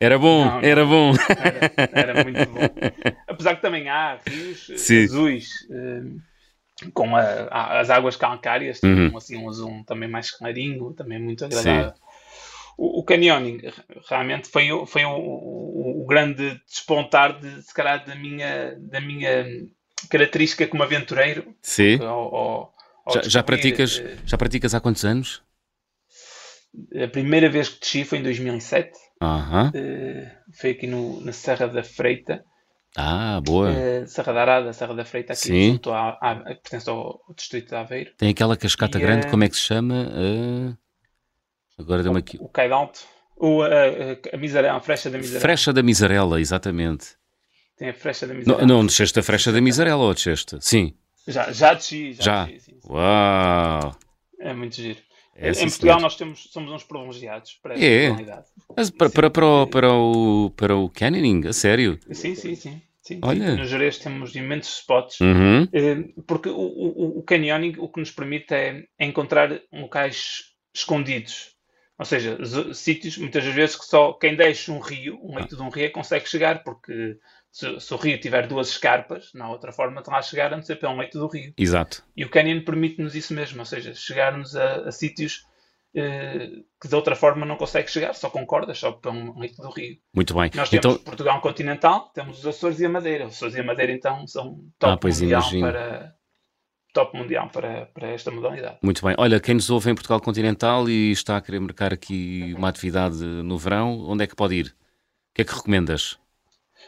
Era 0.03 0.19
bom, 0.19 0.43
não, 0.43 0.51
não. 0.55 0.61
era 0.61 0.85
bom. 0.85 1.13
Era, 1.29 2.11
era, 2.11 2.23
muito 2.25 2.45
bom. 2.49 2.59
Apesar 3.25 3.55
que 3.55 3.61
também 3.61 3.87
há 3.87 4.19
rios 4.27 4.69
eh, 4.69 4.75
Sim. 4.75 5.03
azuis 5.05 5.47
uh, 5.69 6.91
com 6.91 7.15
a, 7.15 7.21
a, 7.21 7.79
as 7.79 7.89
águas 7.89 8.17
calcárias, 8.17 8.83
uhum. 8.83 9.15
assim 9.15 9.37
um 9.37 9.47
azul 9.47 9.81
também 9.85 10.09
mais 10.09 10.29
clarinho, 10.29 10.91
também 10.91 11.21
muito 11.21 11.45
agradável. 11.45 11.93
O, 12.77 12.99
o, 12.99 13.03
canyoning 13.05 13.61
realmente 14.09 14.49
foi, 14.49 14.67
foi 14.87 15.05
o, 15.05 15.15
o, 15.15 16.03
o, 16.03 16.05
grande 16.05 16.59
despontar 16.67 17.39
de, 17.39 17.61
se 17.61 17.73
calhar, 17.73 18.03
da 18.03 18.15
minha, 18.15 18.75
da 18.79 18.99
minha 18.99 19.45
característica 20.09 20.67
como 20.67 20.83
aventureiro. 20.83 21.55
Sim. 21.61 21.97
Ao, 22.01 22.35
ao, 22.35 22.73
ao 23.05 23.13
já, 23.13 23.21
já, 23.21 23.43
praticas, 23.43 23.99
uh, 23.99 24.17
já 24.25 24.37
praticas 24.37 24.75
há 24.75 24.81
quantos 24.81 25.05
anos? 25.05 25.41
A 27.01 27.07
primeira 27.07 27.49
vez 27.49 27.69
que 27.69 27.79
desci 27.79 28.03
foi 28.03 28.17
em 28.17 28.23
2007. 28.23 29.02
Uh, 29.23 30.29
foi 30.53 30.71
aqui 30.71 30.87
no, 30.87 31.21
na 31.21 31.31
Serra 31.31 31.67
da 31.67 31.83
Freita. 31.83 32.43
Ah, 32.95 33.41
boa. 33.41 33.71
Uh, 33.71 34.07
Serra 34.07 34.33
da 34.33 34.41
Arada, 34.41 34.73
Serra 34.73 34.93
da 34.93 35.05
Freita, 35.05 35.33
aqui 35.33 35.41
Sim. 35.41 35.71
junto 35.71 35.91
à, 35.91 36.09
à, 36.21 36.35
pertence 36.35 36.89
ao, 36.89 37.21
distrito 37.35 37.69
de 37.69 37.75
Aveiro. 37.75 38.11
Tem 38.17 38.29
aquela 38.29 38.55
cascata 38.55 38.97
e, 38.97 39.01
grande, 39.01 39.27
uh, 39.27 39.29
como 39.31 39.43
é 39.43 39.49
que 39.49 39.55
se 39.55 39.61
chama? 39.61 40.09
agora 41.77 42.03
deu-me 42.03 42.19
aqui. 42.19 42.37
O 42.39 42.47
Caidalto. 42.49 43.01
O, 43.35 43.61
a, 43.61 43.67
a 44.31 44.37
Misarela, 44.37 44.77
a 44.77 44.79
Frecha 44.79 45.09
da 45.09 45.17
Misarela. 45.17 45.41
Frecha 45.41 45.73
da 45.73 45.83
Misarela, 45.83 46.39
exatamente. 46.39 47.15
Tem 47.77 47.89
a 47.89 47.93
Frecha 47.93 48.27
da 48.27 48.33
Misarela. 48.33 48.65
Não, 48.65 48.77
não 48.77 48.85
desceste 48.85 49.19
a 49.19 49.23
Frecha 49.23 49.51
da 49.51 49.59
Misarela 49.59 50.03
ou 50.03 50.13
desceste? 50.13 50.57
Sim. 50.61 50.93
Já, 51.27 51.51
já 51.51 51.73
desci. 51.73 52.13
Já. 52.13 52.21
já. 52.23 52.45
Desci, 52.45 52.59
sim, 52.59 52.79
sim. 52.79 52.89
Uau! 52.89 53.95
É 54.39 54.53
muito 54.53 54.75
giro. 54.75 54.99
É, 55.35 55.49
em 55.49 55.69
Portugal 55.69 55.99
nós 55.99 56.15
temos, 56.15 56.47
somos 56.51 56.71
uns 56.71 56.83
privilegiados 56.83 57.59
para 57.61 57.79
é. 57.79 58.09
qualidade. 58.09 58.45
Mas 58.75 58.89
para, 58.89 59.09
para, 59.09 59.29
para, 59.29 59.45
o, 59.45 59.67
para, 59.67 59.93
o, 59.93 60.49
para 60.51 60.75
o 60.75 60.89
canyoning, 60.89 61.47
a 61.47 61.53
sério? 61.53 61.99
Sim, 62.11 62.35
sim, 62.35 62.55
sim. 62.55 62.81
Sim, 63.01 63.19
Olha. 63.21 63.51
Sim. 63.51 63.57
No 63.57 63.65
Jerez 63.65 63.97
temos 63.97 64.33
imensos 64.33 64.77
spots, 64.77 65.19
uhum. 65.19 65.67
Eh, 65.73 66.13
porque 66.25 66.47
o, 66.47 66.55
o, 66.55 67.19
o 67.19 67.23
canyoning 67.23 67.75
o 67.77 67.89
que 67.89 67.99
nos 67.99 68.11
permite 68.11 68.53
é, 68.53 68.85
é 68.97 69.05
encontrar 69.05 69.59
locais 69.73 70.53
escondidos. 70.73 71.53
Ou 71.99 72.05
seja, 72.05 72.37
sítios, 72.73 73.17
muitas 73.17 73.43
vezes, 73.45 73.75
que 73.75 73.85
só 73.85 74.13
quem 74.13 74.35
deixa 74.35 74.71
um 74.71 74.79
rio, 74.79 75.19
um 75.21 75.35
leito 75.35 75.55
de 75.55 75.61
um 75.61 75.69
rio, 75.69 75.91
consegue 75.91 76.27
chegar, 76.27 76.63
porque 76.63 77.17
se, 77.53 77.79
se, 77.79 77.93
o 77.93 77.97
rio 77.97 78.19
tiver 78.19 78.47
duas 78.47 78.69
escarpas, 78.69 79.29
não 79.35 79.45
há 79.45 79.49
outra 79.51 79.71
forma 79.71 80.01
de 80.01 80.09
lá 80.09 80.23
chegar 80.23 80.51
a 80.51 80.55
não 80.55 80.63
ser 80.63 80.77
pelo 80.77 80.97
leito 80.97 81.19
do 81.19 81.27
rio. 81.27 81.53
Exato. 81.55 82.03
E 82.17 82.25
o 82.25 82.29
canyon 82.29 82.63
permite-nos 82.63 83.15
isso 83.15 83.31
mesmo, 83.31 83.59
ou 83.59 83.65
seja, 83.65 83.93
chegarmos 83.93 84.55
a, 84.55 84.87
a 84.87 84.91
sítios 84.91 85.45
eh, 85.95 86.49
que 86.81 86.87
de 86.87 86.95
outra 86.95 87.15
forma 87.15 87.45
não 87.45 87.55
consegue 87.55 87.91
chegar, 87.91 88.15
só 88.15 88.27
com 88.27 88.43
cordas, 88.43 88.79
só 88.79 88.93
pelo 88.93 89.37
leito 89.39 89.61
do 89.61 89.69
rio. 89.69 89.97
Muito 90.15 90.33
bem. 90.33 90.49
Nós 90.55 90.67
temos 90.67 90.85
então... 90.85 90.97
Portugal 90.97 91.39
continental, 91.41 92.11
temos 92.11 92.39
os 92.39 92.47
Açores 92.47 92.79
e 92.79 92.87
a 92.87 92.89
Madeira. 92.89 93.27
Os 93.27 93.35
Açores 93.35 93.53
e 93.53 93.59
a 93.59 93.63
Madeira, 93.63 93.91
então, 93.91 94.25
são 94.25 94.59
top 94.79 95.07
ah, 95.07 95.09
mundial 95.11 95.41
imagino. 95.41 95.71
para 95.71 96.15
top 96.91 97.17
mundial 97.17 97.49
para, 97.49 97.85
para 97.87 98.07
esta 98.07 98.31
modalidade. 98.31 98.79
Muito 98.81 99.05
bem. 99.05 99.13
Olha, 99.19 99.39
quem 99.39 99.53
nos 99.53 99.69
ouve 99.69 99.91
em 99.91 99.95
Portugal 99.95 100.19
continental 100.19 100.89
e 100.89 101.11
está 101.11 101.37
a 101.37 101.41
querer 101.41 101.59
marcar 101.59 101.93
aqui 101.93 102.53
uma 102.57 102.69
atividade 102.69 103.23
no 103.23 103.59
verão, 103.59 103.99
onde 104.07 104.23
é 104.23 104.27
que 104.27 104.35
pode 104.35 104.55
ir? 104.55 104.67
O 104.67 105.35
que 105.35 105.43
é 105.43 105.45
que 105.45 105.53
recomendas? 105.53 106.17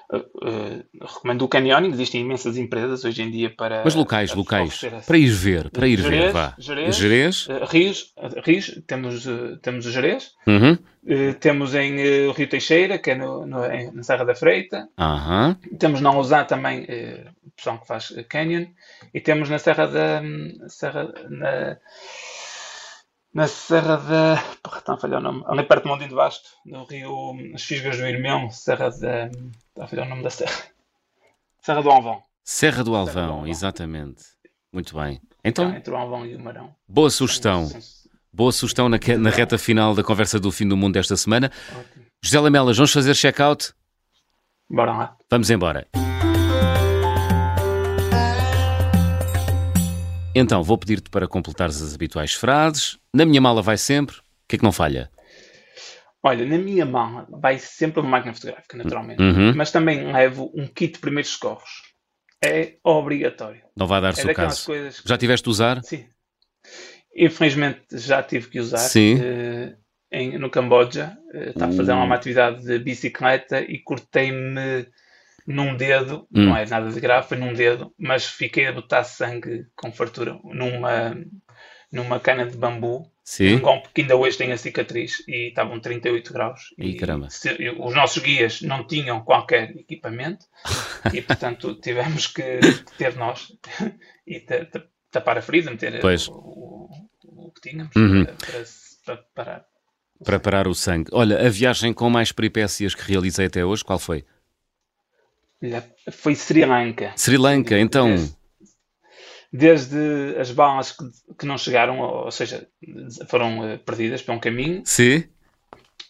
Uh, 0.08 0.84
recomendo 1.02 1.42
o 1.42 1.48
canyoning, 1.48 1.90
existem 1.90 2.22
imensas 2.22 2.58
empresas 2.58 3.04
hoje 3.04 3.24
em 3.24 3.32
dia 3.32 3.50
para. 3.50 3.84
Mas 3.84 3.96
locais, 3.96 4.34
locais, 4.36 4.82
para 5.06 5.18
ir 5.18 5.30
ver, 5.30 5.72
para 5.72 5.88
ir 5.88 6.00
Jerez, 6.00 6.26
ver, 6.26 6.32
vá. 6.32 6.54
Jerez, 6.60 6.96
Jerez. 6.96 7.48
Uh, 7.48 7.66
Rios, 7.66 8.14
Rios, 8.44 8.82
temos, 8.86 9.28
temos 9.64 9.86
o 9.86 9.92
Jerez, 9.92 10.36
uhum. 10.46 10.78
temos 11.40 11.74
em 11.74 12.32
Rio 12.32 12.48
Teixeira, 12.48 13.00
que 13.00 13.12
é 13.12 13.16
no, 13.16 13.48
no, 13.48 13.66
em, 13.66 13.92
na 13.92 14.04
Serra 14.04 14.26
da 14.26 14.36
Freita, 14.36 14.88
uhum. 15.00 15.56
temos 15.80 16.02
na 16.02 16.12
Lousã 16.12 16.44
também, 16.44 16.84
uh, 16.84 17.52
pessoal 17.56 17.80
que 17.80 17.88
faz 17.88 18.14
canyon, 18.30 18.68
e 19.12 19.20
temos 19.20 19.50
na 19.50 19.58
Serra 19.58 19.88
da. 19.88 20.22
Serra, 20.68 21.12
na, 21.30 21.78
na 23.36 23.48
Serra 23.48 23.98
da. 23.98 24.44
Porra, 24.64 24.80
está 24.80 24.94
a 24.94 24.98
falhar 24.98 25.20
o 25.20 25.24
nome. 25.24 25.44
Ali 25.46 25.64
perto 25.64 25.84
do 25.84 25.90
Monte 25.90 26.08
de 26.08 26.16
Basto, 26.16 26.50
no 26.66 26.86
rio. 26.86 27.36
As 27.54 27.62
Fisgas 27.64 27.98
do 27.98 28.06
Irmão, 28.06 28.50
Serra 28.50 28.90
da. 28.90 29.26
Está 29.28 29.84
a 29.84 29.88
falhar 29.88 30.06
o 30.08 30.10
nome 30.10 30.24
da 30.24 30.30
serra. 30.30 30.56
Serra 31.62 31.82
do 31.84 31.90
Alvão. 31.92 32.24
Serra 32.44 32.84
do 32.84 32.96
Alvão, 32.96 33.14
Serra 33.14 33.28
do 33.28 33.34
Alvão. 33.34 33.48
exatamente. 33.48 34.24
Muito 34.72 34.96
bem. 34.96 35.22
Então, 35.44 35.76
entre 35.76 35.94
o 35.94 35.98
Alvão 35.98 36.26
e 36.26 36.36
o 36.36 36.40
Marão. 36.40 36.74
boa 36.88 37.10
sugestão. 37.10 37.70
Boa 38.32 38.52
sugestão 38.52 38.88
na, 38.90 38.98
na 39.20 39.30
reta 39.30 39.58
final 39.58 39.94
da 39.94 40.04
conversa 40.04 40.40
do 40.40 40.52
fim 40.52 40.68
do 40.68 40.76
mundo 40.78 40.94
desta 40.94 41.16
semana. 41.16 41.52
Ótimo. 41.72 42.06
José 42.22 42.40
Lamelas, 42.40 42.78
vamos 42.78 42.92
fazer 42.92 43.14
check-out? 43.16 43.74
Bora 44.70 44.92
lá. 44.92 45.18
Vamos 45.30 45.50
embora. 45.50 45.88
Então, 50.36 50.62
vou 50.62 50.78
pedir-te 50.78 51.10
para 51.10 51.28
completares 51.28 51.82
as 51.82 51.96
habituais 51.96 52.34
frases. 52.34 52.98
Na 53.14 53.26
minha 53.26 53.40
mala 53.40 53.62
vai 53.62 53.78
sempre. 53.78 54.18
O 54.18 54.22
que 54.50 54.58
é 54.58 54.60
que 54.60 54.64
não 54.66 54.72
falha? 54.74 55.10
Olha, 56.22 56.46
na 56.46 56.58
minha 56.58 56.86
mão 56.86 57.26
vai 57.40 57.58
sempre 57.58 58.02
uma 58.02 58.10
máquina 58.10 58.34
fotográfica, 58.34 58.76
naturalmente. 58.78 59.22
Uhum. 59.22 59.54
Mas 59.56 59.72
também 59.72 60.12
levo 60.12 60.52
um 60.56 60.68
kit 60.68 60.94
de 60.96 61.00
primeiros 61.00 61.32
socorros. 61.32 61.84
É 62.44 62.74
obrigatório. 62.84 63.62
Não 63.78 63.88
vai 63.88 64.00
É 64.00 64.02
dar-se 64.02 64.24
o 64.24 64.28
daquelas 64.28 64.56
caso. 64.56 64.66
coisas 64.66 65.00
que 65.00 65.08
Já 65.08 65.18
tiveste 65.18 65.46
de 65.46 65.50
usar? 65.50 65.82
Sim. 65.84 66.06
Infelizmente 67.16 67.82
já 67.94 68.22
tive 68.22 68.50
que 68.50 68.60
usar. 68.60 68.78
Sim. 68.80 69.20
eh, 69.22 69.76
em- 70.12 70.38
no 70.38 70.50
Camboja. 70.50 71.18
Eh, 71.34 71.50
estava 71.50 71.72
a 71.74 71.76
fazer 71.76 71.94
Hum. 71.94 72.04
uma 72.04 72.16
atividade 72.16 72.64
de 72.64 72.78
bicicleta 72.80 73.62
e 73.62 73.80
cortei-me 73.80 74.86
num 75.46 75.76
dedo. 75.76 76.28
Hum. 76.34 76.46
Não 76.46 76.58
é 76.58 76.66
nada 76.66 76.90
de 76.92 77.00
grave, 77.00 77.28
foi 77.28 77.38
num 77.38 77.54
dedo. 77.54 77.94
Mas 77.98 78.26
fiquei 78.26 78.68
a 78.68 78.72
botar 78.74 79.04
sangue 79.04 79.66
com 79.76 79.92
fartura 79.92 80.38
numa, 80.44 81.16
numa 81.92 82.20
cana 82.20 82.46
de 82.46 82.58
bambu. 82.58 83.12
Sim. 83.24 83.56
Um 83.56 83.60
golpe 83.60 83.90
que 83.92 84.02
ainda 84.02 84.16
hoje 84.16 84.38
tem 84.38 84.52
a 84.52 84.58
cicatriz 84.58 85.24
e 85.28 85.48
estavam 85.50 85.80
38 85.80 86.32
graus. 86.32 86.62
Ih, 86.78 86.90
E 86.92 86.96
caramba. 86.96 87.28
se- 87.32 87.58
os 87.80 87.96
nossos 87.96 88.22
guias 88.22 88.62
não 88.62 88.86
tinham 88.86 89.20
qualquer 89.22 89.72
equipamento 89.72 90.46
e, 91.12 91.22
portanto, 91.24 91.74
tivemos 91.82 92.28
que 92.28 92.60
ter 93.00 93.16
nós 93.16 93.52
e 94.28 94.40
ta- 94.42 94.66
ta- 94.66 94.84
tapar 95.10 95.40
a 95.40 95.42
ferida, 95.42 95.72
meter 95.72 96.00
Pois. 96.02 96.28
o, 96.28 96.34
o- 96.34 96.90
o 97.48 97.52
que 97.52 97.62
tínhamos 97.70 97.96
Uhum. 97.96 98.26
para, 98.26 98.36
para, 98.36 98.64
para 99.06 99.18
parar. 99.34 99.66
Para 100.24 100.40
parar 100.40 100.68
o 100.68 100.76
sangue. 100.76 101.10
Olha, 101.12 101.46
a 101.46 101.50
viagem 101.50 101.94
com 101.94 102.10
mais 102.12 102.32
peripécias 102.32 102.94
que 102.94 103.02
realizei 103.12 103.48
até 103.48 103.66
hoje, 103.66 103.84
qual 103.84 103.98
foi? 103.98 104.24
Foi 106.12 106.36
Sri 106.36 106.66
Lanka. 106.66 107.14
Sri 107.16 107.38
Lanka, 107.38 107.78
então. 107.78 108.16
Desde, 108.16 109.96
desde 109.96 110.40
as 110.40 110.52
balas 110.52 110.92
que, 110.92 111.06
que 111.40 111.46
não 111.46 111.58
chegaram, 111.58 112.00
ou 112.00 112.32
seja, 112.32 112.68
foram 113.28 113.68
eh, 113.68 113.78
perdidas 113.78 114.22
para 114.22 114.36
um 114.36 114.40
caminho, 114.40 114.82
Sim. 114.86 115.24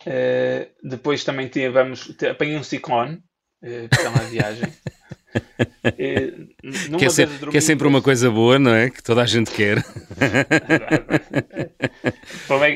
Uh, 0.06 0.70
depois 0.84 1.24
também 1.24 1.48
tivemos, 1.48 2.16
apanhei 2.30 2.58
um 2.58 2.64
ciclone 2.64 3.16
uh, 3.64 3.90
pela 3.90 4.20
viagem. 4.30 4.72
Numa 6.90 6.98
Que 7.00 7.06
é, 7.06 7.10
se- 7.10 7.26
vez 7.26 7.40
dormi 7.40 7.52
que 7.52 7.58
é 7.58 7.62
sempre 7.62 7.88
uma 7.88 8.02
coisa 8.02 8.30
boa, 8.32 8.58
não 8.60 8.72
é? 8.74 8.90
Que 8.90 9.02
toda 9.04 9.22
a 9.22 9.26
gente 9.26 9.52
quer. 9.52 9.84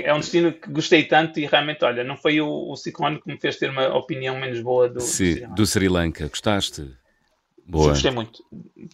É 0.03 0.13
um 0.13 0.19
destino 0.19 0.51
que 0.53 0.69
gostei 0.69 1.03
tanto 1.03 1.39
e 1.39 1.45
realmente, 1.45 1.83
olha, 1.83 2.03
não 2.03 2.15
foi 2.17 2.39
o, 2.41 2.71
o 2.71 2.75
ciclone 2.75 3.21
que 3.21 3.27
me 3.31 3.39
fez 3.39 3.57
ter 3.57 3.69
uma 3.69 3.87
opinião 3.95 4.37
menos 4.39 4.61
boa 4.61 4.87
do, 4.87 4.95
do 4.95 5.01
Sri 5.01 5.33
Sim, 5.35 5.41
Lanka. 5.41 5.55
do 5.55 5.65
Sri 5.65 5.87
Lanka. 5.87 6.27
Gostaste? 6.27 6.75
Sim, 6.83 6.93
Boa. 7.67 7.89
gostei 7.89 8.11
muito. 8.11 8.43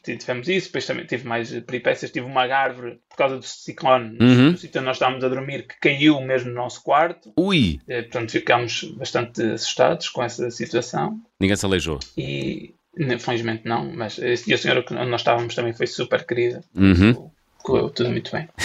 Tivemos 0.03 0.47
isso, 0.49 0.67
depois 0.67 0.85
também 0.85 1.05
tive 1.05 1.25
mais 1.27 1.49
peripécias. 1.61 2.11
Tive 2.11 2.25
uma 2.25 2.41
árvore 2.43 2.99
por 3.09 3.17
causa 3.17 3.37
do 3.37 3.43
ciclone, 3.45 4.17
no- 4.19 4.25
Uhum. 4.25 4.51
no 4.51 4.57
sítio 4.57 4.79
onde 4.79 4.85
nós 4.87 4.97
estávamos 4.97 5.23
a 5.23 5.29
dormir, 5.29 5.65
que 5.67 5.79
caiu 5.79 6.19
mesmo 6.21 6.49
no 6.49 6.55
nosso 6.55 6.83
quarto. 6.83 7.31
Ui! 7.37 7.79
Eh, 7.87 8.01
Portanto, 8.03 8.31
ficámos 8.31 8.83
bastante 8.97 9.41
assustados 9.41 10.09
com 10.09 10.21
essa 10.23 10.49
situação. 10.51 11.19
Ninguém 11.39 11.55
se 11.55 11.65
aleijou. 11.65 11.99
E 12.17 12.75
ne- 12.97 13.19
felizmente 13.19 13.63
não, 13.65 13.91
mas 13.93 14.17
eh, 14.19 14.35
e 14.47 14.53
a 14.53 14.57
senhora 14.57 14.83
que 14.83 14.93
nós 14.93 15.21
estávamos 15.21 15.53
também 15.55 15.73
foi 15.73 15.87
super 15.87 16.25
querida. 16.25 16.63
Uhum. 16.75 17.29
Correu 17.63 17.89
tudo 17.89 18.09
muito 18.11 18.31
bem. 18.31 18.47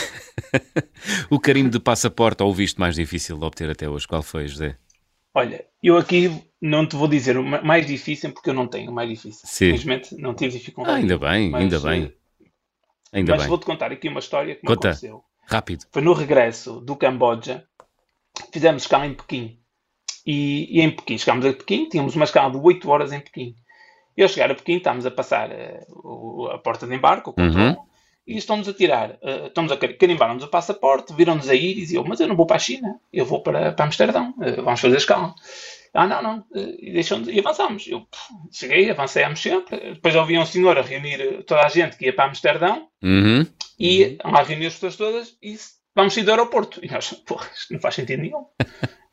O 1.30 1.38
carimbo 1.40 1.70
de 1.70 1.78
passaporte 1.80 2.42
ou 2.42 2.50
o 2.50 2.54
visto 2.54 2.78
mais 2.78 2.94
difícil 2.94 3.38
de 3.38 3.44
obter 3.44 3.70
até 3.70 3.88
hoje, 3.88 4.06
qual 4.06 4.22
foi, 4.22 4.46
José? 4.48 4.76
Olha, 5.34 5.64
eu 5.82 5.96
aqui 5.96 6.42
não 6.60 6.86
te 6.86 6.96
vou 6.96 7.06
dizer 7.08 7.36
o 7.38 7.42
ma- 7.44 7.62
mais 7.62 7.86
difícil 7.86 8.32
porque 8.32 8.50
eu 8.50 8.54
não 8.54 8.66
tenho 8.66 8.90
o 8.90 8.94
mais 8.94 9.08
difícil. 9.08 9.42
Sim. 9.44 9.66
Felizmente 9.66 10.14
não 10.16 10.34
tive 10.34 10.54
Ah, 10.54 10.58
dificuldade. 10.58 10.98
ainda 11.00 11.18
bem, 11.18 11.50
Mas, 11.50 11.62
ainda 11.62 11.76
eh, 11.76 11.80
bem. 11.80 12.12
Ainda 13.12 13.36
mas 13.36 13.46
vou-te 13.46 13.64
contar 13.64 13.92
aqui 13.92 14.08
uma 14.08 14.18
história 14.20 14.54
que 14.56 14.62
me 14.62 14.66
Conta. 14.74 14.88
aconteceu. 14.88 15.22
Rápido. 15.46 15.84
Foi 15.92 16.02
no 16.02 16.12
regresso 16.12 16.80
do 16.80 16.96
Camboja, 16.96 17.64
fizemos 18.52 18.82
escala 18.82 19.06
em 19.06 19.14
Pequim. 19.14 19.58
E, 20.26 20.78
e 20.78 20.80
em 20.82 20.90
Pequim, 20.90 21.16
chegámos 21.16 21.46
a 21.46 21.52
Pequim, 21.52 21.88
tínhamos 21.88 22.14
uma 22.14 22.24
escala 22.24 22.50
de 22.50 22.58
8 22.58 22.88
horas 22.90 23.12
em 23.12 23.20
Pequim. 23.20 23.54
E 24.20 24.22
ao 24.22 24.28
chegar 24.28 24.50
a 24.50 24.54
Pequim, 24.54 24.76
estamos 24.76 25.06
a 25.06 25.10
passar 25.10 25.48
o- 25.88 26.48
a 26.52 26.58
porta 26.58 26.86
de 26.86 26.94
embarque, 26.94 27.30
o 27.30 27.32
controle, 27.32 27.68
Uhum. 27.70 27.76
e 28.26 28.36
estão-nos 28.36 28.68
a 28.68 28.74
tirar, 28.74 29.16
eh, 29.22 29.46
estamos 29.46 29.72
a 29.72 29.78
car- 29.78 29.96
carimbaram-nos 29.96 30.44
o 30.44 30.48
passaporte, 30.48 31.14
viram-nos 31.14 31.48
a 31.48 31.54
ir 31.54 31.70
e 31.70 31.74
diziam, 31.80 32.04
mas 32.06 32.20
eu 32.20 32.28
não 32.28 32.36
vou 32.36 32.44
para 32.44 32.56
a 32.56 32.58
China, 32.58 33.00
eu 33.10 33.24
vou 33.24 33.42
para, 33.42 33.72
para 33.72 33.86
Amsterdão, 33.86 34.34
eh, 34.42 34.60
vamos 34.60 34.78
fazer 34.78 34.98
escala. 34.98 35.34
Ah, 35.94 36.06
não, 36.06 36.22
não, 36.22 36.44
e, 36.54 36.92
deixam 36.92 37.22
e 37.22 37.40
avançamos. 37.40 37.86
Eu 37.88 38.02
pff, 38.02 38.32
cheguei, 38.52 38.90
avancemos 38.90 39.40
sempre. 39.40 39.94
Depois 39.94 40.14
ouvi 40.14 40.38
um 40.38 40.44
senhor 40.44 40.76
a 40.78 40.82
reunir 40.82 41.42
toda 41.44 41.62
a 41.64 41.68
gente 41.70 41.96
que 41.96 42.04
ia 42.04 42.12
para 42.14 42.26
Amsterdão, 42.26 42.88
Uhum. 43.02 43.46
e 43.78 44.18
lá 44.22 44.42
reuniu 44.42 44.68
as 44.68 44.74
pessoas 44.74 44.96
todas 44.96 45.36
e 45.42 45.56
vamos 45.96 46.12
sair 46.12 46.24
do 46.24 46.30
aeroporto. 46.30 46.78
E 46.84 46.88
nós, 46.90 47.10
porra, 47.26 47.48
isto 47.56 47.72
não 47.72 47.80
faz 47.80 47.94
sentido 47.94 48.20
nenhum. 48.20 48.44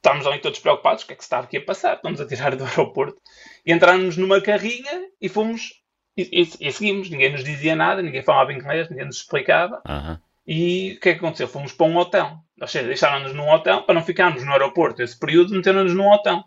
Estávamos 0.07 0.25
ali 0.25 0.39
todos 0.39 0.59
preocupados, 0.59 1.03
o 1.03 1.07
que 1.07 1.11
é 1.11 1.15
que 1.17 1.21
se 1.23 1.25
está 1.27 1.39
aqui 1.39 1.57
a 1.57 1.61
passar? 1.61 1.95
Estamos 1.97 2.21
a 2.21 2.25
tirar 2.25 2.55
do 2.55 2.63
aeroporto. 2.63 3.21
E 3.65 3.73
entramos 3.73 4.15
numa 4.15 4.39
carrinha 4.39 5.09
e 5.21 5.27
fomos, 5.27 5.81
e, 6.15 6.21
e- 6.43 6.67
e 6.67 6.71
seguimos. 6.71 7.09
Ninguém 7.09 7.33
nos 7.33 7.43
dizia 7.43 7.75
nada, 7.75 8.01
ninguém 8.01 8.21
falava 8.21 8.53
inglês, 8.53 8.89
ninguém 8.89 9.05
nos 9.05 9.17
explicava. 9.17 9.81
Aham. 9.85 10.17
E 10.47 10.93
o 10.93 10.99
que 11.01 11.09
é 11.09 11.11
que 11.13 11.17
aconteceu? 11.19 11.45
Fomos 11.49 11.73
para 11.73 11.87
um 11.87 11.97
hotel. 11.97 12.37
Ou 12.61 12.67
seja, 12.67 12.87
deixaram-nos 12.87 13.33
num 13.33 13.49
hotel 13.51 13.83
para 13.83 13.95
não 13.95 14.01
ficarmos 14.01 14.45
no 14.45 14.51
aeroporto 14.53 15.01
esse 15.03 15.19
período, 15.19 15.53
meteram-nos 15.53 15.93
num 15.93 16.07
hotel. 16.09 16.41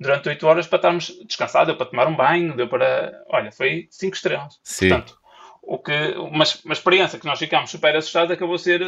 Durante 0.00 0.28
oito 0.28 0.44
horas 0.48 0.66
para 0.66 0.78
estarmos 0.78 1.16
descansados, 1.24 1.68
deu 1.68 1.76
para 1.76 1.86
tomar 1.86 2.08
um 2.08 2.16
banho, 2.16 2.56
deu 2.56 2.66
para. 2.68 3.12
Olha, 3.28 3.52
foi 3.52 3.86
cinco 3.92 4.16
estrelas. 4.16 4.58
Sim. 4.64 4.88
Portanto, 4.88 5.16
o 5.62 5.78
que, 5.78 5.92
uma, 6.16 6.44
uma 6.64 6.72
experiência 6.72 7.16
que 7.16 7.26
nós 7.26 7.38
ficámos 7.38 7.70
super 7.70 7.94
assustados 7.94 8.32
acabou 8.32 8.56
a 8.56 8.58
ser 8.58 8.80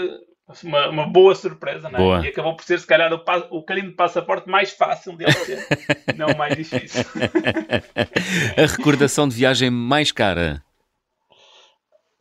uma, 0.64 0.88
uma 0.88 1.06
boa 1.06 1.34
surpresa, 1.34 1.88
não 1.88 1.98
é? 1.98 2.02
Boa. 2.02 2.26
E 2.26 2.28
acabou 2.28 2.54
por 2.56 2.64
ser, 2.64 2.78
se 2.80 2.86
calhar, 2.86 3.12
o, 3.12 3.22
o 3.58 3.62
carimbo 3.62 3.88
de 3.90 3.94
passaporte 3.96 4.48
mais 4.48 4.70
fácil 4.72 5.16
de 5.16 5.24
obter, 5.24 5.66
não 6.16 6.28
o 6.28 6.36
mais 6.38 6.56
difícil. 6.56 7.04
A 8.56 8.66
recordação 8.66 9.28
de 9.28 9.34
viagem 9.36 9.70
mais 9.70 10.12
cara. 10.12 10.62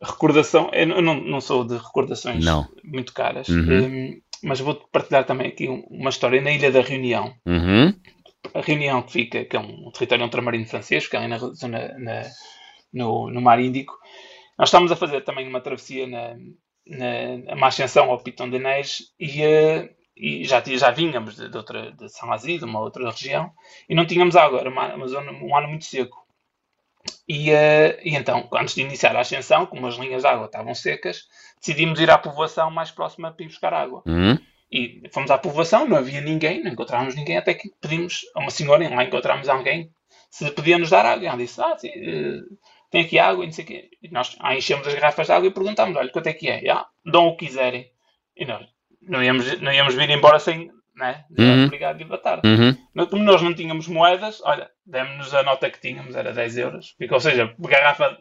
Recordação, 0.02 0.70
eu 0.72 0.86
não- 0.86 1.20
não, 1.20 1.40
sou 1.42 1.64
de 1.64 1.76
recordações 1.76 2.42
Não. 2.42 2.66
muito 2.82 3.12
caras, 3.12 3.48
Uhum. 3.48 3.84
hum, 3.84 4.20
mas 4.42 4.58
vou 4.60 4.74
partilhar 4.90 5.24
também 5.26 5.48
aqui 5.48 5.68
um- 5.68 5.84
uma 5.90 6.08
história 6.08 6.40
na 6.40 6.50
Ilha 6.50 6.70
da 6.72 6.80
Reunião. 6.80 7.34
Uhum. 7.44 7.92
A 8.54 8.60
Reunião 8.62 9.02
que 9.02 9.12
fica, 9.12 9.44
que 9.44 9.54
é 9.54 9.60
um 9.60 9.90
território 9.92 10.24
ultramarino 10.24 10.64
francês, 10.64 11.06
que 11.06 11.14
é 11.16 11.18
ali 11.18 11.28
na 11.28 11.38
na- 11.98 12.22
no, 12.92 13.30
no 13.30 13.40
Mar 13.42 13.60
Índico. 13.60 13.92
Nós 14.58 14.68
estávamos 14.68 14.90
a 14.90 14.96
fazer 14.96 15.20
também 15.22 15.46
uma 15.46 15.60
travessia 15.60 16.06
na, 16.06 16.34
na 16.90 17.54
uma 17.54 17.68
ascensão 17.68 18.10
ao 18.10 18.18
Piton 18.18 18.50
de 18.50 18.58
Neige 18.58 19.04
e, 19.18 19.42
eh, 19.42 19.90
e 20.16 20.44
já, 20.44 20.62
já 20.66 20.90
vínhamos 20.90 21.36
de, 21.36 21.48
de 21.48 21.56
outra, 21.56 21.92
de 21.92 22.08
Saint-Lazare, 22.08 22.58
de 22.58 22.64
uma 22.64 22.80
outra 22.80 23.08
região, 23.10 23.50
e 23.88 23.94
não 23.94 24.04
tínhamos 24.04 24.36
água, 24.36 24.60
era 24.60 24.68
uma, 24.68 24.94
uma 24.94 25.06
zona, 25.06 25.32
um 25.32 25.56
ano 25.56 25.68
muito 25.68 25.84
seco. 25.84 26.18
E, 27.28 27.50
eh, 27.50 28.00
e 28.04 28.16
então, 28.16 28.48
antes 28.52 28.74
de 28.74 28.82
iniciar 28.82 29.16
a 29.16 29.20
ascensão, 29.20 29.64
como 29.66 29.86
as 29.86 29.94
linhas 29.94 30.22
de 30.22 30.28
água 30.28 30.46
estavam 30.46 30.74
secas, 30.74 31.22
decidimos 31.58 32.00
ir 32.00 32.10
à 32.10 32.18
povoação 32.18 32.70
mais 32.70 32.90
próxima 32.90 33.32
para 33.32 33.44
ir 33.44 33.48
buscar 33.48 33.72
água. 33.72 34.02
Uhum. 34.04 34.36
E 34.70 35.02
fomos 35.12 35.30
à 35.30 35.38
povoação, 35.38 35.88
não 35.88 35.96
havia 35.96 36.20
ninguém, 36.20 36.62
não 36.62 36.72
encontrávamos 36.72 37.14
ninguém, 37.14 37.36
até 37.36 37.54
que 37.54 37.70
pedimos 37.80 38.22
a 38.34 38.40
uma 38.40 38.50
senhora, 38.50 38.88
lá 38.94 39.04
encontramos 39.04 39.48
alguém, 39.48 39.90
se 40.30 40.50
podia 40.50 40.78
nos 40.78 40.90
dar 40.90 41.06
água. 41.06 41.24
E 41.24 41.26
ela 41.26 41.36
disse, 41.36 41.60
ah, 41.60 41.76
sim, 41.78 41.88
eh, 41.88 42.40
tem 42.90 43.02
aqui 43.02 43.18
água 43.18 43.44
e 43.44 43.46
não 43.46 43.52
sei 43.52 43.64
o 43.64 43.68
quê. 43.68 43.90
E 44.02 44.08
nós 44.10 44.36
ah, 44.40 44.54
enchemos 44.54 44.86
as 44.86 44.94
garrafas 44.94 45.26
de 45.26 45.32
água 45.32 45.48
e 45.48 45.52
perguntámos, 45.52 45.96
olha, 45.96 46.10
quanto 46.10 46.26
é 46.26 46.32
que 46.32 46.48
é? 46.48 46.62
E, 46.62 46.68
ah, 46.68 46.86
dão 47.04 47.28
o 47.28 47.36
que 47.36 47.46
quiserem. 47.46 47.90
E 48.36 48.44
nós 48.44 48.66
não 49.02 49.22
íamos, 49.22 49.60
não 49.60 49.72
íamos 49.72 49.94
vir 49.94 50.10
embora 50.10 50.38
sem, 50.38 50.70
né? 50.96 51.24
Uhum. 51.38 51.66
Obrigado 51.66 52.00
e 52.00 52.04
boa 52.04 52.18
tarde. 52.18 52.46
Uhum. 52.46 53.06
Como 53.06 53.24
nós 53.24 53.42
não 53.42 53.54
tínhamos 53.54 53.88
moedas, 53.88 54.40
olha, 54.44 54.70
demos-nos 54.84 55.34
a 55.34 55.42
nota 55.42 55.70
que 55.70 55.80
tínhamos, 55.80 56.14
era 56.14 56.32
10 56.32 56.58
euros. 56.58 56.94
Fica, 56.98 57.14
ou 57.14 57.20
seja, 57.20 57.54
garrafa, 57.58 58.16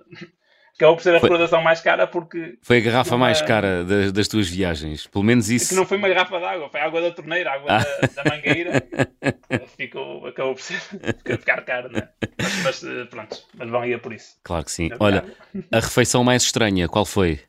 acabou 0.80 0.95
por 0.95 1.03
ser 1.03 1.15
a 1.15 1.19
Foi- 1.19 1.30
recordação 1.30 1.61
mais 1.61 1.82
cara 1.82 2.07
porque 2.07 2.57
Foi 2.61 2.77
a 2.77 2.82
garrafa 2.82 3.11
Não 3.11 3.17
mais 3.17 3.41
cara 3.41 3.84
das, 3.84 4.11
das 4.13 4.27
tuas 4.30 4.47
viagens. 4.49 5.05
Pelo 5.07 5.23
menos 5.25 5.49
É 5.49 5.55
isso. 5.55 5.69
que 5.69 5.75
não 5.75 5.86
foi 5.86 5.97
uma 5.97 6.07
garrafa 6.07 6.39
de 6.39 6.45
água, 6.45 6.69
foi 6.69 6.80
água 6.80 7.01
da 7.01 7.11
torneira, 7.11 7.51
água 7.51 7.67
Ah. 7.69 7.84
da, 8.15 8.23
da 8.23 8.30
mangueira. 8.30 8.71
Ficou, 9.77 10.25
acabou 10.27 10.55
por 10.55 10.61
ser, 10.61 10.80
ficar 10.80 11.61
caro, 11.63 11.91
né? 11.91 12.09
Mas, 12.38 12.63
mas 12.63 12.84
eh, 12.84 13.05
pronto, 13.05 13.38
mas 13.57 13.69
vão 13.69 13.86
ir 13.86 13.99
por 14.01 14.13
isso. 14.13 14.38
Claro 14.43 14.63
que 14.65 14.71
sim. 14.71 14.89
É 14.91 14.95
Olha, 14.99 15.25
a 15.71 15.80
refeição 15.80 16.23
mais 16.23 16.43
estranha, 16.43 16.88
qual 16.88 17.05
foi? 17.05 17.39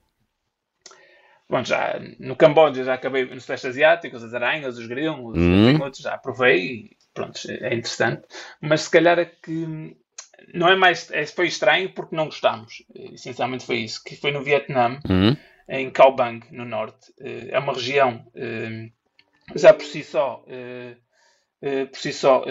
Bom, 1.48 1.64
já 1.64 2.00
no 2.20 2.36
Camboja 2.36 2.84
já 2.84 2.94
acabei 2.94 3.24
no 3.26 3.40
Sudeste 3.40 3.66
Asiático, 3.66 4.16
as 4.16 4.32
aranhas, 4.34 4.78
os 4.78 4.86
grilos, 4.86 5.36
os 5.36 5.42
Hum. 5.42 5.72
pingotos, 5.72 6.00
já 6.00 6.16
provei 6.16 6.58
e 6.64 6.90
pronto, 7.12 7.38
é 7.48 7.74
interessante. 7.74 8.22
Mas 8.60 8.82
se 8.82 8.90
calhar 8.90 9.18
é 9.18 9.24
que 9.24 9.96
não 10.54 10.68
é 10.68 10.76
mais, 10.76 11.10
é, 11.10 11.24
foi 11.26 11.46
estranho 11.46 11.90
porque 11.90 12.16
não 12.16 12.26
gostámos. 12.26 12.82
Essencialmente 12.94 13.64
foi 13.64 13.78
isso, 13.78 14.02
que 14.04 14.16
foi 14.16 14.32
no 14.32 14.42
Vietnã. 14.42 14.98
Hum? 15.08 15.36
em 15.70 15.88
Kaobang, 15.88 16.40
no 16.50 16.64
norte. 16.64 17.12
é 17.20 17.58
uma 17.58 17.72
região 17.72 18.26
já 19.54 19.72
por 19.72 19.84
si 19.84 20.02
só 20.02 20.44
por 21.90 21.98
si 21.98 22.12
só 22.12 22.44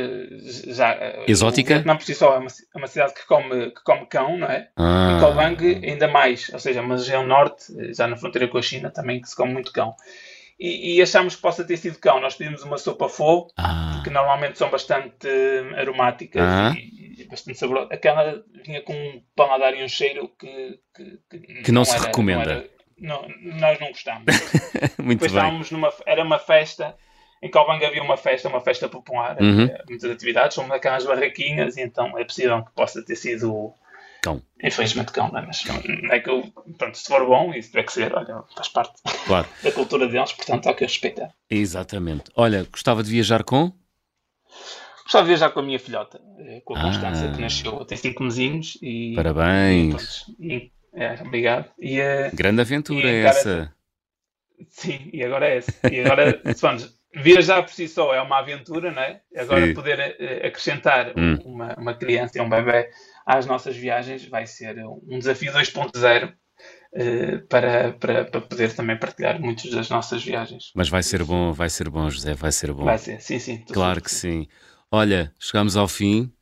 já 0.67 0.97
exótica 1.27 1.83
não 1.85 1.97
por 1.97 2.05
si 2.05 2.15
só 2.15 2.35
é 2.35 2.37
uma, 2.37 2.47
é 2.47 2.77
uma, 2.77 2.87
cidade 2.87 3.13
que 3.13 3.25
come 3.25 3.71
que 3.71 3.83
come 3.83 4.05
cão 4.05 4.37
não 4.37 4.47
é 4.47 4.69
ah. 4.77 5.15
e 5.17 5.19
Kaobang 5.19 5.85
ainda 5.85 6.07
mais 6.07 6.49
ou 6.53 6.59
seja 6.59 6.81
uma 6.81 6.95
região 6.95 7.25
norte 7.25 7.93
já 7.93 8.07
na 8.07 8.15
fronteira 8.15 8.47
com 8.47 8.57
a 8.57 8.61
China 8.61 8.89
também 8.89 9.21
que 9.21 9.27
se 9.27 9.35
come 9.35 9.51
muito 9.51 9.73
cão 9.73 9.95
e, 10.59 10.95
e 10.95 11.01
achamos 11.01 11.35
que 11.35 11.41
possa 11.41 11.63
ter 11.63 11.77
sido 11.77 11.99
cão 11.99 12.19
nós 12.19 12.35
pedimos 12.35 12.63
uma 12.63 12.77
sopa 12.77 13.07
fo 13.07 13.47
ah. 13.57 14.01
que 14.03 14.09
normalmente 14.09 14.57
são 14.57 14.69
bastante 14.69 15.27
aromáticas 15.77 16.41
ah. 16.41 16.73
e, 16.75 17.21
e, 17.21 17.23
bastante 17.25 17.57
saborosas 17.57 17.91
aquela 17.91 18.43
vinha 18.65 18.81
com 18.81 18.93
um 18.93 19.23
paladar 19.35 19.73
e 19.73 19.83
um 19.83 19.87
cheiro 19.87 20.29
que 20.37 20.79
que, 20.93 21.19
que, 21.29 21.39
que 21.63 21.71
não, 21.71 21.81
não, 21.81 21.85
se 21.85 21.95
era, 21.95 22.05
recomenda 22.05 22.69
não, 22.97 23.15
era, 23.23 23.27
não, 23.37 23.59
nós 23.59 23.79
não 23.79 23.87
gostamos 23.87 24.25
muito 24.99 25.19
Depois 25.19 25.31
bem. 25.31 25.41
estávamos 25.41 25.71
numa 25.71 25.93
era 26.05 26.23
uma 26.23 26.39
festa 26.39 26.95
em 27.41 27.49
Calvanga 27.49 27.87
havia 27.87 28.03
uma 28.03 28.17
festa, 28.17 28.49
uma 28.49 28.59
festa 28.59 28.89
popular, 28.89 29.37
uhum. 29.39 29.69
muitas 29.87 30.11
atividades, 30.11 30.55
fomos 30.55 30.69
naquelas 30.69 31.05
barraquinhas 31.05 31.77
e 31.77 31.81
então 31.81 32.17
é 32.17 32.25
possível 32.25 32.63
que 32.65 32.71
possa 32.73 33.01
ter 33.01 33.15
sido 33.15 33.73
cão. 34.21 34.41
Infelizmente 34.63 35.11
cão, 35.11 35.31
não 35.31 35.39
é? 35.39 35.45
Mas 35.45 35.63
cão. 35.63 35.81
é 36.11 36.19
que 36.19 36.29
eu, 36.29 36.51
pronto, 36.77 36.97
se 36.97 37.07
for 37.07 37.25
bom, 37.25 37.53
isso 37.53 37.69
tiver 37.69 37.83
que 37.83 37.93
ser, 37.93 38.13
olha, 38.13 38.43
faz 38.55 38.67
parte 38.69 38.93
claro. 39.25 39.47
da 39.63 39.71
cultura 39.71 40.07
deles, 40.07 40.33
portanto 40.33 40.67
há 40.67 40.73
que 40.73 40.83
respeitar. 40.83 41.33
Exatamente. 41.49 42.31
Olha, 42.35 42.65
gostava 42.71 43.03
de 43.03 43.11
viajar 43.11 43.43
com? 43.43 43.71
Gostava 45.03 45.23
de 45.23 45.29
viajar 45.29 45.49
com 45.49 45.59
a 45.59 45.63
minha 45.63 45.79
filhota, 45.79 46.21
eh, 46.39 46.61
com 46.63 46.75
a 46.75 46.81
Constância, 46.81 47.29
ah. 47.29 47.33
que 47.33 47.41
nasceu, 47.41 47.83
tem 47.85 47.97
5 47.97 48.23
mesinhos 48.23 48.77
e. 48.81 49.13
Parabéns! 49.15 50.25
E, 50.39 50.71
é, 50.93 51.13
obrigado. 51.21 51.69
E, 51.79 51.99
uh, 51.99 52.29
Grande 52.33 52.61
aventura 52.61 53.09
e, 53.09 53.25
essa. 53.25 53.73
Sim, 54.67 55.09
e 55.11 55.23
agora 55.23 55.47
é 55.47 55.57
essa. 55.57 55.73
E 55.91 56.01
agora, 56.01 56.39
vamos, 56.61 56.99
viajar 57.15 57.63
por 57.63 57.73
si 57.73 57.87
só 57.87 58.13
é 58.13 58.21
uma 58.21 58.39
aventura, 58.39 58.91
não 58.91 59.01
é? 59.01 59.21
Agora 59.35 59.65
Sim. 59.65 59.73
poder 59.73 59.99
uh, 59.99 60.47
acrescentar 60.47 61.13
hum. 61.17 61.39
uma, 61.43 61.73
uma 61.75 61.93
criança 61.93 62.37
e 62.37 62.41
um 62.41 62.49
bebê 62.49 62.89
às 63.29 63.45
nossas 63.45 63.77
viagens 63.77 64.25
vai 64.25 64.47
ser 64.47 64.83
um 65.07 65.19
desafio 65.19 65.53
2.0 65.53 66.33
uh, 66.33 67.47
para, 67.47 67.93
para, 67.93 68.25
para 68.25 68.41
poder 68.41 68.73
também 68.73 68.97
partilhar 68.97 69.39
muitas 69.39 69.69
das 69.69 69.87
nossas 69.87 70.23
viagens. 70.23 70.71
Mas 70.73 70.89
vai 70.89 71.03
ser 71.03 71.23
bom, 71.23 71.53
vai 71.53 71.69
ser 71.69 71.89
bom, 71.89 72.09
José, 72.09 72.33
vai 72.33 72.51
ser 72.51 72.73
bom. 72.73 72.85
Vai 72.85 72.97
ser, 72.97 73.21
sim, 73.21 73.37
sim. 73.37 73.63
Claro 73.71 74.01
que 74.01 74.09
sim. 74.09 74.47
Olha, 74.91 75.31
chegamos 75.37 75.77
ao 75.77 75.87
fim. 75.87 76.33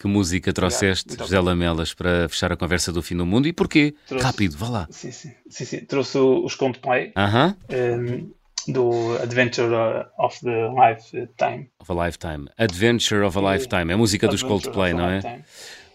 Que 0.00 0.08
música 0.08 0.50
trouxeste, 0.50 1.14
José 1.14 1.38
Lamelas, 1.38 1.92
para 1.92 2.26
fechar 2.26 2.50
a 2.50 2.56
conversa 2.56 2.90
do 2.90 3.02
fim 3.02 3.14
do 3.14 3.26
mundo 3.26 3.46
e 3.46 3.52
porquê? 3.52 3.94
Trouxe, 4.06 4.24
Rápido, 4.24 4.56
vá 4.56 4.68
lá. 4.70 4.88
Sim, 4.90 5.12
sim, 5.12 5.30
sim, 5.50 5.64
sim. 5.66 5.84
Trouxe 5.84 6.16
os 6.16 6.54
Coldplay. 6.54 7.08
Uh 7.08 7.20
-huh. 7.20 7.56
um, 7.70 8.32
do 8.72 9.18
Adventure 9.22 10.06
of 10.18 10.40
the 10.40 10.68
Lifetime. 10.70 11.70
Of 11.78 11.92
a 11.92 12.06
Lifetime. 12.06 12.48
Adventure 12.56 13.22
of 13.26 13.38
a 13.38 13.52
Lifetime. 13.52 13.90
É 13.90 13.94
a 13.94 13.98
música 13.98 14.26
dos 14.26 14.42
Coldplay, 14.42 14.94
não 14.94 15.06
é? 15.06 15.20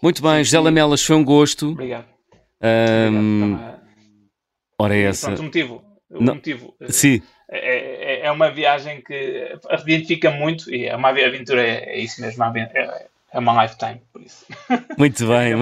Muito 0.06 0.22
bem, 0.22 0.44
José 0.44 0.60
Lamelas, 0.60 1.04
foi 1.04 1.16
um 1.16 1.26
gosto. 1.26 1.72
Obrigado. 1.72 2.06
Um, 2.62 3.58
ora, 4.78 4.96
é 4.96 5.02
essa. 5.02 5.30
Pronto, 5.30 5.40
o 5.40 5.44
motivo. 5.46 5.84
O 6.12 6.24
não. 6.24 6.36
motivo. 6.36 6.76
Eh, 6.80 6.92
Sim. 6.92 7.24
É, 7.50 8.20
é, 8.20 8.26
é, 8.28 8.32
uma 8.32 8.52
viagem 8.52 9.02
que 9.02 9.58
identifica 9.82 10.30
muito 10.30 10.72
e 10.72 10.86
é 10.86 10.96
uma 10.96 11.10
aventura, 11.10 11.60
é, 11.60 11.96
é 11.96 11.98
isso 11.98 12.22
mesmo. 12.22 12.44
É, 12.44 13.08
é 13.34 13.40
uma 13.40 13.64
lifetime, 13.64 14.00
por 14.14 14.22
isso. 14.22 14.46
Muito 14.96 15.26
bem. 15.26 15.54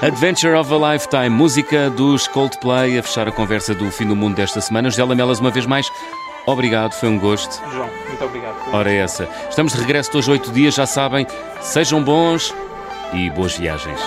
é. 0.00 0.06
Adventure 0.06 0.54
of 0.54 0.72
a 0.72 0.92
Lifetime, 0.92 1.30
música 1.30 1.90
dos 1.90 2.28
Coldplay, 2.28 3.00
a 3.00 3.02
fechar 3.02 3.26
a 3.26 3.32
conversa 3.32 3.74
do 3.74 3.90
fim 3.90 4.06
do 4.06 4.14
mundo 4.14 4.36
desta 4.36 4.60
semana. 4.60 4.90
José 4.90 5.02
Lamelas, 5.02 5.40
uma 5.40 5.50
vez 5.50 5.66
mais, 5.66 5.90
obrigado, 6.46 6.92
foi 6.92 7.08
um 7.08 7.18
gosto. 7.18 7.60
João, 7.70 7.88
muito 8.08 8.24
obrigado. 8.24 8.56
Ora, 8.72 8.92
essa. 8.92 9.28
Estamos 9.48 9.72
de 9.72 9.80
regresso 9.80 10.16
hoje, 10.16 10.30
oito 10.30 10.50
dias, 10.52 10.74
já 10.74 10.86
sabem. 10.86 11.26
Sejam 11.60 12.02
bons 12.02 12.54
e 13.12 13.30
boas 13.30 13.56
viagens. 13.56 14.00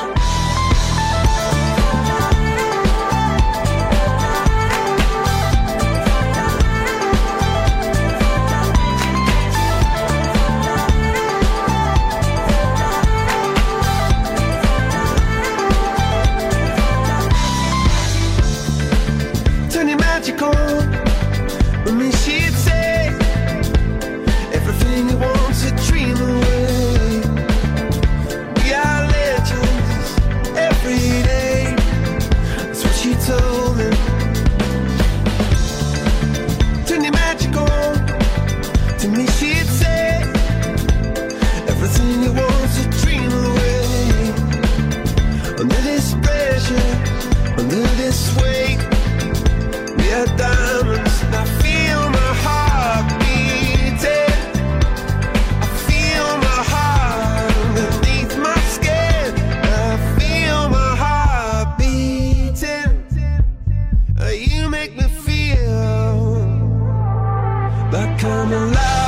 come 68.17 68.53
alive. 68.53 69.02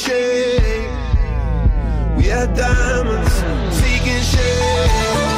shape. 0.00 0.90
We 2.16 2.24
had 2.24 2.54
diamonds 2.54 3.34
taking 3.80 4.22
shape. 4.22 5.29